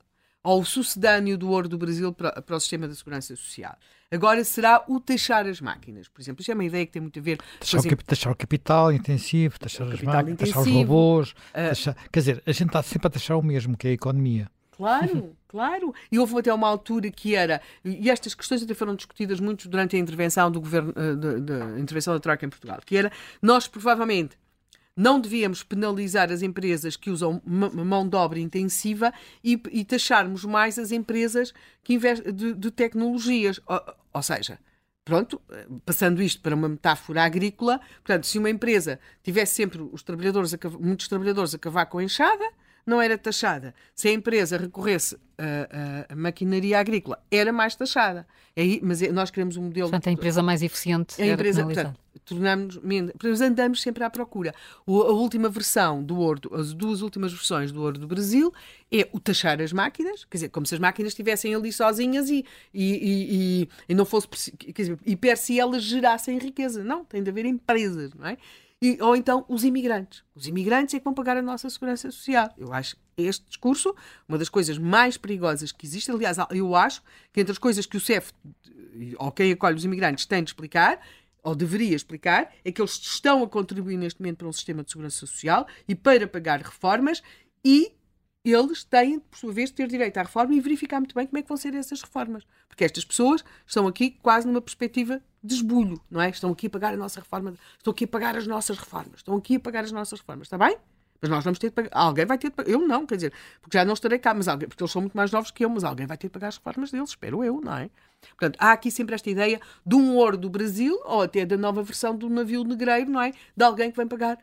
[0.43, 3.75] ou o sucedâneo do ouro do Brasil para, para, o sistema da segurança social.
[4.09, 6.41] Agora será o taxar as máquinas, por exemplo.
[6.41, 8.91] Isto é uma ideia que tem muito a ver taxar, o, cap, taxar o capital
[8.91, 11.31] intensivo, taxar as máquinas, intensivo, taxar os robôs.
[11.31, 13.93] Uh, taxar, quer dizer, a gente está sempre a taxar o mesmo, que é a
[13.93, 14.49] economia.
[14.71, 15.93] Claro, claro.
[16.11, 19.95] E houve até uma altura que era, e estas questões até foram discutidas muito durante
[19.95, 23.11] a intervenção do governo, da intervenção da Troika em Portugal, que era,
[23.41, 24.35] nós provavelmente
[24.95, 29.13] não devíamos penalizar as empresas que usam mão de obra intensiva
[29.43, 31.53] e, e taxarmos mais as empresas
[31.83, 33.59] que investem de, de tecnologias.
[33.65, 33.81] Ou,
[34.13, 34.59] ou, seja,
[35.05, 35.41] pronto,
[35.85, 41.07] passando isto para uma metáfora agrícola, portanto, se uma empresa tivesse sempre os trabalhadores, muitos
[41.07, 42.45] trabalhadores a cavar com enxada,
[42.85, 43.73] não era taxada.
[43.95, 45.17] Se a empresa recorresse
[46.09, 48.27] a maquinaria agrícola, era mais taxada.
[48.55, 49.89] É, mas é, nós queremos um modelo.
[49.89, 51.21] Portanto, a empresa mais eficiente.
[51.21, 53.13] A empresa, portanto, tornamos menos.
[53.41, 54.53] andamos sempre à procura.
[54.85, 58.53] O, a última versão do ouro, as duas últimas versões do ouro do Brasil
[58.91, 62.45] é o taxar as máquinas, quer dizer, como se as máquinas estivessem ali sozinhas e,
[62.73, 64.27] e, e, e não fosse.
[64.27, 66.83] Quer dizer, e per si elas gerassem riqueza.
[66.83, 68.37] Não, tem de haver empresas, não é?
[68.81, 70.23] E, ou então os imigrantes.
[70.33, 72.49] Os imigrantes é que vão pagar a nossa segurança social.
[72.57, 73.95] Eu acho este discurso
[74.27, 76.09] uma das coisas mais perigosas que existe.
[76.09, 78.31] Aliás, eu acho que entre as coisas que o CEF,
[79.19, 80.99] ou quem acolhe os imigrantes, tem de explicar,
[81.43, 84.91] ou deveria explicar, é que eles estão a contribuir neste momento para um sistema de
[84.91, 87.21] segurança social e para pagar reformas
[87.63, 87.93] e
[88.43, 91.37] eles têm, por sua vez, de ter direito à reforma e verificar muito bem como
[91.37, 92.43] é que vão ser essas reformas.
[92.67, 96.29] Porque estas pessoas estão aqui quase numa perspectiva de esbulho, não é?
[96.29, 99.35] Estão aqui a pagar a nossa reforma, estão aqui a pagar as nossas reformas, estão
[99.35, 100.77] aqui a pagar as nossas reformas, está bem?
[101.21, 101.89] Mas nós vamos ter de pagar.
[101.93, 102.71] Alguém vai ter de pagar.
[102.71, 105.15] Eu não, quer dizer, porque já não estarei cá, mas alguém, porque eles são muito
[105.15, 107.61] mais novos que eu, mas alguém vai ter de pagar as reformas deles, espero eu,
[107.61, 107.89] não é?
[108.29, 111.83] Portanto, há aqui sempre esta ideia de um ouro do Brasil, ou até da nova
[111.83, 113.33] versão do navio negreiro, não é?
[113.55, 114.37] De alguém que vem pagar.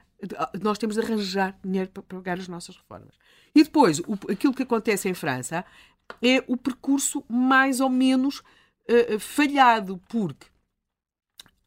[0.60, 3.14] Nós temos de arranjar dinheiro para pagar as nossas reformas.
[3.54, 5.64] E depois, o, aquilo que acontece em França
[6.22, 10.46] é o percurso mais ou menos uh, falhado, porque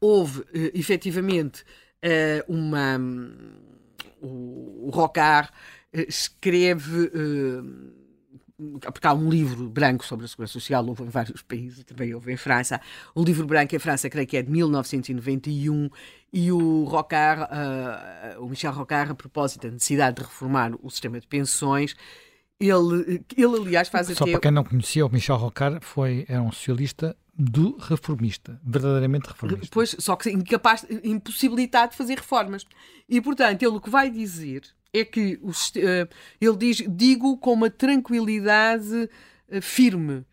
[0.00, 1.62] houve uh, efetivamente
[2.02, 2.98] uh, uma.
[2.98, 3.72] Um,
[4.20, 5.50] o, o Rocard
[5.92, 7.10] escreve.
[8.80, 12.32] Porque há um livro branco sobre a segurança social, houve em vários países, também houve
[12.32, 12.80] em França.
[13.14, 15.88] O livro branco em França, creio que é de 1991,
[16.32, 21.20] e o Rocard, uh, o Michel Rocard, a propósito da necessidade de reformar o sistema
[21.20, 21.94] de pensões,
[22.58, 24.32] ele, ele aliás, faz Só até...
[24.32, 29.68] para quem não conhecia, o Michel Rocard foi, era um socialista do reformista, verdadeiramente reformista.
[29.70, 32.64] Pois, só que incapaz, impossibilitado de fazer reformas.
[33.08, 34.62] E, portanto, ele o que vai dizer
[34.92, 36.08] é que, o, uh,
[36.40, 39.08] ele diz, digo com uma tranquilidade
[39.48, 40.24] uh, firme,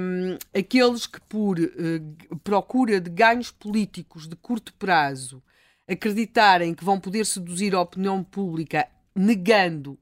[0.00, 5.42] um, aqueles que, por uh, procura de ganhos políticos de curto prazo,
[5.88, 9.98] acreditarem que vão poder seduzir a opinião pública negando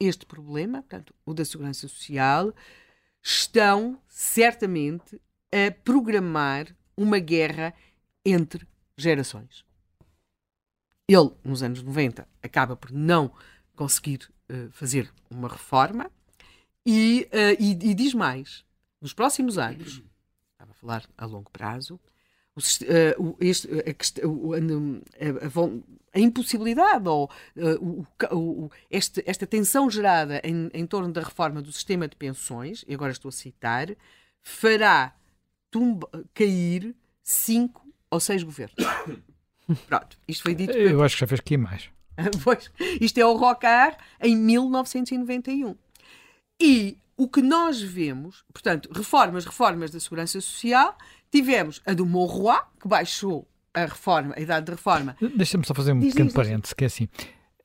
[0.00, 2.52] este problema, portanto, o da segurança social,
[3.22, 5.20] estão certamente
[5.52, 7.72] a programar uma guerra
[8.24, 8.66] entre
[8.96, 9.64] gerações.
[11.08, 13.30] Ele, nos anos 90, acaba por não
[13.76, 16.10] conseguir uh, fazer uma reforma
[16.84, 18.64] e, uh, e, e diz mais
[19.00, 20.02] nos próximos anos,
[20.52, 22.00] estava a falar a longo prazo,
[23.18, 23.90] o, este, a,
[25.36, 31.70] a, a, impossibilidade ou uh, este, esta tensão gerada em, em torno da reforma do
[31.72, 33.94] sistema de pensões, e agora estou a citar,
[34.42, 35.14] fará
[35.70, 38.74] tumba, cair cinco ou seis governos.
[39.86, 40.72] Pronto, isto foi dito.
[40.72, 41.90] Eu acho que já fez aqui mais.
[42.42, 42.70] pois,
[43.00, 45.74] isto é o Rocard em 1991.
[46.60, 50.96] E o que nós vemos, portanto, reformas, reformas da Segurança Social,
[51.30, 55.16] tivemos a do Monroy, que baixou a reforma, a idade de reforma.
[55.36, 57.08] Deixa-me só fazer um diz, pequeno parênteses, que é assim,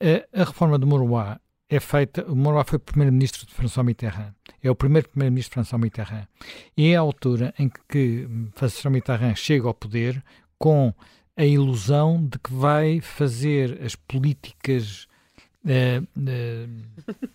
[0.00, 1.36] a, a reforma do Monroy
[1.68, 5.80] é feita, o Monroy foi primeiro-ministro de François Mitterrand, é o primeiro primeiro-ministro de François
[5.80, 6.26] Mitterrand,
[6.76, 10.22] e é a altura em que François Mitterrand chega ao poder
[10.58, 10.94] com
[11.36, 15.06] a ilusão de que vai fazer as políticas
[15.64, 17.28] uh, uh,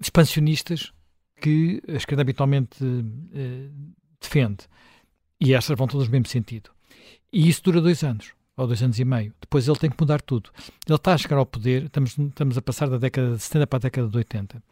[0.00, 0.92] expansionistas
[1.40, 4.64] que a esquerda habitualmente uh, defende.
[5.40, 6.70] E estas vão todas no mesmo sentido.
[7.32, 9.34] E isso dura dois anos, ou dois anos e meio.
[9.40, 10.50] Depois ele tem que mudar tudo.
[10.86, 13.76] Ele está a chegar ao poder, estamos, estamos a passar da década de 70 para
[13.76, 14.62] a década de 80.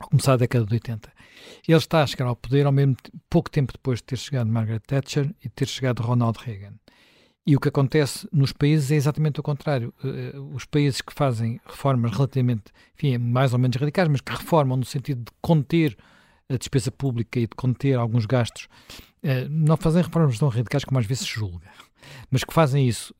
[0.00, 1.12] A começar a década de 80.
[1.66, 2.96] Ele está a chegar ao poder ao mesmo
[3.30, 6.74] pouco tempo depois de ter chegado Margaret Thatcher e de ter chegado Ronald Reagan.
[7.48, 9.94] E o que acontece nos países é exatamente o contrário.
[10.04, 12.64] Uh, os países que fazem reformas relativamente,
[12.94, 15.96] enfim, mais ou menos radicais, mas que reformam no sentido de conter
[16.46, 18.64] a despesa pública e de conter alguns gastos,
[19.22, 21.70] uh, não fazem reformas tão radicais como às vezes se julga.
[22.30, 23.14] Mas que fazem isso,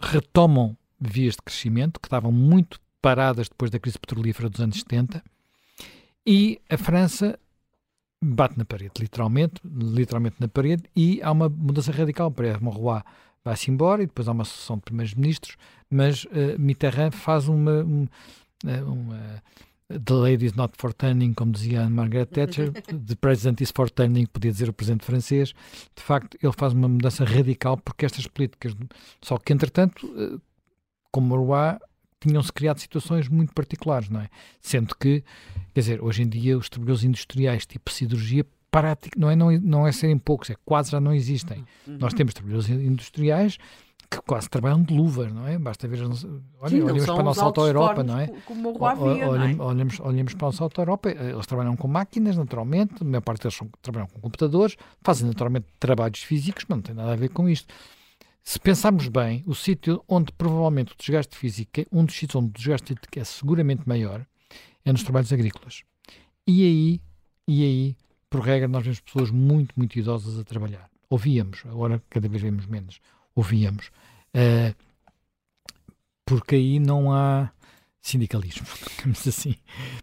[0.00, 5.24] retomam vias de crescimento que estavam muito paradas depois da crise petrolífera dos anos 70
[6.24, 7.36] e a França
[8.22, 12.30] bate na parede, literalmente, literalmente na parede, e há uma mudança radical.
[12.30, 13.02] Para Monroy
[13.44, 15.56] vai-se embora e depois há uma sucessão de primeiros ministros,
[15.90, 18.06] mas uh, Mitterrand faz uma, um,
[18.66, 19.42] eh, uma
[19.88, 24.26] The lady is not for turning, como dizia Margaret Thatcher, the president is for turning,
[24.26, 25.52] podia dizer o presidente francês.
[25.94, 28.74] De facto, ele faz uma mudança radical porque estas políticas,
[29.20, 30.38] só que entretanto, eh,
[31.10, 31.78] como Marois,
[32.20, 34.28] tinham-se criado situações muito particulares, não é?
[34.60, 35.24] Sendo que,
[35.74, 39.86] quer dizer, hoje em dia os trabalhadores industriais tipo cirurgia prático, não é, não, não
[39.86, 41.64] é serem poucos, é quase já não existem.
[41.86, 41.98] Uhum.
[42.00, 43.58] Nós temos trabalhadores industriais
[44.10, 45.58] que quase trabalham de luva, não é?
[45.58, 48.28] Basta ver, olha, Sim, olhamos para a nossa Auto-Europa, não é?
[48.44, 49.68] Como havia, olhamos, não é?
[49.68, 53.56] olhamos, olhamos para a nossa Auto-Europa, eles trabalham com máquinas, naturalmente, a maior parte deles
[53.56, 57.48] são, trabalham com computadores, fazem naturalmente trabalhos físicos, mas não tem nada a ver com
[57.48, 57.72] isto.
[58.42, 62.48] Se pensarmos bem, o sítio onde provavelmente o desgaste físico, é, um dos sítios onde
[62.48, 64.26] o desgaste físico é seguramente maior,
[64.84, 65.84] é nos trabalhos agrícolas.
[66.46, 67.00] E aí,
[67.48, 67.96] e aí
[68.32, 70.88] por regra, nós vemos pessoas muito, muito idosas a trabalhar.
[71.10, 72.98] Ouvíamos, agora cada vez vemos menos.
[73.34, 73.88] Ouvíamos.
[74.34, 74.74] Uh,
[76.24, 77.52] porque aí não há
[78.00, 79.54] sindicalismo, digamos assim.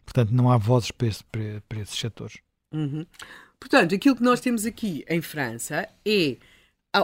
[0.05, 2.37] Portanto, não há vozes para, esse, para, para esses setores.
[2.71, 3.03] Uhum.
[3.59, 6.37] Portanto, aquilo que nós temos aqui em França é.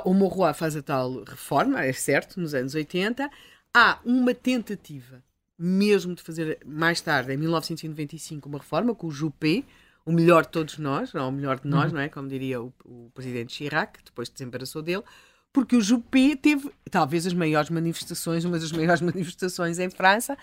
[0.04, 3.30] O Morroy faz a tal reforma, é certo, nos anos 80.
[3.72, 5.24] Há uma tentativa,
[5.60, 9.64] mesmo de fazer mais tarde, em 1995, uma reforma com o Juppé,
[10.06, 11.98] o melhor de todos nós, não o melhor de nós, uhum.
[11.98, 12.10] não é?
[12.10, 15.04] Como diria o, o presidente Chirac, depois desembaraçou dele,
[15.52, 20.38] porque o Juppé teve talvez as maiores manifestações, uma das maiores manifestações em França,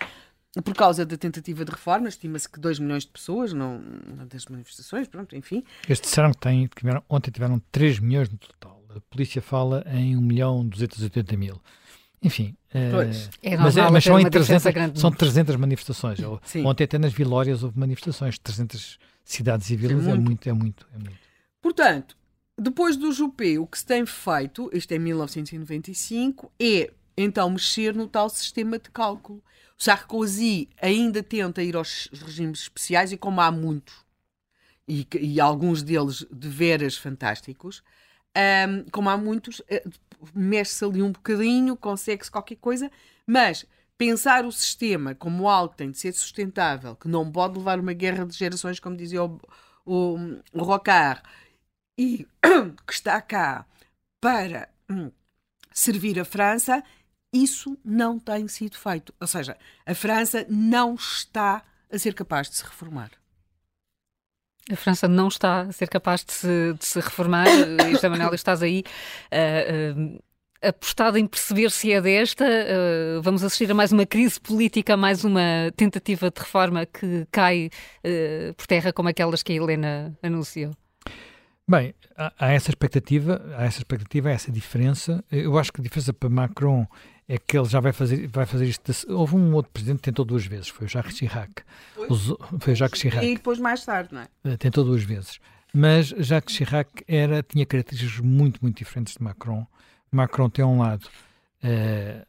[0.63, 3.81] por causa da tentativa de reforma, estima-se que 2 milhões de pessoas, não,
[4.29, 5.63] das manifestações, pronto, enfim.
[5.87, 8.83] Eles disseram que, têm, que tiveram, ontem tiveram 3 milhões no total.
[8.95, 11.59] A polícia fala em 1 milhão 280 mil.
[12.23, 12.77] Enfim, uh,
[13.41, 16.19] é mas, é, mas são, 300, são 300 manifestações.
[16.43, 16.65] Sim.
[16.65, 20.97] Ontem até nas Vilórias houve manifestações, 300 cidades e vilas, é muito, é muito, é
[20.97, 21.17] muito.
[21.61, 22.15] Portanto,
[22.57, 28.07] depois do Juppé, o que se tem feito, isto é 1995, é então mexer no
[28.07, 29.43] tal sistema de cálculo.
[29.79, 33.95] O Sarkozy ainda tenta ir aos regimes especiais e como há muitos,
[34.87, 37.83] e, e alguns deles de veras fantásticos,
[38.37, 39.83] um, como há muitos, eh,
[40.33, 42.91] mexe-se ali um bocadinho, consegue-se qualquer coisa,
[43.27, 43.65] mas
[43.97, 47.93] pensar o sistema como algo que tem de ser sustentável, que não pode levar uma
[47.93, 49.39] guerra de gerações, como dizia o,
[49.85, 50.17] o,
[50.53, 51.21] o Rocard,
[51.97, 52.27] e
[52.87, 53.65] que está cá
[54.19, 55.11] para hum,
[55.71, 56.83] servir a França,
[57.31, 59.13] isso não tem sido feito.
[59.19, 63.11] Ou seja, a França não está a ser capaz de se reformar.
[64.71, 67.47] A França não está a ser capaz de se, de se reformar.
[67.91, 68.83] Isto, Manuel, estás aí
[69.31, 70.23] uh, uh,
[70.61, 72.45] apostado em perceber se é desta.
[72.45, 77.69] Uh, vamos assistir a mais uma crise política, mais uma tentativa de reforma que cai
[78.05, 80.71] uh, por terra, como aquelas que a Helena anunciou.
[81.67, 85.23] Bem, há, há, essa expectativa, há essa expectativa, há essa diferença.
[85.29, 86.87] Eu acho que a diferença para Macron
[87.27, 88.91] é que ele já vai fazer, vai fazer isto.
[89.09, 91.63] Houve um outro presidente que tentou duas vezes, foi o Jacques Chirac.
[92.09, 93.25] Os, foi o Jacques Chirac.
[93.25, 94.27] E depois mais tarde, não é?
[94.43, 95.39] Eh, tentou duas vezes.
[95.73, 99.65] Mas Jacques Chirac era, tinha características muito, muito diferentes de Macron
[100.13, 101.07] Macron tem um lado
[101.63, 102.25] uh,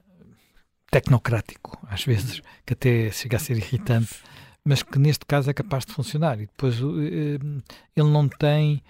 [0.91, 4.15] tecnocrático, às vezes, que até chega a ser irritante,
[4.65, 6.41] mas que neste caso é capaz de funcionar.
[6.41, 8.83] E depois uh, ele não tem.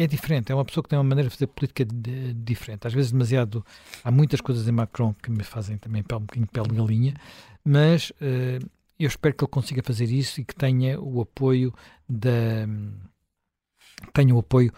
[0.00, 2.86] É diferente, é uma pessoa que tem uma maneira de fazer política de, diferente.
[2.86, 3.62] Às vezes, demasiado.
[4.02, 7.14] Há muitas coisas em Macron que me fazem também um bocadinho pele de galinha,
[7.62, 8.66] mas uh,
[8.98, 11.70] eu espero que ele consiga fazer isso e que tenha o apoio
[12.08, 12.66] da.
[14.14, 14.72] tenha o apoio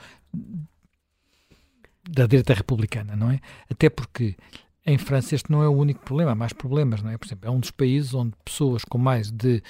[2.11, 3.39] da direita republicana, não é?
[3.71, 4.37] Até porque
[4.85, 7.17] em França este não é o único problema, há mais problemas, não é?
[7.17, 9.63] Por exemplo, é um dos países onde pessoas com mais de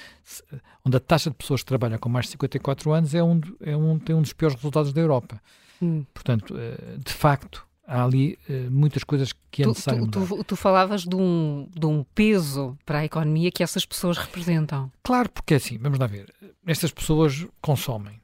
[0.85, 3.77] onde a taxa de pessoas que trabalham com mais de 54 anos é um, é
[3.77, 5.41] um tem um dos piores resultados da Europa.
[5.83, 6.05] Hum.
[6.15, 10.57] Portanto, eh, de facto, há ali uh, muitas coisas que é necessário tu, tu, tu,
[10.57, 14.91] falavas de um, de um peso para a economia que essas pessoas representam.
[15.03, 16.33] Claro, porque é assim, vamos lá ver,
[16.67, 18.21] estas pessoas consomem,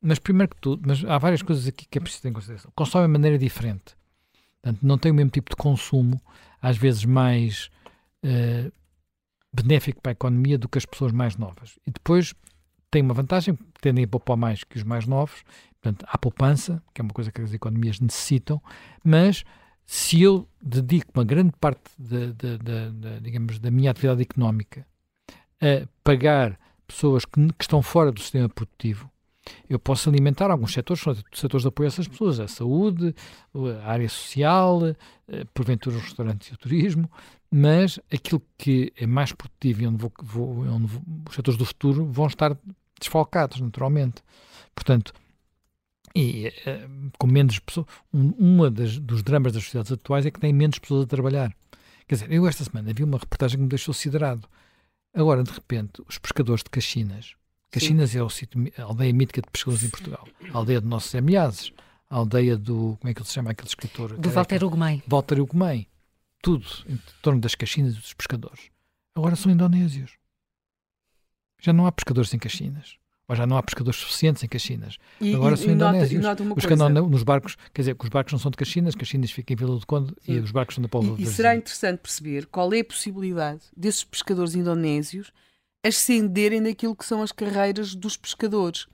[0.00, 2.72] mas primeiro que tudo, mas há várias coisas aqui que é preciso ter em consideração.
[2.74, 3.94] Consomem de maneira diferente.
[4.62, 6.20] Portanto, não tem o mesmo tipo de consumo,
[6.60, 7.68] às vezes mais
[8.24, 8.72] uh,
[9.52, 11.78] benéfico para a economia do que as pessoas mais novas.
[11.86, 12.32] E depois
[12.90, 15.42] tem uma vantagem, tendem a poupar mais que os mais novos,
[15.82, 18.62] Portanto, há poupança, que é uma coisa que as economias necessitam,
[19.02, 19.44] mas
[19.84, 24.86] se eu dedico uma grande parte de, de, de, digamos, da minha atividade económica
[25.60, 26.56] a pagar
[26.86, 29.10] pessoas que, que, estão fora do sistema produtivo,
[29.68, 31.02] eu posso alimentar alguns setores,
[31.32, 33.14] setores de apoio a essas pessoas, a saúde,
[33.84, 37.10] a área social, eh, porventura os restaurantes e o turismo,
[37.50, 41.64] mas aquilo que é mais produtivo e onde, vou, vou, onde vou, os setores do
[41.64, 42.56] futuro vão estar
[42.98, 44.22] desfalcados, naturalmente.
[44.74, 45.12] Portanto,
[46.14, 47.86] e uh, com menos pessoas.
[48.12, 51.54] Um, uma das, dos dramas das sociedades atuais é que tem menos pessoas a trabalhar.
[52.06, 54.48] Quer dizer, eu esta semana vi uma reportagem que me deixou siderado.
[55.14, 57.34] Agora, de repente, os pescadores de Caxinas.
[57.72, 60.28] Caxinas é o sítio, a aldeia mítica de pescadores em Portugal.
[60.52, 61.72] A aldeia de nossos Ameases.
[62.08, 62.96] A aldeia do.
[63.00, 64.16] Como é que ele se chama aquele escritor?
[64.18, 65.02] Do Walter Ugumem.
[65.08, 65.88] Walter Ugumem.
[66.42, 68.70] Tudo em torno das Caxinas e dos pescadores.
[69.14, 70.12] Agora são indonésios.
[71.60, 72.98] Já não há pescadores em Caxinas
[73.32, 74.98] ou já não há pescadores suficientes em Caxinas.
[75.20, 76.22] E, Agora e, são indonésios.
[76.22, 78.56] Nota, nota os que andam nos barcos, quer dizer, que os barcos não são de
[78.56, 80.32] Caxinas, Caxinas fica em Vila do Conde Sim.
[80.34, 83.62] e os barcos são da Póvoa E, e será interessante perceber qual é a possibilidade
[83.74, 85.32] desses pescadores indonésios
[85.84, 88.86] ascenderem naquilo que são as carreiras dos pescadores.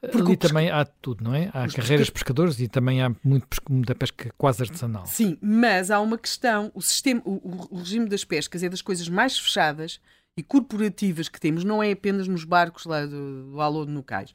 [0.00, 1.48] Porque Ali também há tudo, não é?
[1.48, 2.12] Há carreiras pesca...
[2.12, 5.06] pescadores e também há muito muita pesca quase artesanal.
[5.06, 9.08] Sim, mas há uma questão: o, sistema, o, o regime das pescas é das coisas
[9.08, 10.00] mais fechadas
[10.36, 14.32] e corporativas que temos, não é apenas nos barcos lá do, do Alô no Cais.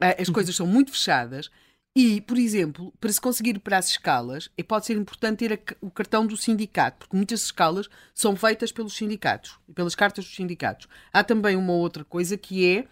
[0.00, 0.34] Ah, as uhum.
[0.34, 1.50] coisas são muito fechadas
[1.96, 5.90] e, por exemplo, para se conseguir para as escalas, é, pode ser importante ter o
[5.90, 10.88] cartão do sindicato, porque muitas escalas são feitas pelos sindicatos pelas cartas dos sindicatos.
[11.12, 12.86] Há também uma outra coisa que é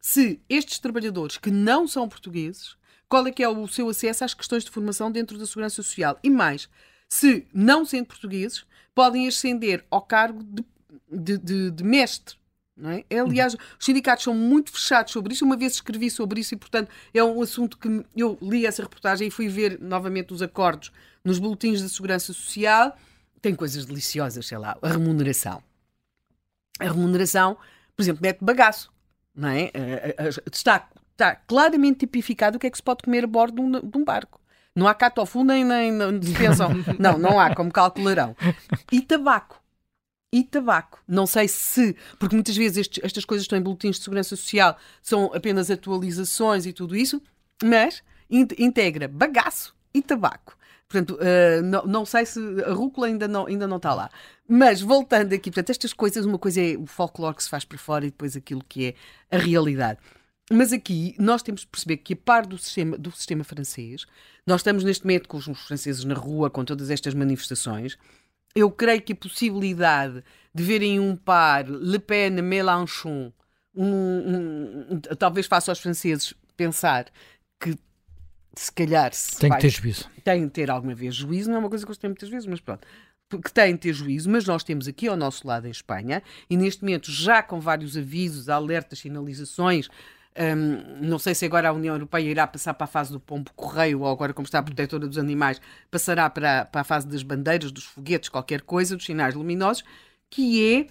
[0.00, 2.76] se estes trabalhadores que não são portugueses,
[3.08, 6.18] qual é que é o seu acesso às questões de formação dentro da segurança social?
[6.22, 6.68] E mais,
[7.08, 8.64] se não sendo portugueses,
[8.94, 10.64] podem ascender ao cargo de
[11.10, 12.36] de, de, de mestre.
[12.76, 13.04] Não é?
[13.18, 15.44] Aliás, os sindicatos são muito fechados sobre isso.
[15.44, 19.28] Uma vez escrevi sobre isso e, portanto, é um assunto que eu li essa reportagem
[19.28, 20.92] e fui ver novamente os acordos
[21.24, 22.94] nos boletins da Segurança Social.
[23.40, 25.62] Tem coisas deliciosas, sei lá, a remuneração.
[26.78, 27.56] A remuneração,
[27.96, 28.92] por exemplo, mete bagaço.
[29.34, 29.70] Não é?
[30.52, 34.04] Está, está claramente tipificado o que é que se pode comer a bordo de um,
[34.04, 34.38] barco.
[34.74, 36.70] Não há cá tofu nem, nem, nem pensam.
[36.98, 38.36] não, não há, como calcularão.
[38.92, 39.62] E tabaco
[40.32, 41.02] e tabaco.
[41.06, 44.76] Não sei se, porque muitas vezes estes, estas coisas estão em boletins de segurança social,
[45.02, 47.22] são apenas atualizações e tudo isso,
[47.62, 50.56] mas integra bagaço e tabaco.
[50.88, 54.10] Portanto, uh, não, não, sei se a rúcula ainda não, ainda não está lá.
[54.48, 57.78] Mas voltando aqui, portanto, estas coisas, uma coisa é o folclore que se faz para
[57.78, 59.98] fora e depois aquilo que é a realidade.
[60.52, 64.06] Mas aqui nós temos de perceber que, a par do sistema, do sistema francês,
[64.46, 67.98] nós estamos neste momento com os franceses na rua, com todas estas manifestações,
[68.56, 73.30] eu creio que a possibilidade de verem um par Le Pen, Mélenchon,
[73.74, 77.06] um, um, um, talvez faça aos franceses pensar
[77.60, 77.76] que
[78.56, 80.10] se calhar se tem vai, que ter juízo.
[80.24, 82.46] Tem que ter alguma vez juízo, não é uma coisa que eu tenho muitas vezes,
[82.46, 82.86] mas pronto.
[83.28, 86.56] Que tem que ter juízo, mas nós temos aqui ao nosso lado em Espanha, e
[86.56, 89.88] neste momento já com vários avisos, alertas, sinalizações,
[90.38, 93.50] um, não sei se agora a União Europeia irá passar para a fase do pombo
[93.54, 95.60] correio ou agora, como está a protetora dos animais,
[95.90, 99.82] passará para, para a fase das bandeiras, dos foguetes, qualquer coisa, dos sinais luminosos,
[100.28, 100.86] que é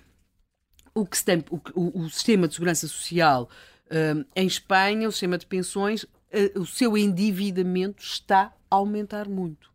[0.96, 3.50] o que tem, o, o, sistema de segurança social
[3.92, 9.72] um, em Espanha, o sistema de pensões, uh, o seu endividamento está a aumentar muito.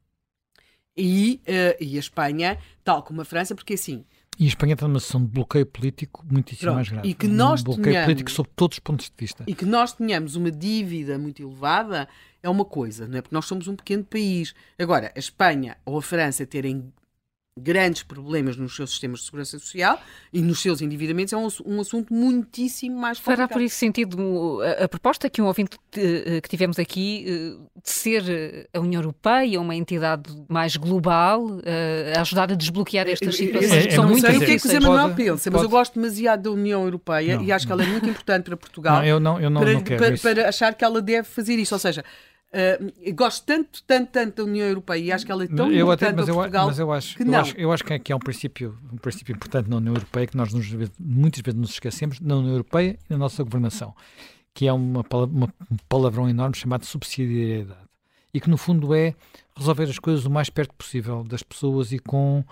[0.97, 4.05] E, uh, e a Espanha, tal como a França, porque assim,
[4.41, 7.09] E a Espanha está numa situação de bloqueio político muitíssimo Pronto, mais grave.
[7.09, 9.45] e que nós um bloqueio tenhamos- político sob todos os pontos de vista.
[9.47, 12.09] E que nós tenhamos uma dívida muito elevada
[12.43, 13.21] é uma coisa, não é?
[13.21, 14.55] Porque nós somos um pequeno país.
[14.79, 16.91] Agora, a Espanha ou a França terem
[17.59, 20.01] grandes problemas nos seus sistemas de segurança social
[20.33, 23.53] e nos seus endividamentos é um, um assunto muitíssimo mais Fará complicado.
[23.59, 27.25] por esse sentido a, a proposta que um ouvinte eh, que tivemos aqui
[27.83, 31.45] de ser a União Europeia uma entidade mais global
[32.17, 34.39] a ajudar a desbloquear estas Eu- eu- situações É- que é são muito sei o
[34.39, 34.71] que é que o.
[34.71, 37.43] Zé Manuel Pode- pensa, mas eu gosto demasiado da União Europeia Não.
[37.45, 39.73] e acho que ela é muito importante para Portugal Não, eu não, eu não, para,
[39.73, 40.23] não quero para- isso.
[40.23, 41.75] para achar que ela deve fazer isso.
[41.75, 42.05] Ou seja,
[43.01, 45.85] eu gosto tanto, tanto, tanto da União Europeia e acho que ela é tão eu
[45.87, 46.67] importante até, mas, para eu, Portugal.
[46.67, 47.39] mas eu acho que eu não.
[47.39, 50.37] acho, eu acho que aqui há um princípio, um princípio importante na União Europeia que
[50.37, 50.69] nós nos,
[50.99, 53.95] muitas vezes nos esquecemos, na União Europeia e na nossa governação,
[54.53, 57.79] que é uma, uma- um palavrão enorme chamado subsidiariedade.
[58.35, 59.15] E que no fundo é
[59.57, 62.45] resolver as coisas o mais perto possível das pessoas e com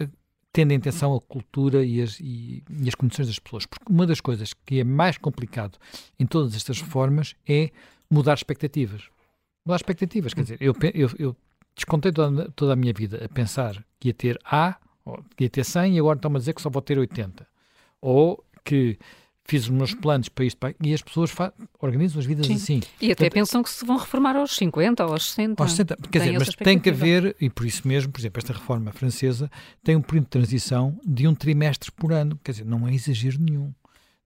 [0.00, 0.08] eh,
[0.52, 3.66] tendo em atenção a cultura e as, e, e as condições das pessoas.
[3.66, 5.78] Porque uma das coisas que é mais complicado
[6.18, 7.70] em todas estas reformas é
[8.10, 9.02] mudar expectativas.
[9.64, 11.36] Mudar expectativas, quer dizer, eu, eu, eu
[11.74, 15.50] descontei toda, toda a minha vida a pensar que ia ter A, ou que ia
[15.50, 17.46] ter 100 e agora estão-me a dizer que só vou ter 80.
[18.00, 18.98] Ou que
[19.46, 20.74] fiz os meus planos para isto, para...
[20.82, 22.54] e as pessoas fa- organizam as vidas Sim.
[22.54, 22.80] assim.
[23.00, 25.62] E até Portanto, pensam que se vão reformar aos 50 ou aos 60.
[25.62, 28.52] aos 60, quer dizer, mas tem que haver, e por isso mesmo, por exemplo, esta
[28.52, 29.50] reforma francesa
[29.82, 32.38] tem um período de transição de um trimestre por ano.
[32.42, 33.72] Quer dizer, não é exagero nenhum.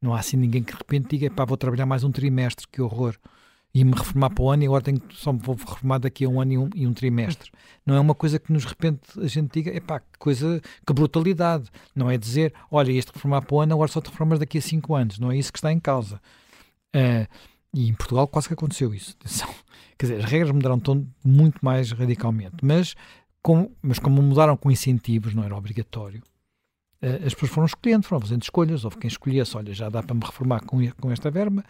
[0.01, 2.81] Não há assim ninguém que de repente diga, pá, vou trabalhar mais um trimestre, que
[2.81, 3.17] horror.
[3.75, 6.29] E me reformar para o ano e agora tenho, só me vou reformar daqui a
[6.29, 7.51] um ano e um, e um trimestre.
[7.85, 10.93] Não é uma coisa que nos de repente a gente diga, epá, que coisa, que
[10.93, 11.71] brutalidade.
[11.95, 14.63] Não é dizer, olha, este reformar para o ano, agora só te reformas daqui a
[14.63, 15.19] cinco anos.
[15.19, 16.21] Não é isso que está em causa.
[16.95, 17.29] Ah,
[17.75, 19.17] e em Portugal quase que aconteceu isso.
[19.21, 19.49] Atenção.
[19.99, 22.57] Quer dizer, as regras mudaram tão, muito mais radicalmente.
[22.63, 22.95] Mas
[23.43, 26.23] como, mas como mudaram com incentivos, não era obrigatório,
[27.01, 28.85] eh, as pessoas foram escolhendo, foram fazendo escolhas.
[28.85, 31.65] Houve quem escolhesse, olha, já dá para me reformar com esta verba.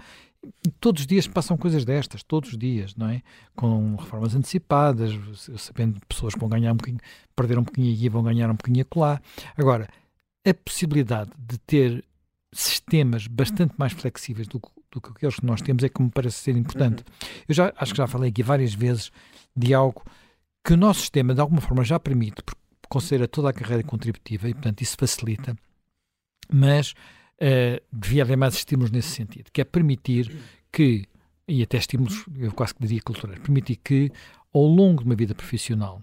[0.80, 3.22] Todos os dias passam coisas destas, todos os dias, não é?
[3.56, 5.12] Com reformas antecipadas,
[5.58, 7.00] sabendo pessoas que vão ganhar um bocadinho,
[7.34, 9.20] perderam um bocadinho aqui e vão ganhar um bocadinho acolá.
[9.56, 9.88] Agora,
[10.46, 12.04] a possibilidade de ter
[12.52, 16.10] sistemas bastante mais flexíveis do, que- do que aqueles que nós temos é que me
[16.10, 17.04] parece ser importante.
[17.48, 19.10] Eu já acho que já falei aqui várias vezes
[19.54, 20.02] de algo
[20.64, 24.48] que o nosso sistema de alguma forma já permite, porque considera toda a carreira contributiva
[24.48, 25.54] e, portanto, isso facilita,
[26.50, 26.94] mas
[27.40, 30.35] eh, devia haver mais estímulos nesse sentido, que é permitir
[30.73, 31.06] que,
[31.47, 34.10] e até estímulos, eu quase que diria culturais, permitir que
[34.52, 36.02] ao longo de uma vida profissional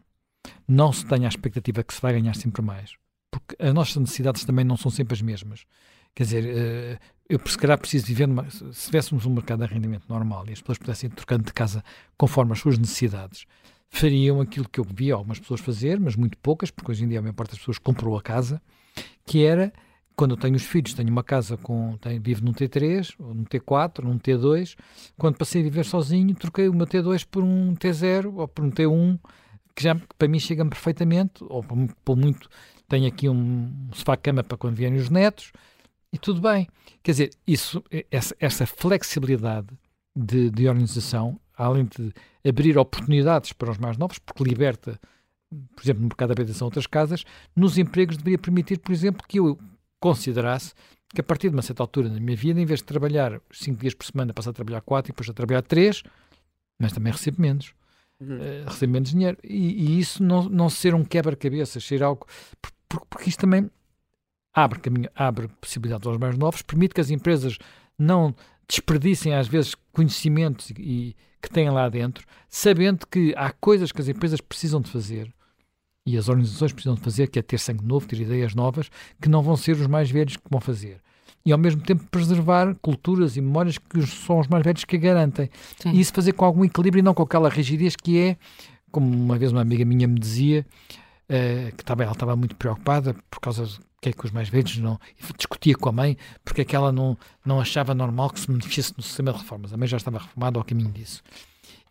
[0.68, 2.94] não se tenha a expectativa que se vai ganhar sempre mais,
[3.32, 5.66] porque as nossas necessidades também não são sempre as mesmas.
[6.14, 10.06] Quer dizer, eh, eu se calhar preciso viver numa, se tivéssemos um mercado de arrendamento
[10.08, 11.84] normal e as pessoas pudessem ir trocando de casa
[12.18, 13.46] conforme as suas necessidades,
[13.90, 17.20] fariam aquilo que eu via algumas pessoas fazer, mas muito poucas, porque hoje em dia
[17.20, 18.62] a maior parte das pessoas comprou a casa,
[19.26, 19.74] que era,
[20.16, 23.44] quando eu tenho os filhos, tenho uma casa com, tenho, vivo num T3, ou num
[23.44, 24.76] T4, num T2,
[25.18, 28.72] quando passei a viver sozinho, troquei o meu T2 por um T0 ou por um
[28.72, 29.20] T1,
[29.76, 32.50] que já que para mim chega-me perfeitamente, ou por, por muito,
[32.88, 35.52] tenho aqui um sofá-cama para quando vierem os netos,
[36.14, 36.68] e tudo bem.
[37.04, 39.68] Quer dizer, isso, essa, essa flexibilidade
[40.16, 42.14] de, de organização, além de
[42.48, 44.98] abrir oportunidades para os mais novos, porque liberta,
[45.76, 49.40] por exemplo, no mercado da habitação outras casas, nos empregos deveria permitir, por exemplo, que
[49.40, 49.60] eu
[50.00, 50.74] considerasse
[51.14, 53.80] que a partir de uma certa altura na minha vida, em vez de trabalhar cinco
[53.80, 56.04] dias por semana, passar a trabalhar quatro e depois a trabalhar três,
[56.80, 57.74] mas também recebo menos.
[58.20, 58.38] Uhum.
[58.42, 59.38] eh, recebo menos dinheiro.
[59.44, 59.58] E,
[59.96, 62.26] e isso não, não ser um quebra-cabeças, ser algo.
[62.62, 63.70] por- por- Porque isto também
[64.54, 67.58] abre, caminho, abre possibilidades aos mais novos, permite que as empresas
[67.98, 68.34] não
[68.68, 74.02] desperdicem, às vezes, conhecimentos e, e que têm lá dentro, sabendo que há coisas que
[74.02, 75.32] as empresas precisam de fazer
[76.06, 79.42] e as organizações precisam fazer, que é ter sangue novo, ter ideias novas, que não
[79.42, 81.02] vão ser os mais velhos que vão fazer.
[81.46, 85.00] E ao mesmo tempo preservar culturas e memórias que são os mais velhos que a
[85.00, 85.50] garantem.
[85.80, 85.92] Sim.
[85.92, 88.38] E isso fazer com algum equilíbrio e não com aquela rigidez que é,
[88.92, 90.66] como uma vez uma amiga minha me dizia,
[91.28, 94.50] eh, que estava, ela estava muito preocupada por causa de que é que os mais
[94.50, 95.00] velhos não.
[95.38, 98.94] discutia com a mãe porque é que ela não, não achava normal que se beneficiasse
[98.96, 99.74] no sistema de reformas.
[99.74, 101.24] A mãe já estava reformada ao caminho disso.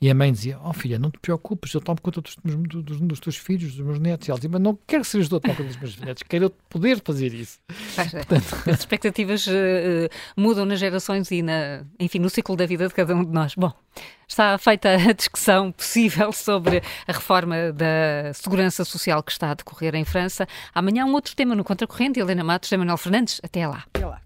[0.05, 3.01] E a mãe dizia: Oh filha, não te preocupes, eu tomo conta dos, dos, dos-
[3.01, 4.28] dos teus filhos, dos meus netos.
[4.28, 6.22] E ela dizia: Mas não quero que sejas tu a tomar conta dos meus netos,
[6.28, 7.59] quero eu poder fazer isso.
[8.70, 13.14] As expectativas eh, mudam nas gerações e, na, enfim, no ciclo da vida de cada
[13.14, 13.55] um de nós.
[13.55, 13.72] Bom,
[14.28, 19.94] está feita a discussão possível sobre a reforma da segurança social que está a decorrer
[19.94, 20.47] em França.
[20.74, 22.20] Amanhã um outro tema no Contracorrente.
[22.20, 23.40] Helena Matos, José Manuel Fernandes.
[23.43, 23.85] Até lá.
[23.94, 24.20] Até lá.